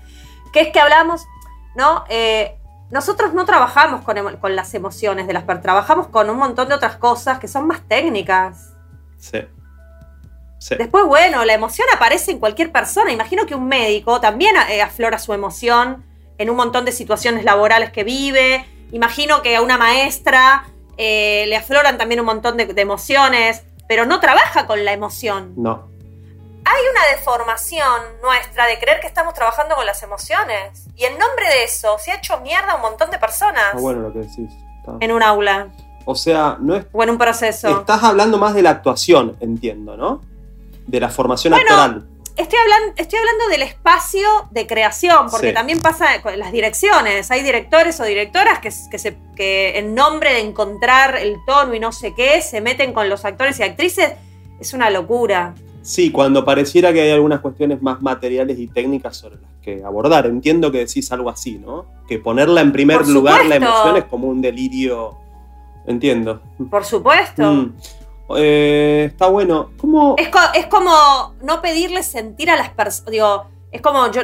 Que 0.52 0.60
es 0.60 0.68
que 0.68 0.78
hablamos, 0.78 1.22
¿no? 1.74 2.04
Eh, 2.08 2.54
nosotros 2.90 3.32
no 3.34 3.44
trabajamos 3.44 4.02
con, 4.02 4.56
las 4.56 4.74
emociones 4.74 5.26
de 5.26 5.32
las 5.32 5.42
personas, 5.42 5.62
trabajamos 5.62 6.08
con 6.08 6.30
un 6.30 6.36
montón 6.36 6.68
de 6.68 6.74
otras 6.74 6.96
cosas 6.96 7.38
que 7.38 7.48
son 7.48 7.66
más 7.66 7.80
técnicas. 7.88 8.72
Sí. 9.18 9.40
Sí. 10.58 10.76
Después, 10.76 11.04
bueno, 11.04 11.44
la 11.44 11.54
emoción 11.54 11.86
aparece 11.94 12.30
en 12.30 12.38
cualquier 12.38 12.72
persona. 12.72 13.12
Imagino 13.12 13.46
que 13.46 13.54
un 13.54 13.68
médico 13.68 14.20
también 14.20 14.54
eh, 14.70 14.80
aflora 14.80 15.18
su 15.18 15.32
emoción 15.34 16.04
en 16.38 16.50
un 16.50 16.56
montón 16.56 16.84
de 16.84 16.92
situaciones 16.92 17.44
laborales 17.44 17.90
que 17.90 18.04
vive. 18.04 18.64
Imagino 18.92 19.42
que 19.42 19.56
a 19.56 19.62
una 19.62 19.76
maestra 19.76 20.64
eh, 20.96 21.44
le 21.48 21.56
afloran 21.56 21.98
también 21.98 22.20
un 22.20 22.26
montón 22.26 22.56
de, 22.56 22.66
de 22.66 22.82
emociones, 22.82 23.64
pero 23.88 24.06
no 24.06 24.20
trabaja 24.20 24.66
con 24.66 24.84
la 24.84 24.92
emoción. 24.92 25.52
No. 25.56 25.93
Hay 26.66 26.82
una 26.90 27.16
deformación 27.16 28.00
nuestra 28.22 28.66
de 28.66 28.78
creer 28.78 29.00
que 29.00 29.06
estamos 29.06 29.34
trabajando 29.34 29.74
con 29.74 29.84
las 29.84 30.02
emociones. 30.02 30.86
Y 30.96 31.04
en 31.04 31.18
nombre 31.18 31.46
de 31.48 31.64
eso 31.64 31.98
se 31.98 32.12
ha 32.12 32.16
hecho 32.16 32.40
mierda 32.40 32.72
a 32.72 32.76
un 32.76 32.82
montón 32.82 33.10
de 33.10 33.18
personas 33.18 33.66
Está 33.68 33.80
bueno 33.80 34.00
lo 34.02 34.12
que 34.12 34.20
decís. 34.20 34.50
Está- 34.78 34.96
en 35.00 35.12
un 35.12 35.22
aula. 35.22 35.68
O 36.06 36.14
sea, 36.14 36.56
no 36.60 36.76
es. 36.76 36.86
O 36.92 37.02
en 37.02 37.10
un 37.10 37.18
proceso. 37.18 37.80
Estás 37.80 38.02
hablando 38.02 38.38
más 38.38 38.54
de 38.54 38.62
la 38.62 38.70
actuación, 38.70 39.36
entiendo, 39.40 39.96
¿no? 39.96 40.20
De 40.86 41.00
la 41.00 41.08
formación 41.08 41.52
Bueno, 41.52 41.70
actoral. 41.70 42.06
Estoy 42.36 42.58
hablando, 42.58 42.92
estoy 42.96 43.18
hablando 43.20 43.46
del 43.48 43.62
espacio 43.62 44.28
de 44.50 44.66
creación, 44.66 45.30
porque 45.30 45.48
Sí. 45.48 45.54
también 45.54 45.80
pasa 45.80 46.20
con 46.20 46.36
las 46.38 46.50
direcciones. 46.50 47.30
Hay 47.30 47.42
directores 47.42 48.00
o 48.00 48.04
directoras 48.04 48.58
que, 48.58 48.70
que, 48.90 48.98
se, 48.98 49.16
que 49.36 49.78
en 49.78 49.94
nombre 49.94 50.32
de 50.34 50.40
encontrar 50.40 51.16
el 51.16 51.36
tono 51.46 51.74
y 51.74 51.80
no 51.80 51.92
sé 51.92 52.12
qué, 52.14 52.42
se 52.42 52.60
meten 52.60 52.92
con 52.92 53.08
los 53.08 53.24
actores 53.24 53.60
y 53.60 53.62
actrices. 53.62 54.12
Es 54.60 54.72
una 54.72 54.90
locura. 54.90 55.54
Sí, 55.84 56.10
cuando 56.10 56.44
pareciera 56.46 56.92
que 56.94 57.02
hay 57.02 57.10
algunas 57.10 57.40
cuestiones 57.40 57.82
más 57.82 58.00
materiales 58.00 58.58
y 58.58 58.66
técnicas 58.68 59.16
sobre 59.18 59.36
las 59.36 59.50
que 59.62 59.84
abordar. 59.84 60.24
Entiendo 60.26 60.72
que 60.72 60.78
decís 60.78 61.12
algo 61.12 61.28
así, 61.28 61.58
¿no? 61.58 61.84
Que 62.08 62.18
ponerla 62.18 62.62
en 62.62 62.72
primer 62.72 63.06
lugar 63.06 63.44
la 63.46 63.56
emoción 63.56 63.96
es 63.98 64.04
como 64.04 64.28
un 64.28 64.40
delirio. 64.40 65.18
Entiendo. 65.86 66.40
Por 66.70 66.84
supuesto. 66.86 67.42
Mm. 67.42 67.74
Eh, 68.36 69.04
está 69.10 69.26
bueno. 69.28 69.70
¿Cómo? 69.78 70.14
Es, 70.18 70.28
co- 70.28 70.38
es 70.54 70.66
como 70.66 71.34
no 71.42 71.60
pedirle 71.60 72.02
sentir 72.02 72.50
a 72.50 72.56
las 72.56 72.70
personas. 72.70 73.10
Digo, 73.10 73.44
es 73.70 73.82
como 73.82 74.10
yo. 74.10 74.22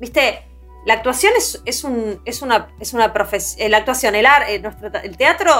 ¿Viste? 0.00 0.40
La 0.86 0.94
actuación 0.94 1.32
es, 1.36 1.62
es, 1.64 1.84
un, 1.84 2.20
es 2.24 2.42
una, 2.42 2.68
es 2.80 2.92
una 2.92 3.12
profesión. 3.12 3.70
La 3.70 3.78
actuación, 3.78 4.14
el, 4.16 4.26
ar- 4.26 4.48
eh, 4.50 4.58
nuestro, 4.58 4.88
el 5.02 5.16
teatro, 5.16 5.52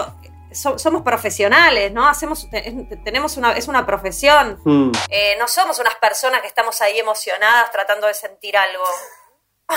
so- 0.56 0.78
somos 0.78 1.02
profesionales, 1.02 1.92
¿no? 1.92 2.08
Hacemos, 2.08 2.48
es- 2.52 2.74
tenemos 3.04 3.36
una, 3.36 3.52
es 3.52 3.68
una 3.68 3.84
profesión. 3.86 4.58
Mm. 4.64 4.90
Eh, 5.10 5.36
no 5.38 5.46
somos 5.48 5.78
unas 5.78 5.94
personas 5.96 6.40
que 6.40 6.48
estamos 6.48 6.80
ahí 6.82 6.98
emocionadas 6.98 7.70
tratando 7.70 8.06
de 8.06 8.14
sentir 8.14 8.56
algo. 8.56 8.84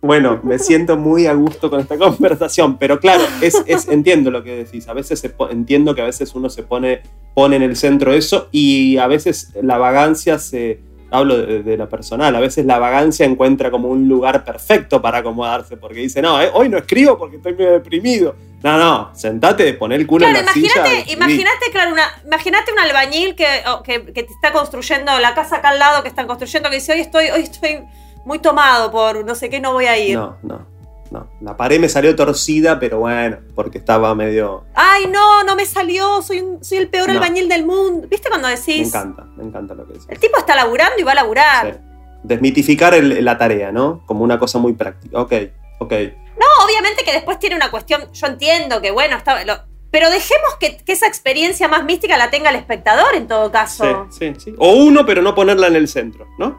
Bueno, 0.00 0.40
me 0.44 0.58
siento 0.60 0.96
muy 0.96 1.26
a 1.26 1.34
gusto 1.34 1.68
con 1.68 1.80
esta 1.80 1.98
conversación, 1.98 2.78
pero 2.78 3.00
claro, 3.00 3.24
es, 3.42 3.60
es- 3.66 3.88
entiendo 3.88 4.30
lo 4.30 4.44
que 4.44 4.54
decís. 4.64 4.86
A 4.88 4.92
veces 4.92 5.18
se 5.20 5.34
entiendo 5.50 5.94
que 5.94 6.02
a 6.02 6.06
veces 6.06 6.34
uno 6.34 6.48
se 6.48 6.62
pone, 6.62 7.02
pone 7.34 7.56
en 7.56 7.62
el 7.62 7.76
centro 7.76 8.12
eso 8.12 8.48
y 8.52 8.98
a 8.98 9.06
veces 9.08 9.50
la 9.60 9.76
vagancia 9.76 10.38
se. 10.38 10.80
Hablo 11.10 11.38
de, 11.38 11.62
de 11.62 11.76
la 11.76 11.88
personal, 11.88 12.36
a 12.36 12.40
veces 12.40 12.66
la 12.66 12.78
vagancia 12.78 13.24
encuentra 13.24 13.70
como 13.70 13.88
un 13.88 14.08
lugar 14.08 14.44
perfecto 14.44 15.00
para 15.00 15.18
acomodarse, 15.18 15.76
porque 15.78 16.00
dice, 16.00 16.20
no, 16.20 16.40
eh, 16.40 16.50
hoy 16.52 16.68
no 16.68 16.76
escribo 16.76 17.16
porque 17.16 17.36
estoy 17.36 17.54
medio 17.54 17.72
deprimido. 17.72 18.36
No, 18.62 18.76
no, 18.76 19.10
sentate, 19.14 19.72
pon 19.74 19.92
el 19.92 20.06
culo 20.06 20.26
Claro, 20.26 20.40
en 20.40 20.46
la 20.46 20.52
silla. 20.52 20.84
imagínate, 21.06 21.70
claro, 21.70 21.92
una, 21.92 22.02
imagínate 22.26 22.72
un 22.72 22.78
albañil 22.80 23.34
que, 23.36 23.46
que, 23.84 24.04
que 24.12 24.22
te 24.24 24.32
está 24.32 24.52
construyendo 24.52 25.16
la 25.18 25.32
casa 25.34 25.56
acá 25.56 25.70
al 25.70 25.78
lado 25.78 26.02
que 26.02 26.08
están 26.08 26.26
construyendo, 26.26 26.68
que 26.68 26.76
dice, 26.76 26.92
hoy 26.92 27.00
estoy, 27.00 27.30
hoy 27.30 27.42
estoy 27.42 27.80
muy 28.24 28.40
tomado 28.40 28.90
por 28.90 29.24
no 29.24 29.34
sé 29.34 29.48
qué, 29.48 29.60
no 29.60 29.72
voy 29.72 29.86
a 29.86 29.96
ir. 29.96 30.16
No, 30.16 30.36
no, 30.42 30.66
no. 31.10 31.28
La 31.40 31.56
pared 31.56 31.80
me 31.80 31.88
salió 31.88 32.14
torcida, 32.16 32.78
pero 32.78 32.98
bueno, 33.00 33.38
porque 33.54 33.78
estaba 33.78 34.14
medio. 34.14 34.64
Ay, 34.74 35.06
no, 35.06 35.42
no 35.44 35.56
me 35.56 35.64
salió, 35.66 36.20
soy, 36.22 36.40
un- 36.40 36.62
soy 36.64 36.78
el 36.78 36.88
peor 36.88 37.08
No. 37.08 37.14
albañil 37.14 37.48
del 37.48 37.64
mundo. 37.66 38.06
¿Viste 38.08 38.28
cuando 38.28 38.48
Me 38.48 38.56
decís? 38.56 38.88
encanta, 38.88 39.24
me 39.36 39.44
encanta 39.44 39.74
lo 39.74 39.86
que 39.86 39.94
decís. 39.94 40.06
El 40.08 40.18
tipo 40.18 40.38
está 40.38 40.54
laburando 40.56 40.94
y 40.98 41.02
va 41.02 41.12
a 41.12 41.16
laburar. 41.16 41.72
Sí. 41.72 41.80
Desmitificar 42.24 42.94
el- 42.94 43.24
la 43.24 43.38
tarea, 43.38 43.72
¿no? 43.72 44.02
Como 44.06 44.24
una 44.24 44.38
cosa 44.38 44.58
muy 44.58 44.72
práctica. 44.74 45.20
Ok, 45.20 45.32
ok. 45.80 45.92
No, 46.38 46.64
obviamente 46.64 47.04
que 47.04 47.12
después 47.12 47.38
tiene 47.38 47.56
una 47.56 47.70
cuestión, 47.70 48.12
yo 48.12 48.26
entiendo 48.26 48.80
que 48.80 48.90
bueno, 48.90 49.16
está, 49.16 49.44
lo- 49.44 49.60
pero 49.90 50.10
dejemos 50.10 50.56
que, 50.60 50.76
que 50.76 50.92
esa 50.92 51.06
experiencia 51.06 51.66
más 51.68 51.84
mística 51.84 52.16
la 52.18 52.28
tenga 52.30 52.50
el 52.50 52.56
espectador 52.56 53.14
en 53.14 53.26
todo 53.26 53.46
Sí, 53.46 53.52
caso. 53.52 54.06
sí, 54.10 54.32
sí. 54.38 54.54
O 54.58 54.72
uno, 54.74 55.06
pero 55.06 55.22
no 55.22 55.34
ponerla 55.34 55.68
en 55.68 55.76
el 55.76 55.88
centro, 55.88 56.26
¿no? 56.38 56.58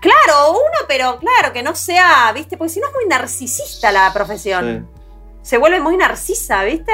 Claro, 0.00 0.52
uno, 0.52 0.86
pero 0.86 1.18
claro, 1.18 1.52
que 1.52 1.62
no 1.62 1.74
sea, 1.74 2.30
¿viste? 2.34 2.56
Porque 2.56 2.72
si 2.72 2.80
no 2.80 2.86
es 2.86 2.92
muy 2.94 3.06
narcisista 3.08 3.90
la 3.92 4.12
profesión. 4.12 4.86
Sí. 4.92 4.98
Se 5.42 5.58
vuelve 5.58 5.80
muy 5.80 5.96
narcisa, 5.96 6.62
¿viste? 6.64 6.92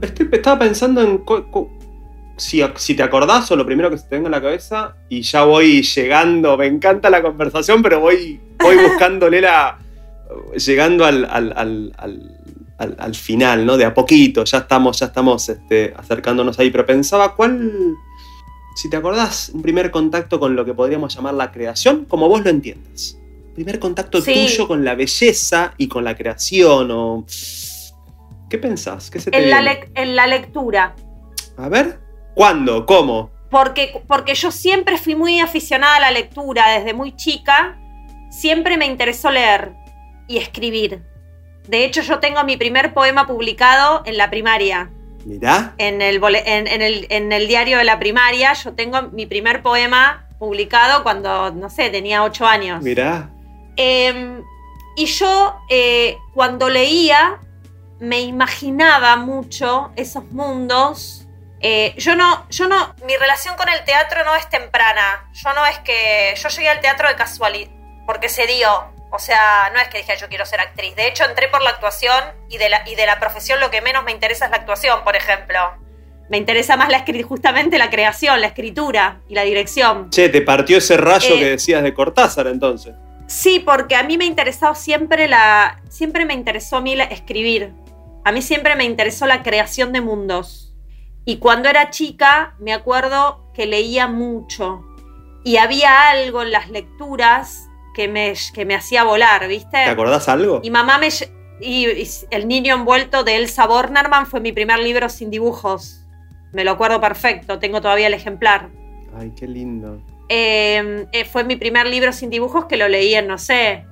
Estoy- 0.00 0.28
estaba 0.32 0.58
pensando 0.60 1.02
en 1.02 1.22
si, 2.36 2.62
si 2.76 2.94
te 2.94 3.02
acordás 3.02 3.50
o 3.50 3.56
lo 3.56 3.66
primero 3.66 3.90
que 3.90 3.98
se 3.98 4.04
te 4.08 4.14
venga 4.16 4.28
a 4.28 4.30
la 4.30 4.40
cabeza 4.40 4.94
y 5.10 5.20
ya 5.22 5.44
voy 5.44 5.82
llegando. 5.82 6.56
Me 6.56 6.66
encanta 6.66 7.10
la 7.10 7.20
conversación, 7.22 7.82
pero 7.82 8.00
voy, 8.00 8.40
voy 8.62 8.76
buscándole 8.88 9.40
la. 9.42 9.78
llegando 10.56 11.04
al- 11.04 11.26
al- 11.30 11.52
al- 11.98 12.96
al 12.98 13.14
final, 13.14 13.66
¿no? 13.66 13.76
De 13.76 13.84
a 13.84 13.92
poquito. 13.92 14.42
Ya 14.44 14.58
estamos, 14.58 14.98
ya 14.98 15.06
estamos 15.06 15.46
este, 15.50 15.92
acercándonos 15.96 16.58
ahí. 16.58 16.70
Pero 16.70 16.86
pensaba, 16.86 17.34
¿cuál. 17.36 17.70
Si 18.74 18.88
te 18.88 18.96
acordás, 18.96 19.50
un 19.52 19.62
primer 19.62 19.90
contacto 19.90 20.38
con 20.40 20.56
lo 20.56 20.64
que 20.64 20.74
podríamos 20.74 21.14
llamar 21.14 21.34
la 21.34 21.50
creación, 21.52 22.04
como 22.04 22.28
vos 22.28 22.42
lo 22.42 22.50
entiendas. 22.50 23.18
Primer 23.54 23.78
contacto 23.78 24.20
Sí. 24.22 24.32
tuyo 24.32 24.68
con 24.68 24.84
la 24.84 24.94
belleza 24.94 25.74
y 25.76 25.88
con 25.88 26.04
la 26.04 26.16
creación, 26.16 26.90
o. 26.90 27.24
¿Qué 28.48 28.58
pensás? 28.58 29.10
¿Qué 29.10 29.20
se 29.20 29.30
te 29.30 29.38
En 29.38 29.50
la, 29.50 29.78
en 29.94 30.16
la 30.16 30.26
lectura. 30.26 30.94
A 31.56 31.68
ver, 31.68 32.00
¿cuándo? 32.34 32.86
¿Cómo? 32.86 33.30
Porque, 33.50 34.02
porque 34.06 34.34
yo 34.34 34.50
siempre 34.50 34.96
fui 34.96 35.14
muy 35.14 35.40
aficionada 35.40 35.96
a 35.96 36.00
la 36.00 36.10
lectura 36.12 36.70
desde 36.70 36.94
muy 36.94 37.14
chica. 37.16 37.78
Siempre 38.30 38.76
me 38.76 38.86
interesó 38.86 39.30
leer 39.30 39.72
y 40.28 40.38
escribir. 40.38 41.02
De 41.68 41.84
hecho, 41.84 42.02
yo 42.02 42.20
tengo 42.20 42.42
mi 42.44 42.56
primer 42.56 42.94
poema 42.94 43.26
publicado 43.26 44.02
en 44.04 44.16
la 44.16 44.30
primaria. 44.30 44.90
Mirá. 45.24 45.74
En 45.78 46.02
el, 46.02 46.22
en, 46.24 46.66
en 46.66 46.82
el, 46.82 47.06
en 47.10 47.32
el 47.32 47.48
diario 47.48 47.78
de 47.78 47.84
la 47.84 47.98
primaria, 47.98 48.52
yo 48.54 48.72
tengo 48.72 49.02
mi 49.02 49.26
primer 49.26 49.62
poema 49.62 50.26
publicado 50.38 51.02
cuando, 51.02 51.50
no 51.52 51.68
sé, 51.68 51.90
tenía 51.90 52.22
ocho 52.22 52.46
años. 52.46 52.82
Mirá. 52.82 53.28
Eh, 53.76 54.42
y 54.96 55.06
yo, 55.06 55.56
eh, 55.68 56.16
cuando 56.34 56.68
leía, 56.68 57.38
me 58.00 58.20
imaginaba 58.20 59.16
mucho 59.16 59.92
esos 59.96 60.24
mundos. 60.32 61.26
Eh, 61.60 61.94
yo 61.98 62.16
no, 62.16 62.46
yo 62.50 62.66
no, 62.66 62.94
mi 63.06 63.16
relación 63.16 63.54
con 63.56 63.68
el 63.68 63.84
teatro 63.84 64.24
no 64.24 64.34
es 64.34 64.48
temprana. 64.48 65.28
Yo 65.34 65.52
no 65.52 65.64
es 65.66 65.78
que, 65.80 66.34
yo 66.36 66.48
llegué 66.48 66.68
al 66.68 66.80
teatro 66.80 67.08
de 67.08 67.14
casualidad, 67.16 67.70
porque 68.06 68.28
se 68.28 68.46
dio. 68.46 68.98
O 69.12 69.18
sea, 69.18 69.70
no 69.74 69.80
es 69.80 69.88
que 69.88 69.98
dije 69.98 70.14
yo 70.20 70.28
quiero 70.28 70.46
ser 70.46 70.60
actriz. 70.60 70.94
De 70.96 71.08
hecho, 71.08 71.24
entré 71.24 71.48
por 71.48 71.62
la 71.62 71.70
actuación 71.70 72.22
y 72.48 72.58
de 72.58 72.68
la, 72.68 72.88
y 72.88 72.94
de 72.94 73.06
la 73.06 73.18
profesión 73.18 73.58
lo 73.60 73.70
que 73.70 73.80
menos 73.82 74.04
me 74.04 74.12
interesa 74.12 74.44
es 74.46 74.50
la 74.50 74.58
actuación, 74.58 75.02
por 75.04 75.16
ejemplo. 75.16 75.58
Me 76.28 76.36
interesa 76.36 76.76
más 76.76 76.88
la 76.90 77.04
justamente 77.26 77.76
la 77.76 77.90
creación, 77.90 78.40
la 78.40 78.46
escritura 78.46 79.20
y 79.28 79.34
la 79.34 79.42
dirección. 79.42 80.10
Che, 80.10 80.28
te 80.28 80.42
partió 80.42 80.78
ese 80.78 80.96
rayo 80.96 81.34
Eh, 81.34 81.38
que 81.40 81.44
decías 81.50 81.82
de 81.82 81.92
Cortázar 81.92 82.46
entonces. 82.46 82.94
Sí, 83.26 83.58
porque 83.58 83.96
a 83.96 84.04
mí 84.04 84.16
me 84.16 84.24
ha 84.24 84.28
interesado 84.28 84.74
siempre 84.76 85.26
la. 85.26 85.80
Siempre 85.88 86.24
me 86.24 86.34
interesó 86.34 86.76
a 86.76 86.80
mí 86.80 86.94
la- 86.94 87.04
escribir. 87.04 87.72
A 88.24 88.30
mí 88.32 88.42
siempre 88.42 88.76
me 88.76 88.84
interesó 88.84 89.26
la 89.26 89.42
creación 89.42 89.92
de 89.92 90.00
mundos. 90.00 90.72
Y 91.24 91.38
cuando 91.38 91.68
era 91.68 91.90
chica, 91.90 92.54
me 92.60 92.72
acuerdo 92.72 93.50
que 93.54 93.66
leía 93.66 94.06
mucho. 94.06 94.84
Y 95.44 95.56
había 95.56 96.10
algo 96.10 96.42
en 96.42 96.52
las 96.52 96.68
lecturas 96.70 97.66
que 97.94 98.08
me, 98.08 98.34
que 98.54 98.64
me 98.64 98.74
hacía 98.74 99.04
volar, 99.04 99.48
¿viste? 99.48 99.70
¿Te 99.70 99.90
acordás 99.90 100.28
algo? 100.28 100.60
Y 100.62 100.70
mamá 100.70 100.98
me. 100.98 101.08
Y, 101.60 101.86
y 101.86 102.08
El 102.30 102.48
niño 102.48 102.74
envuelto 102.74 103.22
de 103.24 103.36
Elsa 103.36 103.66
Bornerman 103.66 104.26
fue 104.26 104.40
mi 104.40 104.52
primer 104.52 104.78
libro 104.78 105.08
sin 105.08 105.30
dibujos. 105.30 106.06
Me 106.52 106.64
lo 106.64 106.72
acuerdo 106.72 107.00
perfecto, 107.00 107.58
tengo 107.58 107.80
todavía 107.80 108.06
el 108.06 108.14
ejemplar. 108.14 108.70
Ay, 109.16 109.32
qué 109.38 109.46
lindo. 109.46 110.02
Eh, 110.28 111.06
eh, 111.12 111.24
fue 111.24 111.44
mi 111.44 111.56
primer 111.56 111.86
libro 111.86 112.12
sin 112.12 112.30
dibujos 112.30 112.66
que 112.66 112.76
lo 112.76 112.88
leí 112.88 113.14
en, 113.14 113.26
no 113.26 113.36
sé, 113.36 113.84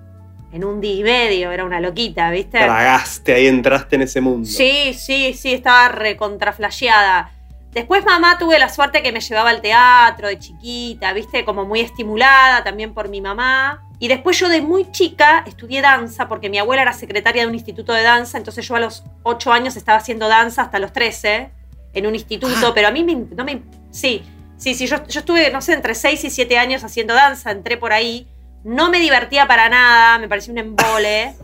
en 0.52 0.64
un 0.64 0.80
día 0.80 0.94
y 0.94 1.02
medio, 1.02 1.50
era 1.50 1.64
una 1.64 1.80
loquita, 1.80 2.30
¿viste? 2.30 2.58
Tragaste, 2.58 3.34
ahí 3.34 3.46
entraste 3.48 3.96
en 3.96 4.02
ese 4.02 4.20
mundo. 4.20 4.48
Sí, 4.48 4.94
sí, 4.94 5.34
sí, 5.34 5.52
estaba 5.52 5.88
recontraflasheada. 5.88 7.32
Después 7.78 8.04
mamá 8.04 8.38
tuve 8.38 8.58
la 8.58 8.68
suerte 8.68 9.04
que 9.04 9.12
me 9.12 9.20
llevaba 9.20 9.50
al 9.50 9.60
teatro 9.60 10.26
de 10.26 10.36
chiquita, 10.36 11.12
¿viste? 11.12 11.44
Como 11.44 11.64
muy 11.64 11.78
estimulada 11.78 12.64
también 12.64 12.92
por 12.92 13.08
mi 13.08 13.20
mamá. 13.20 13.84
Y 14.00 14.08
después 14.08 14.36
yo 14.36 14.48
de 14.48 14.60
muy 14.60 14.90
chica 14.90 15.44
estudié 15.46 15.80
danza 15.80 16.26
porque 16.26 16.50
mi 16.50 16.58
abuela 16.58 16.82
era 16.82 16.92
secretaria 16.92 17.42
de 17.42 17.48
un 17.48 17.54
instituto 17.54 17.92
de 17.92 18.02
danza, 18.02 18.36
entonces 18.36 18.66
yo 18.66 18.74
a 18.74 18.80
los 18.80 19.04
8 19.22 19.52
años 19.52 19.76
estaba 19.76 19.96
haciendo 19.96 20.26
danza 20.26 20.62
hasta 20.62 20.80
los 20.80 20.92
13 20.92 21.52
en 21.92 22.06
un 22.08 22.16
instituto, 22.16 22.74
pero 22.74 22.88
a 22.88 22.90
mí 22.90 23.04
me, 23.04 23.14
no 23.14 23.44
me... 23.44 23.62
Sí, 23.92 24.24
sí, 24.56 24.74
sí, 24.74 24.88
yo, 24.88 25.06
yo 25.06 25.20
estuve, 25.20 25.52
no 25.52 25.62
sé, 25.62 25.74
entre 25.74 25.94
6 25.94 26.24
y 26.24 26.30
7 26.30 26.58
años 26.58 26.82
haciendo 26.82 27.14
danza, 27.14 27.52
entré 27.52 27.76
por 27.76 27.92
ahí, 27.92 28.26
no 28.64 28.90
me 28.90 28.98
divertía 28.98 29.46
para 29.46 29.68
nada, 29.68 30.18
me 30.18 30.26
parecía 30.26 30.50
un 30.50 30.58
embole. 30.58 31.36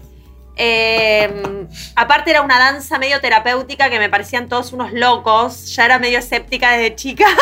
Eh, 0.56 1.66
aparte 1.96 2.30
era 2.30 2.42
una 2.42 2.58
danza 2.58 2.98
medio 2.98 3.20
terapéutica 3.20 3.90
que 3.90 3.98
me 3.98 4.08
parecían 4.08 4.48
todos 4.48 4.72
unos 4.72 4.92
locos, 4.92 5.74
ya 5.74 5.84
era 5.84 5.98
medio 5.98 6.18
escéptica 6.18 6.72
desde 6.72 6.94
chica. 6.96 7.26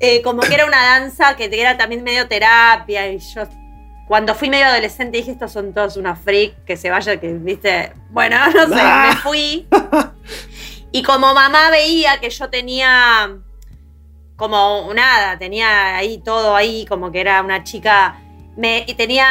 Eh, 0.00 0.20
como 0.22 0.42
que 0.42 0.54
era 0.54 0.66
una 0.66 0.82
danza 0.82 1.36
que 1.36 1.48
era 1.52 1.76
también 1.78 2.02
medio 2.02 2.28
terapia 2.28 3.10
y 3.10 3.18
yo 3.18 3.44
cuando 4.06 4.34
fui 4.34 4.50
medio 4.50 4.66
adolescente 4.66 5.16
dije 5.16 5.30
estos 5.30 5.52
son 5.52 5.72
todos 5.72 5.96
unos 5.96 6.18
freak 6.18 6.64
que 6.64 6.76
se 6.76 6.90
vaya 6.90 7.18
que 7.18 7.32
viste 7.32 7.92
bueno 8.10 8.36
no 8.54 8.68
sé 8.68 8.74
Ah. 8.78 9.10
me 9.10 9.16
fui 9.16 9.66
y 10.92 11.02
como 11.02 11.32
mamá 11.32 11.70
veía 11.70 12.20
que 12.20 12.28
yo 12.28 12.50
tenía 12.50 13.36
como 14.36 14.90
nada 14.94 15.38
tenía 15.38 15.96
ahí 15.96 16.18
todo 16.18 16.54
ahí 16.54 16.84
como 16.86 17.10
que 17.10 17.20
era 17.20 17.40
una 17.40 17.64
chica 17.64 18.16
me, 18.56 18.84
y 18.86 18.94
tenía 18.94 19.26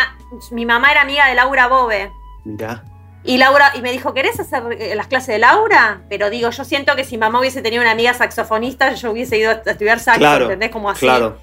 mi 0.51 0.65
mamá 0.65 0.91
era 0.91 1.01
amiga 1.01 1.28
de 1.28 1.36
Laura 1.36 1.67
Bobe. 1.67 2.11
Mirá. 2.43 2.84
Y 3.23 3.39
Laura, 3.39 3.71
y 3.76 3.82
me 3.82 3.91
dijo, 3.91 4.13
¿querés 4.13 4.39
hacer 4.39 4.63
eh, 4.80 4.95
las 4.95 5.07
clases 5.07 5.30
de 5.30 5.39
Laura? 5.39 6.03
Pero 6.09 6.30
digo, 6.30 6.51
yo 6.51 6.63
siento 6.63 6.95
que 6.95 7.03
si 7.03 7.17
mamá 7.17 7.39
hubiese 7.39 7.63
tenido 7.63 7.82
una 7.82 7.91
amiga 7.91 8.13
saxofonista, 8.13 8.93
yo 8.93 9.11
hubiese 9.11 9.39
ido 9.39 9.49
a 9.49 9.53
estudiar 9.65 9.99
saxo, 9.99 10.19
Claro, 10.19 10.45
¿entendés? 10.45 10.69
Como 10.69 10.91
así. 10.91 10.99
Claro. 10.99 11.39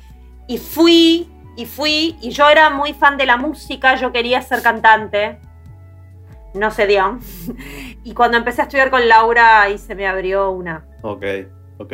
Y 0.47 0.59
fui, 0.59 1.29
y 1.57 1.67
fui, 1.67 2.17
y 2.23 2.31
yo 2.31 2.49
era 2.49 2.71
muy 2.71 2.95
fan 2.95 3.17
de 3.17 3.27
la 3.27 3.37
música, 3.37 3.97
yo 3.97 4.13
quería 4.13 4.41
ser 4.43 4.63
cantante. 4.63 5.41
No 6.55 6.71
se 6.71 6.87
dio. 6.87 7.19
Y 8.05 8.15
cuando 8.15 8.37
empecé 8.37 8.63
a 8.63 8.65
estudiar 8.65 8.91
con 8.91 9.09
Laura, 9.09 9.63
ahí 9.63 9.79
se 9.79 9.95
me 9.95 10.09
abrió 10.09 10.51
una. 10.51 10.85
Ok, 11.03 11.25
ok. 11.79 11.93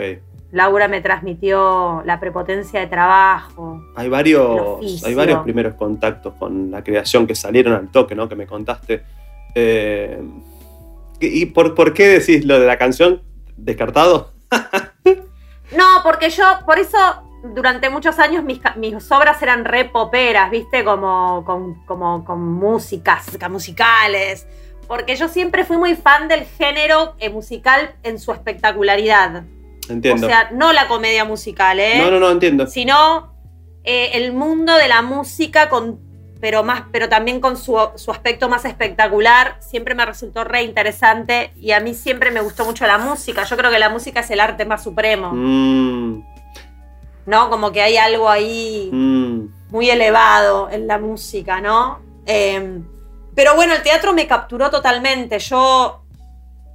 Laura 0.51 0.88
me 0.88 1.01
transmitió 1.01 2.03
la 2.07 2.18
prepotencia 2.20 2.80
de 2.80 2.86
trabajo. 2.86 3.82
Hay 3.96 4.09
varios, 4.09 5.05
hay 5.05 5.14
varios 5.14 5.42
primeros 5.42 5.74
contactos 5.74 6.34
con 6.34 6.70
la 6.70 6.82
creación 6.82 7.26
que 7.26 7.34
salieron 7.34 7.74
al 7.74 7.88
toque, 7.90 8.14
¿no? 8.14 8.28
Que 8.28 8.36
me 8.36 8.46
contaste. 8.46 9.05
Eh, 9.55 10.22
¿Y 11.20 11.46
por, 11.46 11.74
por 11.74 11.92
qué 11.92 12.09
decís 12.09 12.44
lo 12.44 12.59
de 12.59 12.66
la 12.66 12.78
canción? 12.78 13.22
¿Descartado? 13.57 14.32
No, 15.76 15.84
porque 16.03 16.30
yo, 16.30 16.44
por 16.64 16.78
eso, 16.78 16.96
durante 17.55 17.90
muchos 17.90 18.18
años 18.18 18.42
mis, 18.42 18.59
mis 18.76 19.12
obras 19.12 19.42
eran 19.42 19.64
re 19.64 19.84
poperas, 19.84 20.51
¿viste? 20.51 20.82
Como 20.82 21.44
con, 21.44 21.84
como, 21.84 22.24
con 22.24 22.40
músicas, 22.40 23.26
musicales. 23.51 24.46
Porque 24.86 25.16
yo 25.16 25.28
siempre 25.28 25.66
fui 25.66 25.76
muy 25.76 25.94
fan 25.94 26.26
del 26.28 26.44
género 26.44 27.14
eh, 27.18 27.28
musical 27.28 27.94
en 28.03 28.18
su 28.18 28.32
espectacularidad. 28.32 29.44
Entiendo. 29.89 30.26
O 30.26 30.28
sea, 30.28 30.51
no 30.53 30.72
la 30.72 30.89
comedia 30.89 31.24
musical, 31.24 31.80
¿eh? 31.80 31.99
no, 31.99 32.11
no, 32.11 32.20
no, 32.20 32.30
entiendo. 32.30 32.66
Sino 32.66 33.32
eh, 33.84 34.11
el 34.14 34.32
mundo 34.32 34.74
de 34.74 34.89
la 34.89 35.03
música, 35.03 35.68
con, 35.68 36.01
pero, 36.41 36.62
más, 36.62 36.84
pero 36.93 37.09
también 37.09 37.41
con 37.41 37.57
su, 37.57 37.76
su 37.97 38.11
aspecto 38.11 38.49
más 38.49 38.64
espectacular, 38.64 39.57
siempre 39.61 39.95
me 39.95 40.05
resultó 40.05 40.45
re 40.45 40.62
interesante 40.62 41.53
y 41.57 41.72
a 41.72 41.80
mí 41.80 41.95
siempre 41.95 42.30
me 42.30 42.41
gustó 42.41 42.64
mucho 42.64 42.86
la 42.86 42.99
música. 42.99 43.45
Yo 43.45 43.57
creo 43.57 43.70
que 43.70 43.78
la 43.78 43.89
música 43.89 44.20
es 44.20 44.30
el 44.30 44.41
arte 44.41 44.64
más 44.64 44.82
supremo, 44.82 45.32
Mm, 45.32 46.22
¿no? 47.26 47.51
Como 47.51 47.72
que 47.72 47.82
hay 47.82 47.97
algo 47.97 48.28
ahí 48.28 48.91
mm, 48.93 49.70
muy 49.70 49.91
elevado 49.91 50.68
en 50.70 50.86
la 50.86 50.99
música, 50.99 51.61
¿no? 51.61 52.01
Eh, 52.26 52.80
pero 53.34 53.55
bueno, 53.55 53.72
el 53.72 53.82
teatro 53.82 54.12
me 54.12 54.26
capturó 54.26 54.68
totalmente. 54.68 55.39
Yo 55.39 56.03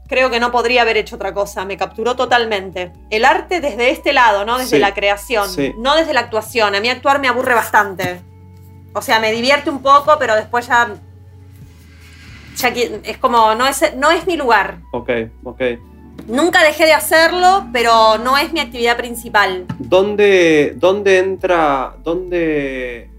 creo 0.08 0.30
que 0.30 0.40
no 0.40 0.52
podría 0.52 0.82
haber 0.84 0.98
hecho 0.98 1.16
otra 1.16 1.34
cosa. 1.34 1.66
Me 1.66 1.78
capturó 1.78 2.16
totalmente. 2.16 2.92
El 3.10 3.26
arte 3.26 3.62
desde 3.62 3.90
este 3.90 4.14
lado, 4.14 4.46
¿no? 4.46 4.58
Desde 4.58 4.78
Sí, 4.78 4.80
la 4.80 4.94
creación, 4.94 5.50
sí. 5.50 5.74
no 5.78 5.96
desde 5.96 6.14
la 6.14 6.22
actuación. 6.22 6.76
A 6.76 6.80
mí 6.82 6.90
actuar 6.90 7.20
me 7.20 7.28
aburre 7.28 7.54
bastante. 7.54 8.22
O 8.94 9.02
sea, 9.02 9.20
me 9.20 9.32
divierte 9.32 9.70
un 9.70 9.82
poco, 9.82 10.18
pero 10.20 10.36
después 10.36 10.68
ya. 10.68 10.94
es 13.04 13.18
como, 13.18 13.56
no 13.56 13.66
es, 13.66 13.96
no 13.96 14.12
es 14.12 14.28
mi 14.28 14.38
lugar. 14.38 14.80
ok, 14.92 15.10
ok. 15.44 15.62
Nunca 16.28 16.64
dejé 16.64 16.86
de 16.86 16.94
hacerlo, 16.94 17.68
pero 17.74 18.18
no 18.20 18.38
es 18.38 18.54
mi 18.54 18.60
actividad 18.60 18.96
principal. 18.96 19.66
¿Dónde, 19.80 20.74
dónde 20.78 21.18
entra, 21.20 21.96
dónde 22.04 23.10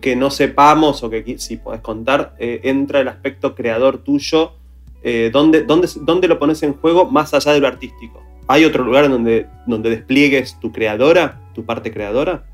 que 0.00 0.16
no 0.16 0.30
sepamos 0.30 1.02
o 1.02 1.08
que 1.10 1.38
si 1.38 1.56
podés 1.58 1.80
contar, 1.80 2.34
eh, 2.38 2.60
entra 2.64 3.00
el 3.00 3.08
aspecto 3.08 3.54
creador 3.54 3.98
tuyo? 4.02 4.54
Eh, 5.02 5.30
¿dónde, 5.32 5.62
dónde, 5.62 5.88
dónde 6.02 6.28
lo 6.28 6.38
pones 6.38 6.62
en 6.62 6.74
juego 6.74 7.10
más 7.10 7.32
allá 7.34 7.52
de 7.52 7.60
lo 7.60 7.66
artístico? 7.68 8.22
¿Hay 8.48 8.64
otro 8.64 8.84
lugar 8.84 9.04
en 9.04 9.12
donde, 9.12 9.46
donde 9.66 9.90
despliegues 9.90 10.58
tu 10.60 10.72
creadora, 10.72 11.40
tu 11.54 11.64
parte 11.64 11.92
creadora? 11.92 12.44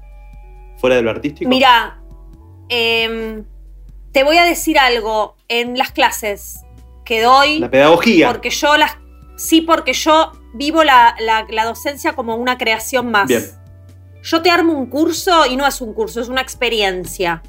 ¿Fuera 0.78 0.97
de 0.97 1.03
lo 1.03 1.11
artístico? 1.11 1.49
Mira, 1.49 2.01
em, 2.68 3.44
te 4.12 4.22
voy 4.24 4.36
a 4.38 4.44
decir 4.44 4.78
algo 4.78 5.36
en 5.49 5.76
las 5.78 5.90
clases 5.92 6.61
que 7.05 7.22
doy, 7.22 7.59
La 7.61 7.70
pedagogía. 7.70 8.28
porque 8.28 8.51
yo 8.51 8.76
las, 8.76 8.97
sí, 9.36 9.62
porque 9.62 9.92
yo 9.92 10.32
vivo 10.55 10.84
la, 10.84 11.14
la- 11.20 11.47
la 11.51 11.64
docencia 11.64 12.14
como 12.14 12.36
una 12.36 12.59
creación 12.59 13.11
más. 13.11 13.28
Bien. 13.28 13.42
Yo 14.22 14.42
te 14.42 14.51
armo 14.51 14.72
un 14.72 14.86
curso 14.86 15.47
y 15.47 15.57
no 15.57 15.66
es 15.66 15.80
un 15.80 15.92
curso, 15.94 16.20
es 16.20 16.28
una 16.28 16.40
experiencia. 16.40 17.42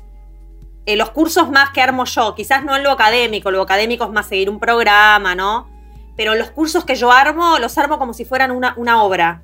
Eh, 0.87 0.95
los 0.95 1.11
cursos 1.11 1.51
más 1.51 1.69
que 1.71 1.81
armo 1.81 2.05
yo, 2.05 2.33
quizás 2.33 2.63
no 2.63 2.75
en 2.75 2.81
lo 2.81 2.91
académico, 2.91 3.51
lo 3.51 3.61
académico 3.61 4.05
es 4.05 4.09
más 4.09 4.25
seguir 4.27 4.49
un 4.49 4.57
programa, 4.59 5.35
¿no? 5.35 5.69
Pero 6.15 6.33
los 6.33 6.49
cursos 6.49 6.85
que 6.85 6.95
yo 6.95 7.11
armo, 7.11 7.59
los 7.59 7.77
armo 7.77 7.99
como 7.99 8.13
si 8.13 8.23
fueran 8.25 8.49
una, 8.51 8.73
una 8.77 9.03
obra. 9.03 9.43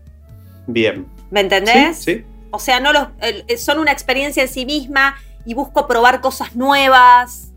Bien. 0.67 1.05
¿Me 1.29 1.41
entendés? 1.41 1.97
Sí, 1.97 2.15
sí. 2.19 2.25
O 2.49 2.59
sea, 2.59 2.79
no 2.79 2.93
los, 2.93 3.07
el- 3.19 3.57
son 3.59 3.77
una 3.79 3.91
experiencia 3.91 4.41
en 4.41 4.47
sí 4.49 4.65
misma 4.65 5.15
y 5.45 5.53
busco 5.53 5.85
probar 5.85 6.21
cosas 6.21 6.55
nuevas 6.55 7.51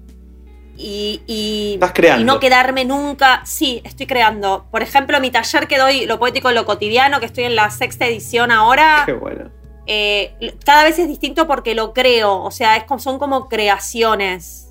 y, 0.77 1.23
y- 1.27 1.79
y 2.21 2.25
no 2.25 2.41
quedarme 2.41 2.85
nunca. 2.85 3.43
Sí, 3.45 3.81
estoy 3.85 4.07
creando. 4.07 4.67
Por 4.71 4.83
ejemplo, 4.83 5.21
mi 5.21 5.31
taller 5.31 5.69
que 5.69 5.79
doy, 5.79 6.07
Lo 6.07 6.19
Poético 6.19 6.49
en 6.49 6.55
lo 6.57 6.67
Cotidiano, 6.67 7.21
que 7.21 7.27
estoy 7.27 7.45
en 7.45 7.55
la 7.57 7.71
sexta 7.71 8.05
edición 8.07 8.51
ahora, 8.51 9.05
Qué 9.07 9.13
bueno. 9.13 9.51
Eh, 9.87 10.55
cada 10.65 10.85
vez 10.85 10.99
es 10.99 11.09
distinto 11.09 11.47
porque 11.47 11.75
lo 11.75 11.93
creo. 11.93 12.43
O 12.43 12.51
sea, 12.51 12.77
es 12.77 12.85
son 12.99 13.19
como 13.19 13.49
creaciones. 13.49 14.63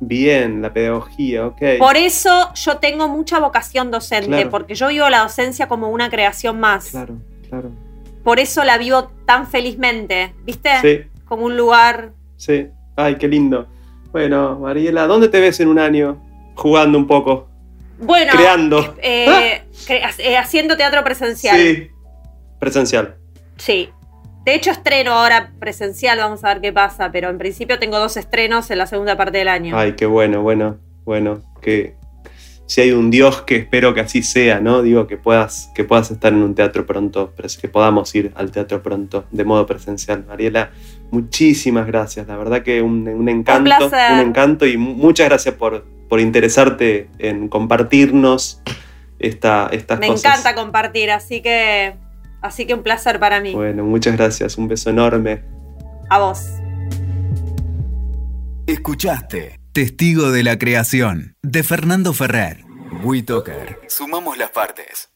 Bien, 0.00 0.60
la 0.62 0.72
pedagogía, 0.72 1.46
ok. 1.46 1.62
Por 1.78 1.96
eso 1.96 2.52
yo 2.54 2.78
tengo 2.78 3.06
mucha 3.08 3.38
vocación 3.38 3.90
docente, 3.92 4.26
Claro. 4.28 4.50
porque 4.50 4.74
yo 4.74 4.88
vivo 4.88 5.08
la 5.08 5.20
docencia 5.20 5.68
como 5.68 5.90
una 5.90 6.10
creación 6.10 6.58
más. 6.58 6.90
Claro, 6.90 7.14
claro. 7.48 7.70
Por 8.24 8.40
eso 8.40 8.64
la 8.64 8.78
vivo 8.78 9.10
tan 9.26 9.46
felizmente, 9.46 10.34
¿viste? 10.44 10.70
Sí, 10.80 11.10
Como 11.26 11.44
un 11.46 11.56
lugar 11.56 12.12
sí. 12.36 12.66
Ay, 12.96 13.16
qué 13.16 13.26
lindo. 13.28 13.66
Bueno, 14.10 14.58
Mariela, 14.58 15.06
¿dónde 15.06 15.28
te 15.28 15.40
ves 15.40 15.58
en 15.60 15.68
un 15.68 15.78
año? 15.78 16.20
Jugando 16.56 16.98
un 16.98 17.06
poco. 17.06 17.48
Bueno, 17.98 18.32
Creando. 18.32 18.96
eh, 19.00 19.62
cre- 19.86 20.14
eh, 20.18 20.36
haciendo 20.36 20.76
teatro 20.76 21.02
presencial. 21.04 21.56
Sí. 21.56 21.90
Sí. 23.56 23.88
De 24.44 24.54
hecho, 24.54 24.70
estreno 24.70 25.12
ahora 25.12 25.52
presencial, 25.60 26.18
vamos 26.18 26.42
a 26.44 26.48
ver 26.48 26.60
qué 26.60 26.72
pasa, 26.72 27.12
pero 27.12 27.30
en 27.30 27.38
principio 27.38 27.78
tengo 27.78 27.98
dos 27.98 28.16
estrenos 28.16 28.70
en 28.70 28.78
la 28.78 28.86
segunda 28.86 29.16
parte 29.16 29.38
del 29.38 29.48
año. 29.48 29.76
Ay, 29.78 29.92
qué 29.92 30.06
bueno, 30.06 30.42
bueno, 30.42 30.78
bueno. 31.04 31.42
Que 31.60 31.94
si 32.66 32.80
hay 32.80 32.90
un 32.92 33.10
Dios 33.10 33.42
que 33.42 33.56
espero 33.56 33.94
que 33.94 34.00
así 34.00 34.22
sea, 34.22 34.58
¿no? 34.58 34.82
Digo, 34.82 35.06
que 35.06 35.16
puedas, 35.16 35.70
que 35.76 35.84
puedas 35.84 36.10
estar 36.10 36.32
en 36.32 36.42
un 36.42 36.54
teatro 36.56 36.86
pronto, 36.86 37.32
que 37.60 37.68
podamos 37.68 38.12
ir 38.16 38.32
al 38.34 38.50
teatro 38.50 38.82
pronto 38.82 39.26
de 39.30 39.44
modo 39.44 39.64
presencial. 39.66 40.24
Mariela, 40.26 40.70
muchísimas 41.12 41.86
gracias. 41.86 42.26
La 42.26 42.36
verdad 42.36 42.62
que 42.62 42.82
un, 42.82 43.06
un 43.06 43.28
encanto. 43.28 43.70
Un 44.12 44.20
encanto 44.20 44.66
y 44.66 44.76
mu- 44.76 44.94
muchas 44.94 45.28
gracias 45.28 45.54
por, 45.54 45.84
por 46.08 46.18
interesarte 46.18 47.08
en 47.18 47.46
compartirnos 47.48 48.60
esta, 49.20 49.68
estas 49.70 50.00
Me 50.00 50.08
cosas. 50.08 50.24
encanta 50.40 50.54
compartir, 50.60 51.12
así 51.12 51.42
que, 51.42 51.94
así 52.42 52.66
que 52.66 52.74
un 52.74 52.82
placer 52.82 53.18
para 53.18 53.40
mí. 53.40 53.54
Bueno, 53.54 53.84
muchas 53.84 54.16
gracias. 54.16 54.58
Un 54.58 54.68
beso 54.68 54.90
enorme. 54.90 55.44
A 56.10 56.18
vos. 56.18 56.44
Escuchaste 58.66 59.60
Testigo 59.72 60.30
de 60.30 60.42
la 60.42 60.58
Creación 60.58 61.36
de 61.42 61.62
Fernando 61.62 62.12
Ferrer. 62.12 62.64
WeToker. 63.02 63.80
Sumamos 63.88 64.36
las 64.36 64.50
partes. 64.50 65.11